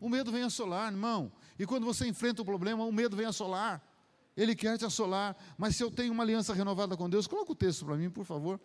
O 0.00 0.09
medo 0.09 0.32
vem 0.32 0.42
assolar, 0.42 0.90
irmão. 0.90 1.30
E 1.59 1.66
quando 1.66 1.84
você 1.84 2.09
enfrenta 2.09 2.42
o 2.42 2.44
problema, 2.44 2.84
o 2.84 2.92
medo 2.92 3.14
vem 3.14 3.26
assolar. 3.26 3.80
Ele 4.36 4.57
quer 4.57 4.78
te 4.78 4.84
assolar. 4.84 5.36
Mas 5.57 5.76
se 5.76 5.84
eu 5.84 5.90
tenho 5.90 6.12
uma 6.12 6.22
aliança 6.22 6.55
renovada 6.55 6.96
com 6.96 7.09
Deus, 7.09 7.26
coloca 7.26 7.53
o 7.53 7.55
texto 7.55 7.84
para 7.84 7.96
mim, 7.96 8.11
por 8.11 8.24
favor. 8.24 8.59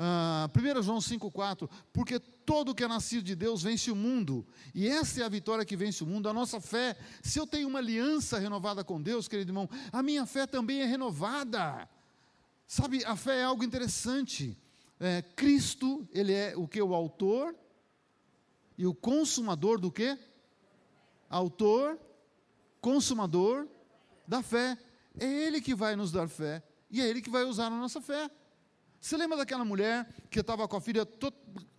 Uh, 0.00 0.78
1 0.78 0.82
João 0.82 0.96
5,4, 0.96 1.68
porque 1.92 2.18
todo 2.18 2.74
que 2.74 2.82
é 2.82 2.88
nascido 2.88 3.22
de 3.22 3.34
Deus 3.34 3.62
vence 3.62 3.90
o 3.90 3.94
mundo, 3.94 4.46
e 4.74 4.88
essa 4.88 5.20
é 5.20 5.24
a 5.24 5.28
vitória 5.28 5.62
que 5.62 5.76
vence 5.76 6.02
o 6.02 6.06
mundo, 6.06 6.26
a 6.26 6.32
nossa 6.32 6.58
fé. 6.58 6.96
Se 7.22 7.38
eu 7.38 7.46
tenho 7.46 7.68
uma 7.68 7.80
aliança 7.80 8.38
renovada 8.38 8.82
com 8.82 9.00
Deus, 9.02 9.28
querido 9.28 9.50
irmão, 9.50 9.68
a 9.92 10.02
minha 10.02 10.24
fé 10.24 10.46
também 10.46 10.80
é 10.80 10.86
renovada. 10.86 11.86
Sabe, 12.66 13.04
a 13.04 13.14
fé 13.14 13.40
é 13.40 13.44
algo 13.44 13.62
interessante. 13.62 14.56
É, 14.98 15.20
Cristo, 15.20 16.08
ele 16.12 16.32
é 16.32 16.54
o 16.56 16.66
que? 16.66 16.80
O 16.80 16.94
autor 16.94 17.54
e 18.78 18.86
o 18.86 18.94
consumador 18.94 19.78
do 19.78 19.92
que? 19.92 20.18
Autor, 21.28 21.98
consumador 22.80 23.68
da 24.26 24.42
fé. 24.42 24.78
É 25.18 25.26
Ele 25.26 25.60
que 25.60 25.74
vai 25.74 25.94
nos 25.94 26.10
dar 26.10 26.26
fé, 26.26 26.62
e 26.90 27.02
é 27.02 27.06
Ele 27.06 27.20
que 27.20 27.28
vai 27.28 27.44
usar 27.44 27.66
a 27.66 27.70
nossa 27.70 28.00
fé. 28.00 28.30
Você 29.00 29.16
lembra 29.16 29.38
daquela 29.38 29.64
mulher 29.64 30.06
que 30.30 30.40
estava 30.40 30.68
com 30.68 30.76
a 30.76 30.80
filha 30.80 31.08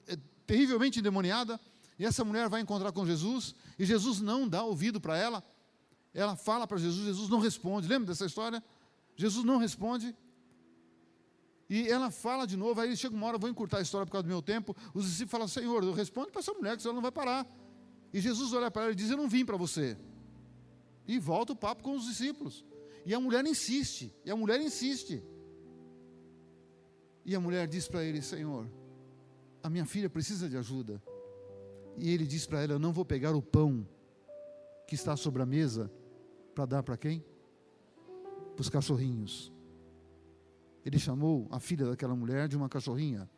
eh, 0.07 0.17
terrivelmente 0.47 0.99
endemoniada? 0.99 1.59
E 1.99 2.05
essa 2.05 2.25
mulher 2.25 2.49
vai 2.49 2.61
encontrar 2.61 2.91
com 2.91 3.05
Jesus, 3.05 3.53
e 3.77 3.85
Jesus 3.85 4.21
não 4.21 4.47
dá 4.47 4.63
ouvido 4.63 4.99
para 4.99 5.15
ela. 5.15 5.43
Ela 6.13 6.35
fala 6.35 6.65
para 6.65 6.77
Jesus, 6.77 7.05
Jesus 7.05 7.29
não 7.29 7.39
responde. 7.39 7.87
Lembra 7.87 8.07
dessa 8.07 8.25
história? 8.25 8.63
Jesus 9.15 9.45
não 9.45 9.57
responde. 9.57 10.15
E 11.69 11.87
ela 11.87 12.09
fala 12.09 12.45
de 12.45 12.57
novo, 12.57 12.81
aí 12.81 12.97
chega 12.97 13.15
uma 13.15 13.27
hora, 13.27 13.37
vou 13.37 13.49
encurtar 13.49 13.77
a 13.77 13.81
história 13.81 14.05
por 14.05 14.13
causa 14.13 14.23
do 14.23 14.29
meu 14.29 14.41
tempo. 14.41 14.75
Os 14.93 15.05
discípulos 15.05 15.31
falam: 15.31 15.47
Senhor, 15.47 15.83
eu 15.83 15.93
respondo 15.93 16.31
para 16.31 16.39
essa 16.39 16.53
mulher, 16.53 16.75
que 16.75 16.85
ela 16.85 16.93
não 16.93 17.01
vai 17.01 17.11
parar. 17.11 17.47
E 18.11 18.19
Jesus 18.19 18.51
olha 18.51 18.69
para 18.69 18.83
ela 18.83 18.91
e 18.91 18.95
diz: 18.95 19.09
Eu 19.09 19.17
não 19.17 19.29
vim 19.29 19.45
para 19.45 19.55
você. 19.55 19.97
E 21.07 21.19
volta 21.19 21.53
o 21.53 21.55
papo 21.55 21.83
com 21.83 21.95
os 21.95 22.05
discípulos. 22.05 22.65
E 23.05 23.13
a 23.13 23.19
mulher 23.19 23.45
insiste, 23.45 24.13
e 24.25 24.31
a 24.31 24.35
mulher 24.35 24.59
insiste. 24.59 25.23
E 27.25 27.35
a 27.35 27.39
mulher 27.39 27.67
diz 27.67 27.87
para 27.87 28.03
ele: 28.03 28.21
Senhor, 28.21 28.67
a 29.63 29.69
minha 29.69 29.85
filha 29.85 30.09
precisa 30.09 30.49
de 30.49 30.57
ajuda. 30.57 31.01
E 31.97 32.09
ele 32.09 32.25
diz 32.25 32.45
para 32.45 32.61
ela: 32.61 32.73
Eu 32.73 32.79
não 32.79 32.91
vou 32.91 33.05
pegar 33.05 33.35
o 33.35 33.41
pão 33.41 33.87
que 34.87 34.95
está 34.95 35.15
sobre 35.15 35.41
a 35.41 35.45
mesa 35.45 35.91
para 36.53 36.65
dar 36.65 36.83
para 36.83 36.97
quem? 36.97 37.23
Para 38.55 38.61
os 38.61 38.69
cachorrinhos. 38.69 39.51
Ele 40.83 40.97
chamou 40.97 41.47
a 41.51 41.59
filha 41.59 41.85
daquela 41.85 42.15
mulher 42.15 42.47
de 42.47 42.57
uma 42.57 42.67
cachorrinha. 42.67 43.29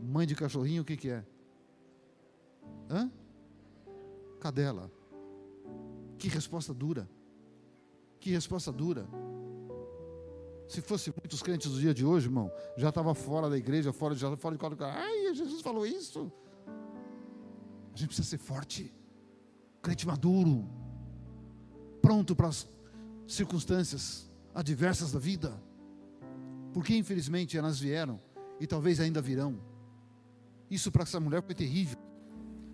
Mãe 0.00 0.26
de 0.26 0.34
cachorrinho, 0.34 0.82
o 0.82 0.84
que, 0.84 0.96
que 0.96 1.10
é? 1.10 1.24
Hã? 2.88 3.10
Cadela. 4.40 4.90
Que 6.18 6.28
resposta 6.28 6.72
dura. 6.72 7.08
Que 8.20 8.30
resposta 8.30 8.72
dura. 8.72 9.08
Se 10.68 10.80
fosse 10.80 11.10
muitos 11.10 11.42
crentes 11.42 11.70
do 11.70 11.80
dia 11.80 11.94
de 11.94 12.04
hoje, 12.04 12.26
irmão, 12.26 12.50
já 12.76 12.88
estava 12.88 13.14
fora 13.14 13.48
da 13.48 13.56
igreja, 13.56 13.92
fora 13.92 14.14
de 14.14 14.20
fora 14.36 14.54
de 14.54 14.58
qualquer 14.58 14.84
Ai, 14.84 15.34
Jesus 15.34 15.62
falou 15.62 15.86
isso. 15.86 16.30
A 17.94 17.96
gente 17.96 18.08
precisa 18.08 18.28
ser 18.28 18.38
forte, 18.38 18.92
crente 19.80 20.06
maduro, 20.06 20.68
pronto 22.02 22.34
para 22.34 22.48
as 22.48 22.68
circunstâncias 23.26 24.30
adversas 24.54 25.12
da 25.12 25.18
vida. 25.18 25.52
Porque 26.72 26.96
infelizmente 26.96 27.56
elas 27.56 27.78
vieram 27.78 28.20
e 28.60 28.66
talvez 28.66 29.00
ainda 29.00 29.22
virão. 29.22 29.58
Isso 30.70 30.90
para 30.90 31.04
essa 31.04 31.20
mulher 31.20 31.42
foi 31.42 31.54
terrível. 31.54 31.98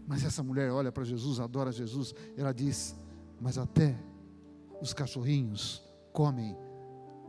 Mas 0.07 0.25
essa 0.25 0.43
mulher 0.43 0.73
olha 0.73 0.91
para 0.91 1.05
Jesus, 1.05 1.39
adora 1.39 1.71
Jesus, 1.71 2.15
ela 2.37 2.53
diz: 2.53 2.97
Mas 3.41 3.59
até 3.59 3.97
os 4.81 4.93
cachorrinhos 4.93 5.83
comem 6.13 6.57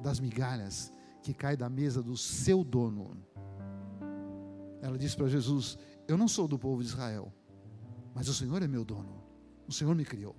das 0.04 0.20
migalhas 0.20 0.91
que 1.24 1.34
cai 1.34 1.56
da 1.56 1.70
mesa 1.70 2.04
do 2.04 2.16
seu 2.16 2.64
dono. 2.64 3.18
Ela 4.82 4.97
disse 4.97 5.16
para 5.16 5.28
Jesus: 5.28 5.78
Eu 6.08 6.18
não 6.18 6.28
sou 6.28 6.47
do 6.47 6.60
povo 6.60 6.84
de 6.84 6.89
Israel, 6.89 7.34
mas 8.14 8.28
o 8.28 8.34
Senhor 8.34 8.62
é 8.62 8.68
meu 8.68 8.84
dono. 8.84 9.24
O 9.68 9.72
Senhor 9.72 9.95
me 9.95 10.04
criou. 10.04 10.36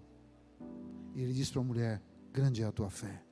E 1.14 1.22
ele 1.22 1.32
disse 1.32 1.50
para 1.50 1.62
a 1.62 1.64
mulher: 1.64 2.02
Grande 2.32 2.62
é 2.62 2.66
a 2.66 2.72
tua 2.72 2.90
fé. 2.90 3.24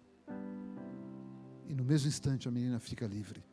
E 1.69 1.75
no 1.75 1.85
mesmo 1.85 2.09
instante 2.09 2.49
a 2.49 2.51
menina 2.51 2.81
fica 2.81 3.07
livre. 3.07 3.45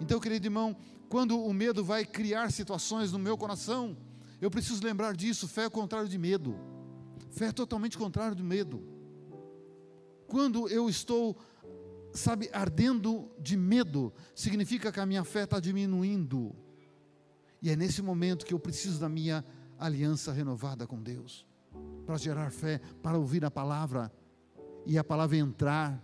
Então, 0.00 0.18
querido 0.18 0.46
irmão, 0.46 0.76
quando 1.08 1.38
o 1.38 1.52
medo 1.52 1.84
vai 1.84 2.04
criar 2.04 2.50
situações 2.50 3.12
no 3.12 3.18
meu 3.18 3.36
coração, 3.36 3.96
eu 4.40 4.50
preciso 4.50 4.82
lembrar 4.82 5.14
disso. 5.14 5.46
Fé 5.46 5.64
é 5.64 5.66
o 5.66 5.70
contrário 5.70 6.08
de 6.08 6.18
medo. 6.18 6.58
Fé 7.30 7.46
é 7.46 7.52
totalmente 7.52 7.96
contrário 7.96 8.34
do 8.34 8.42
medo. 8.42 8.82
Quando 10.26 10.68
eu 10.68 10.88
estou, 10.88 11.36
sabe, 12.14 12.48
ardendo 12.52 13.30
de 13.38 13.56
medo, 13.56 14.12
significa 14.34 14.90
que 14.90 15.00
a 15.00 15.06
minha 15.06 15.24
fé 15.24 15.44
está 15.44 15.60
diminuindo. 15.60 16.54
E 17.60 17.70
é 17.70 17.76
nesse 17.76 18.00
momento 18.00 18.46
que 18.46 18.54
eu 18.54 18.58
preciso 18.58 19.00
da 19.00 19.08
minha 19.08 19.44
aliança 19.78 20.32
renovada 20.32 20.86
com 20.86 21.02
Deus 21.02 21.44
para 22.06 22.16
gerar 22.16 22.50
fé, 22.50 22.80
para 23.02 23.18
ouvir 23.18 23.44
a 23.44 23.50
palavra 23.50 24.12
e 24.86 24.96
a 24.96 25.04
palavra 25.04 25.36
entrar 25.36 26.02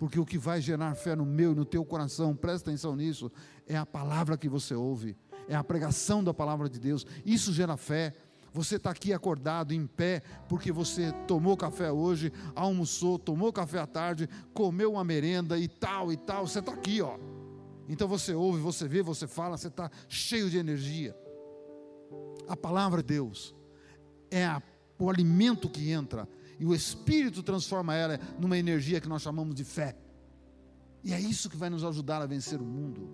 porque 0.00 0.18
o 0.18 0.24
que 0.24 0.38
vai 0.38 0.62
gerar 0.62 0.94
fé 0.94 1.14
no 1.14 1.26
meu 1.26 1.52
e 1.52 1.54
no 1.54 1.66
teu 1.66 1.84
coração, 1.84 2.34
presta 2.34 2.70
atenção 2.70 2.96
nisso, 2.96 3.30
é 3.66 3.76
a 3.76 3.84
palavra 3.84 4.38
que 4.38 4.48
você 4.48 4.74
ouve, 4.74 5.14
é 5.46 5.54
a 5.54 5.62
pregação 5.62 6.24
da 6.24 6.32
palavra 6.32 6.70
de 6.70 6.80
Deus, 6.80 7.06
isso 7.22 7.52
gera 7.52 7.76
fé. 7.76 8.14
Você 8.52 8.76
está 8.76 8.90
aqui 8.90 9.12
acordado, 9.12 9.72
em 9.72 9.86
pé, 9.86 10.22
porque 10.48 10.72
você 10.72 11.12
tomou 11.26 11.56
café 11.56 11.92
hoje, 11.92 12.32
almoçou, 12.54 13.18
tomou 13.18 13.52
café 13.52 13.78
à 13.78 13.86
tarde, 13.86 14.28
comeu 14.52 14.92
uma 14.92 15.04
merenda 15.04 15.58
e 15.58 15.68
tal 15.68 16.12
e 16.12 16.16
tal. 16.16 16.46
Você 16.46 16.58
está 16.58 16.72
aqui, 16.72 17.00
ó. 17.00 17.16
Então 17.88 18.08
você 18.08 18.34
ouve, 18.34 18.60
você 18.60 18.86
vê, 18.86 19.02
você 19.02 19.26
fala, 19.26 19.56
você 19.56 19.68
está 19.68 19.90
cheio 20.08 20.50
de 20.50 20.58
energia. 20.58 21.16
A 22.48 22.56
palavra 22.56 23.02
de 23.02 23.14
Deus 23.14 23.54
é 24.30 24.44
a, 24.44 24.62
o 24.98 25.08
alimento 25.08 25.68
que 25.68 25.90
entra 25.90 26.28
e 26.58 26.66
o 26.66 26.74
Espírito 26.74 27.42
transforma 27.42 27.94
ela 27.94 28.18
numa 28.38 28.58
energia 28.58 29.00
que 29.00 29.08
nós 29.08 29.22
chamamos 29.22 29.54
de 29.54 29.64
fé. 29.64 29.96
E 31.02 31.14
é 31.14 31.20
isso 31.20 31.48
que 31.48 31.56
vai 31.56 31.70
nos 31.70 31.84
ajudar 31.84 32.20
a 32.20 32.26
vencer 32.26 32.60
o 32.60 32.64
mundo. 32.64 33.08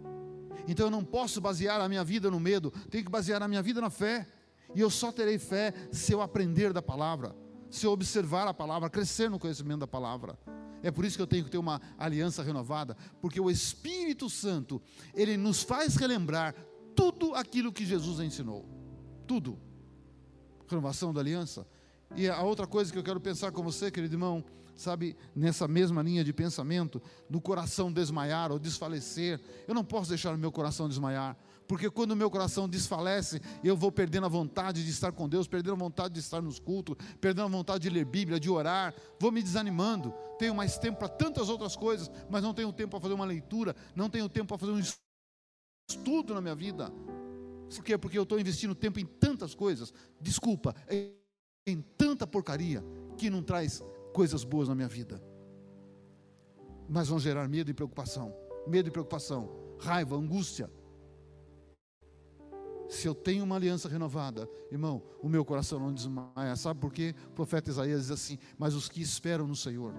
Então 0.66 0.86
eu 0.86 0.90
não 0.90 1.04
posso 1.04 1.40
basear 1.40 1.80
a 1.80 1.88
minha 1.88 2.02
vida 2.02 2.30
no 2.30 2.40
medo, 2.40 2.70
tenho 2.90 3.04
que 3.04 3.10
basear 3.10 3.42
a 3.42 3.48
minha 3.48 3.62
vida 3.62 3.80
na 3.80 3.90
fé. 3.90 4.26
E 4.74 4.80
eu 4.80 4.90
só 4.90 5.12
terei 5.12 5.38
fé 5.38 5.72
se 5.92 6.12
eu 6.12 6.20
aprender 6.20 6.72
da 6.72 6.82
palavra, 6.82 7.34
se 7.70 7.86
eu 7.86 7.92
observar 7.92 8.46
a 8.48 8.54
palavra, 8.54 8.90
crescer 8.90 9.30
no 9.30 9.38
conhecimento 9.38 9.80
da 9.80 9.86
palavra. 9.86 10.38
É 10.82 10.90
por 10.90 11.04
isso 11.04 11.16
que 11.16 11.22
eu 11.22 11.26
tenho 11.26 11.44
que 11.44 11.50
ter 11.50 11.58
uma 11.58 11.80
aliança 11.98 12.42
renovada, 12.42 12.96
porque 13.20 13.40
o 13.40 13.50
Espírito 13.50 14.28
Santo, 14.28 14.80
ele 15.14 15.36
nos 15.36 15.62
faz 15.62 15.96
relembrar 15.96 16.54
tudo 16.94 17.34
aquilo 17.34 17.72
que 17.72 17.84
Jesus 17.84 18.20
ensinou. 18.20 18.68
Tudo. 19.26 19.58
Renovação 20.68 21.12
da 21.12 21.20
aliança, 21.20 21.66
e 22.14 22.28
a 22.28 22.42
outra 22.42 22.66
coisa 22.66 22.92
que 22.92 22.98
eu 22.98 23.02
quero 23.02 23.20
pensar 23.20 23.50
com 23.50 23.62
você, 23.62 23.90
querido 23.90 24.14
irmão, 24.14 24.44
sabe, 24.76 25.16
nessa 25.34 25.66
mesma 25.66 26.02
linha 26.02 26.22
de 26.22 26.32
pensamento, 26.32 27.02
no 27.28 27.40
coração 27.40 27.92
desmaiar 27.92 28.52
ou 28.52 28.58
desfalecer, 28.58 29.40
eu 29.66 29.74
não 29.74 29.84
posso 29.84 30.10
deixar 30.10 30.34
o 30.34 30.38
meu 30.38 30.52
coração 30.52 30.88
desmaiar, 30.88 31.36
porque 31.66 31.90
quando 31.90 32.12
o 32.12 32.16
meu 32.16 32.30
coração 32.30 32.68
desfalece, 32.68 33.40
eu 33.62 33.76
vou 33.76 33.90
perdendo 33.90 34.26
a 34.26 34.28
vontade 34.28 34.84
de 34.84 34.90
estar 34.90 35.12
com 35.12 35.28
Deus, 35.28 35.48
perdendo 35.48 35.72
a 35.72 35.78
vontade 35.78 36.14
de 36.14 36.20
estar 36.20 36.40
nos 36.40 36.58
cultos, 36.58 36.96
perdendo 37.20 37.46
a 37.46 37.50
vontade 37.50 37.82
de 37.82 37.90
ler 37.90 38.04
Bíblia, 38.04 38.38
de 38.38 38.48
orar, 38.48 38.94
vou 39.18 39.32
me 39.32 39.42
desanimando. 39.42 40.14
Tenho 40.38 40.54
mais 40.54 40.78
tempo 40.78 40.98
para 40.98 41.08
tantas 41.08 41.48
outras 41.48 41.74
coisas, 41.74 42.10
mas 42.30 42.42
não 42.42 42.54
tenho 42.54 42.72
tempo 42.72 42.90
para 42.90 43.00
fazer 43.00 43.14
uma 43.14 43.24
leitura, 43.24 43.74
não 43.94 44.08
tenho 44.08 44.28
tempo 44.28 44.48
para 44.48 44.58
fazer 44.58 44.72
um 44.72 44.80
estudo 45.90 46.34
na 46.34 46.40
minha 46.40 46.54
vida. 46.54 46.92
Por 47.74 47.84
quê? 47.84 47.98
Porque 47.98 48.18
eu 48.18 48.22
estou 48.22 48.38
investindo 48.38 48.74
tempo 48.74 49.00
em 49.00 49.06
tantas 49.06 49.54
coisas. 49.54 49.92
Desculpa, 50.20 50.74
em 51.66 51.80
tanta 51.98 52.26
porcaria 52.26 52.84
que 53.16 53.28
não 53.28 53.42
traz 53.42 53.82
coisas 54.12 54.44
boas 54.44 54.68
na 54.68 54.74
minha 54.74 54.88
vida. 54.88 55.20
Mas 56.88 57.08
vão 57.08 57.18
gerar 57.18 57.48
medo 57.48 57.70
e 57.70 57.74
preocupação. 57.74 58.32
Medo 58.68 58.88
e 58.88 58.92
preocupação, 58.92 59.50
raiva, 59.80 60.16
angústia. 60.16 60.70
Se 62.88 63.06
eu 63.06 63.14
tenho 63.14 63.44
uma 63.44 63.56
aliança 63.56 63.88
renovada, 63.88 64.48
irmão, 64.70 65.02
o 65.22 65.28
meu 65.28 65.44
coração 65.44 65.78
não 65.78 65.92
desmaia. 65.92 66.54
Sabe 66.56 66.80
por 66.80 66.92
quê? 66.92 67.14
O 67.28 67.32
profeta 67.32 67.70
Isaías 67.70 68.02
diz 68.02 68.10
assim: 68.10 68.38
Mas 68.58 68.74
os 68.74 68.88
que 68.88 69.00
esperam 69.00 69.46
no 69.46 69.56
Senhor, 69.56 69.92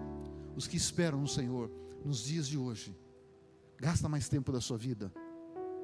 os 0.56 0.68
que 0.68 0.78
esperam 0.78 1.20
no 1.20 1.28
Senhor, 1.28 1.72
nos 2.04 2.24
dias 2.24 2.48
de 2.48 2.58
hoje, 2.58 2.96
gasta 3.78 4.08
mais 4.08 4.30
tempo 4.30 4.52
da 4.52 4.62
sua 4.62 4.78
vida 4.78 5.12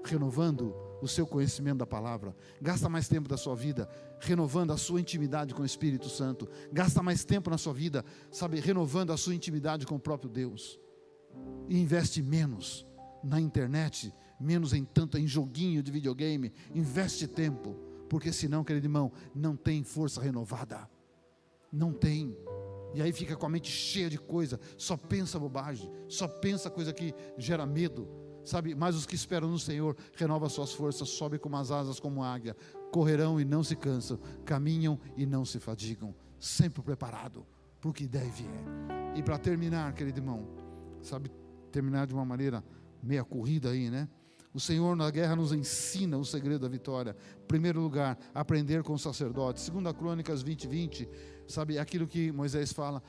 renovando 0.06 0.76
o 1.02 1.08
seu 1.08 1.26
conhecimento 1.26 1.80
da 1.80 1.88
palavra. 1.88 2.36
Gasta 2.62 2.90
mais 2.90 3.08
tempo 3.08 3.28
da 3.30 3.38
sua 3.38 3.56
vida 3.56 3.90
renovando 4.20 4.72
a 4.72 4.78
sua 4.78 5.00
intimidade 5.00 5.54
com 5.54 5.62
o 5.62 5.66
Espírito 5.66 6.10
Santo. 6.10 6.48
Gasta 6.72 7.02
mais 7.02 7.24
tempo 7.24 7.50
na 7.50 7.58
sua 7.58 7.74
vida, 7.74 8.06
sabe, 8.32 8.60
renovando 8.60 9.12
a 9.12 9.18
sua 9.18 9.36
intimidade 9.36 9.86
com 9.86 9.96
o 9.96 10.00
próprio 10.00 10.30
Deus. 10.30 10.80
E 11.68 11.80
investe 11.80 12.22
menos 12.22 12.86
na 13.24 13.40
internet, 13.40 14.14
menos 14.44 14.74
em 14.74 14.84
tanto 14.84 15.18
em 15.18 15.28
joguinho 15.28 15.82
de 15.82 15.92
videogame. 15.92 16.52
Investe 16.76 17.28
tempo, 17.28 17.76
porque 18.10 18.32
senão, 18.32 18.64
querido 18.64 18.86
irmão, 18.86 19.12
não 19.34 19.56
tem 19.56 19.84
força 19.84 20.22
renovada. 20.22 20.90
Não 21.72 21.92
tem. 21.92 22.38
E 22.94 23.02
aí 23.02 23.12
fica 23.12 23.36
com 23.36 23.46
a 23.46 23.50
mente 23.50 23.72
cheia 23.72 24.10
de 24.10 24.20
coisa, 24.20 24.60
só 24.78 24.96
pensa 24.96 25.40
bobagem, 25.40 25.90
só 26.08 26.28
pensa 26.28 26.70
coisa 26.70 26.94
que 26.94 27.14
gera 27.38 27.66
medo 27.66 28.08
Sabe, 28.44 28.76
mas 28.76 28.96
os 28.96 29.06
que 29.06 29.16
esperam 29.16 29.50
no 29.50 29.58
Senhor 29.58 29.96
renovam 30.16 30.50
suas 30.50 30.74
forças, 30.74 31.10
sobem 31.10 31.40
como 31.40 31.56
as 31.56 31.72
asas 31.72 32.00
como 32.00 32.24
águia, 32.24 32.56
correrão 32.92 33.40
e 33.40 33.46
não 33.46 33.64
se 33.64 33.76
cansam, 33.76 34.20
caminham 34.44 35.00
e 35.16 35.26
não 35.26 35.46
se 35.46 35.60
fadigam, 35.60 36.14
sempre 36.40 36.82
preparado 36.82 37.46
para 37.80 37.90
o 37.90 37.94
que 37.94 38.06
deve 38.06 38.44
é. 38.44 39.18
E 39.18 39.24
para 39.24 39.38
terminar, 39.38 39.94
querido 39.94 40.20
irmão, 40.20 40.46
sabe, 41.02 41.32
terminar 41.72 42.06
de 42.06 42.14
uma 42.14 42.26
maneira 42.26 42.64
meia 43.02 43.24
corrida 43.24 43.70
aí, 43.70 43.90
né? 43.90 44.10
O 44.54 44.60
Senhor 44.60 44.96
na 44.96 45.10
guerra 45.10 45.36
nos 45.36 45.52
ensina 45.52 46.18
o 46.18 46.24
segredo 46.24 46.62
da 46.62 46.68
vitória. 46.68 47.16
Primeiro 47.48 47.82
lugar, 47.82 48.18
aprender 48.36 48.84
com 48.84 48.94
o 48.94 49.00
sacerdote. 49.00 49.60
Segunda 49.60 49.94
Crônicas 49.94 50.44
20, 50.44 50.68
20, 50.68 51.10
sabe, 51.48 51.80
aquilo 51.80 52.06
que 52.08 52.32
Moisés 52.32 52.72
fala, 52.72 53.02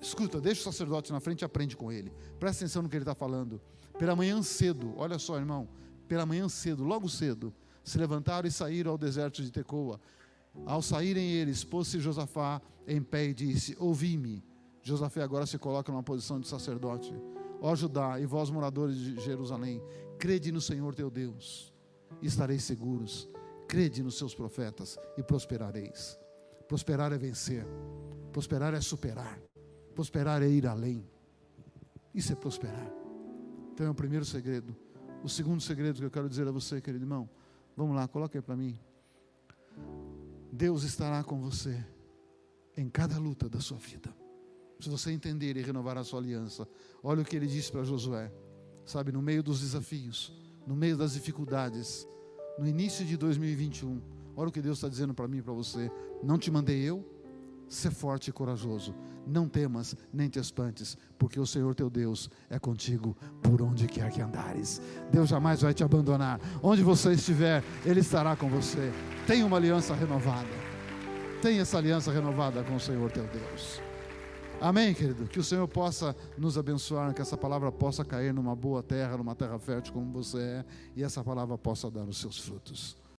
escuta, 0.00 0.40
deixa 0.40 0.60
o 0.60 0.64
sacerdote 0.64 1.10
na 1.10 1.20
frente 1.20 1.40
e 1.40 1.44
aprende 1.44 1.74
com 1.74 1.90
ele. 1.90 2.12
Presta 2.38 2.64
atenção 2.64 2.82
no 2.82 2.88
que 2.88 2.96
ele 2.96 3.02
está 3.02 3.14
falando. 3.14 3.60
Pela 3.98 4.14
manhã 4.14 4.42
cedo, 4.42 4.92
olha 4.96 5.18
só, 5.18 5.38
irmão, 5.38 5.68
pela 6.06 6.26
manhã 6.26 6.48
cedo, 6.50 6.84
logo 6.84 7.08
cedo, 7.08 7.54
se 7.82 7.96
levantaram 7.96 8.46
e 8.46 8.52
saíram 8.52 8.90
ao 8.90 8.98
deserto 8.98 9.42
de 9.42 9.50
Tecoa. 9.50 9.98
Ao 10.66 10.82
saírem 10.82 11.32
eles, 11.32 11.64
pôs-se 11.64 11.98
Josafá 11.98 12.60
em 12.86 13.02
pé 13.02 13.26
e 13.26 13.34
disse: 13.34 13.76
Ouvi-me. 13.78 14.44
Josafá 14.82 15.24
agora 15.24 15.46
se 15.46 15.58
coloca 15.58 15.90
numa 15.90 16.02
posição 16.02 16.38
de 16.38 16.46
sacerdote. 16.46 17.14
Ó 17.60 17.74
Judá 17.74 18.20
e 18.20 18.26
vós 18.26 18.50
moradores 18.50 18.96
de 18.96 19.18
Jerusalém, 19.20 19.82
crede 20.18 20.50
no 20.50 20.60
Senhor 20.60 20.94
teu 20.94 21.10
Deus, 21.10 21.72
e 22.20 22.26
estareis 22.26 22.64
seguros. 22.64 23.28
Crede 23.68 24.02
nos 24.02 24.16
seus 24.18 24.34
profetas 24.34 24.98
e 25.16 25.22
prosperareis. 25.22 26.18
Prosperar 26.68 27.12
é 27.12 27.18
vencer, 27.18 27.66
prosperar 28.32 28.74
é 28.74 28.80
superar, 28.80 29.40
prosperar 29.94 30.42
é 30.42 30.48
ir 30.48 30.66
além. 30.66 31.06
Isso 32.14 32.32
é 32.32 32.36
prosperar. 32.36 32.92
Então 33.72 33.86
é 33.86 33.90
o 33.90 33.94
primeiro 33.94 34.24
segredo. 34.24 34.76
O 35.22 35.28
segundo 35.28 35.60
segredo 35.60 35.98
que 35.98 36.04
eu 36.04 36.10
quero 36.10 36.28
dizer 36.28 36.46
a 36.46 36.50
você, 36.50 36.80
querido 36.80 37.04
irmão, 37.04 37.28
vamos 37.76 37.96
lá, 37.96 38.06
coloque 38.06 38.36
aí 38.36 38.42
para 38.42 38.56
mim. 38.56 38.78
Deus 40.52 40.84
estará 40.84 41.24
com 41.24 41.40
você 41.40 41.84
em 42.76 42.88
cada 42.88 43.18
luta 43.18 43.48
da 43.48 43.60
sua 43.60 43.78
vida. 43.78 44.14
Se 44.80 44.88
você 44.88 45.10
entender 45.12 45.56
e 45.56 45.62
renovar 45.62 45.96
a 45.96 46.04
sua 46.04 46.20
aliança, 46.20 46.68
olha 47.02 47.22
o 47.22 47.24
que 47.24 47.36
ele 47.36 47.46
disse 47.46 47.72
para 47.72 47.84
Josué, 47.84 48.30
sabe, 48.84 49.12
no 49.12 49.22
meio 49.22 49.42
dos 49.42 49.60
desafios, 49.60 50.32
no 50.66 50.74
meio 50.74 50.96
das 50.96 51.14
dificuldades, 51.14 52.06
no 52.58 52.66
início 52.66 53.04
de 53.04 53.16
2021, 53.16 54.00
olha 54.36 54.48
o 54.48 54.52
que 54.52 54.62
Deus 54.62 54.78
está 54.78 54.88
dizendo 54.88 55.14
para 55.14 55.28
mim 55.28 55.38
e 55.38 55.42
para 55.42 55.52
você: 55.52 55.90
não 56.22 56.38
te 56.38 56.50
mandei 56.50 56.82
eu, 56.82 57.04
Ser 57.68 57.90
forte 57.90 58.28
e 58.28 58.32
corajoso. 58.32 58.94
Não 59.26 59.48
temas, 59.48 59.96
nem 60.12 60.28
te 60.28 60.38
espantes, 60.38 60.98
porque 61.18 61.40
o 61.40 61.46
Senhor 61.46 61.74
teu 61.74 61.88
Deus 61.88 62.30
é 62.50 62.58
contigo 62.58 63.16
por 63.42 63.62
onde 63.62 63.86
quer 63.86 64.10
que 64.10 64.20
andares. 64.20 64.82
Deus 65.10 65.30
jamais 65.30 65.62
vai 65.62 65.72
te 65.72 65.82
abandonar. 65.82 66.38
Onde 66.62 66.82
você 66.82 67.12
estiver, 67.12 67.64
Ele 67.84 68.00
estará 68.00 68.36
com 68.36 68.48
você. 68.48 68.92
Tenha 69.26 69.46
uma 69.46 69.56
aliança 69.56 69.94
renovada. 69.94 70.48
Tenha 71.40 71.62
essa 71.62 71.78
aliança 71.78 72.12
renovada 72.12 72.62
com 72.64 72.76
o 72.76 72.80
Senhor 72.80 73.10
teu 73.10 73.26
Deus. 73.26 73.80
Amém, 74.60 74.94
querido? 74.94 75.26
Que 75.26 75.38
o 75.38 75.44
Senhor 75.44 75.66
possa 75.68 76.16
nos 76.38 76.56
abençoar, 76.56 77.12
que 77.12 77.20
essa 77.20 77.36
palavra 77.36 77.70
possa 77.70 78.04
cair 78.04 78.32
numa 78.32 78.56
boa 78.56 78.82
terra, 78.82 79.16
numa 79.16 79.34
terra 79.34 79.58
fértil 79.58 79.92
como 79.92 80.10
você 80.12 80.38
é, 80.38 80.64
e 80.96 81.02
essa 81.02 81.22
palavra 81.22 81.58
possa 81.58 81.90
dar 81.90 82.04
os 82.04 82.18
seus 82.18 82.38
frutos. 82.38 82.96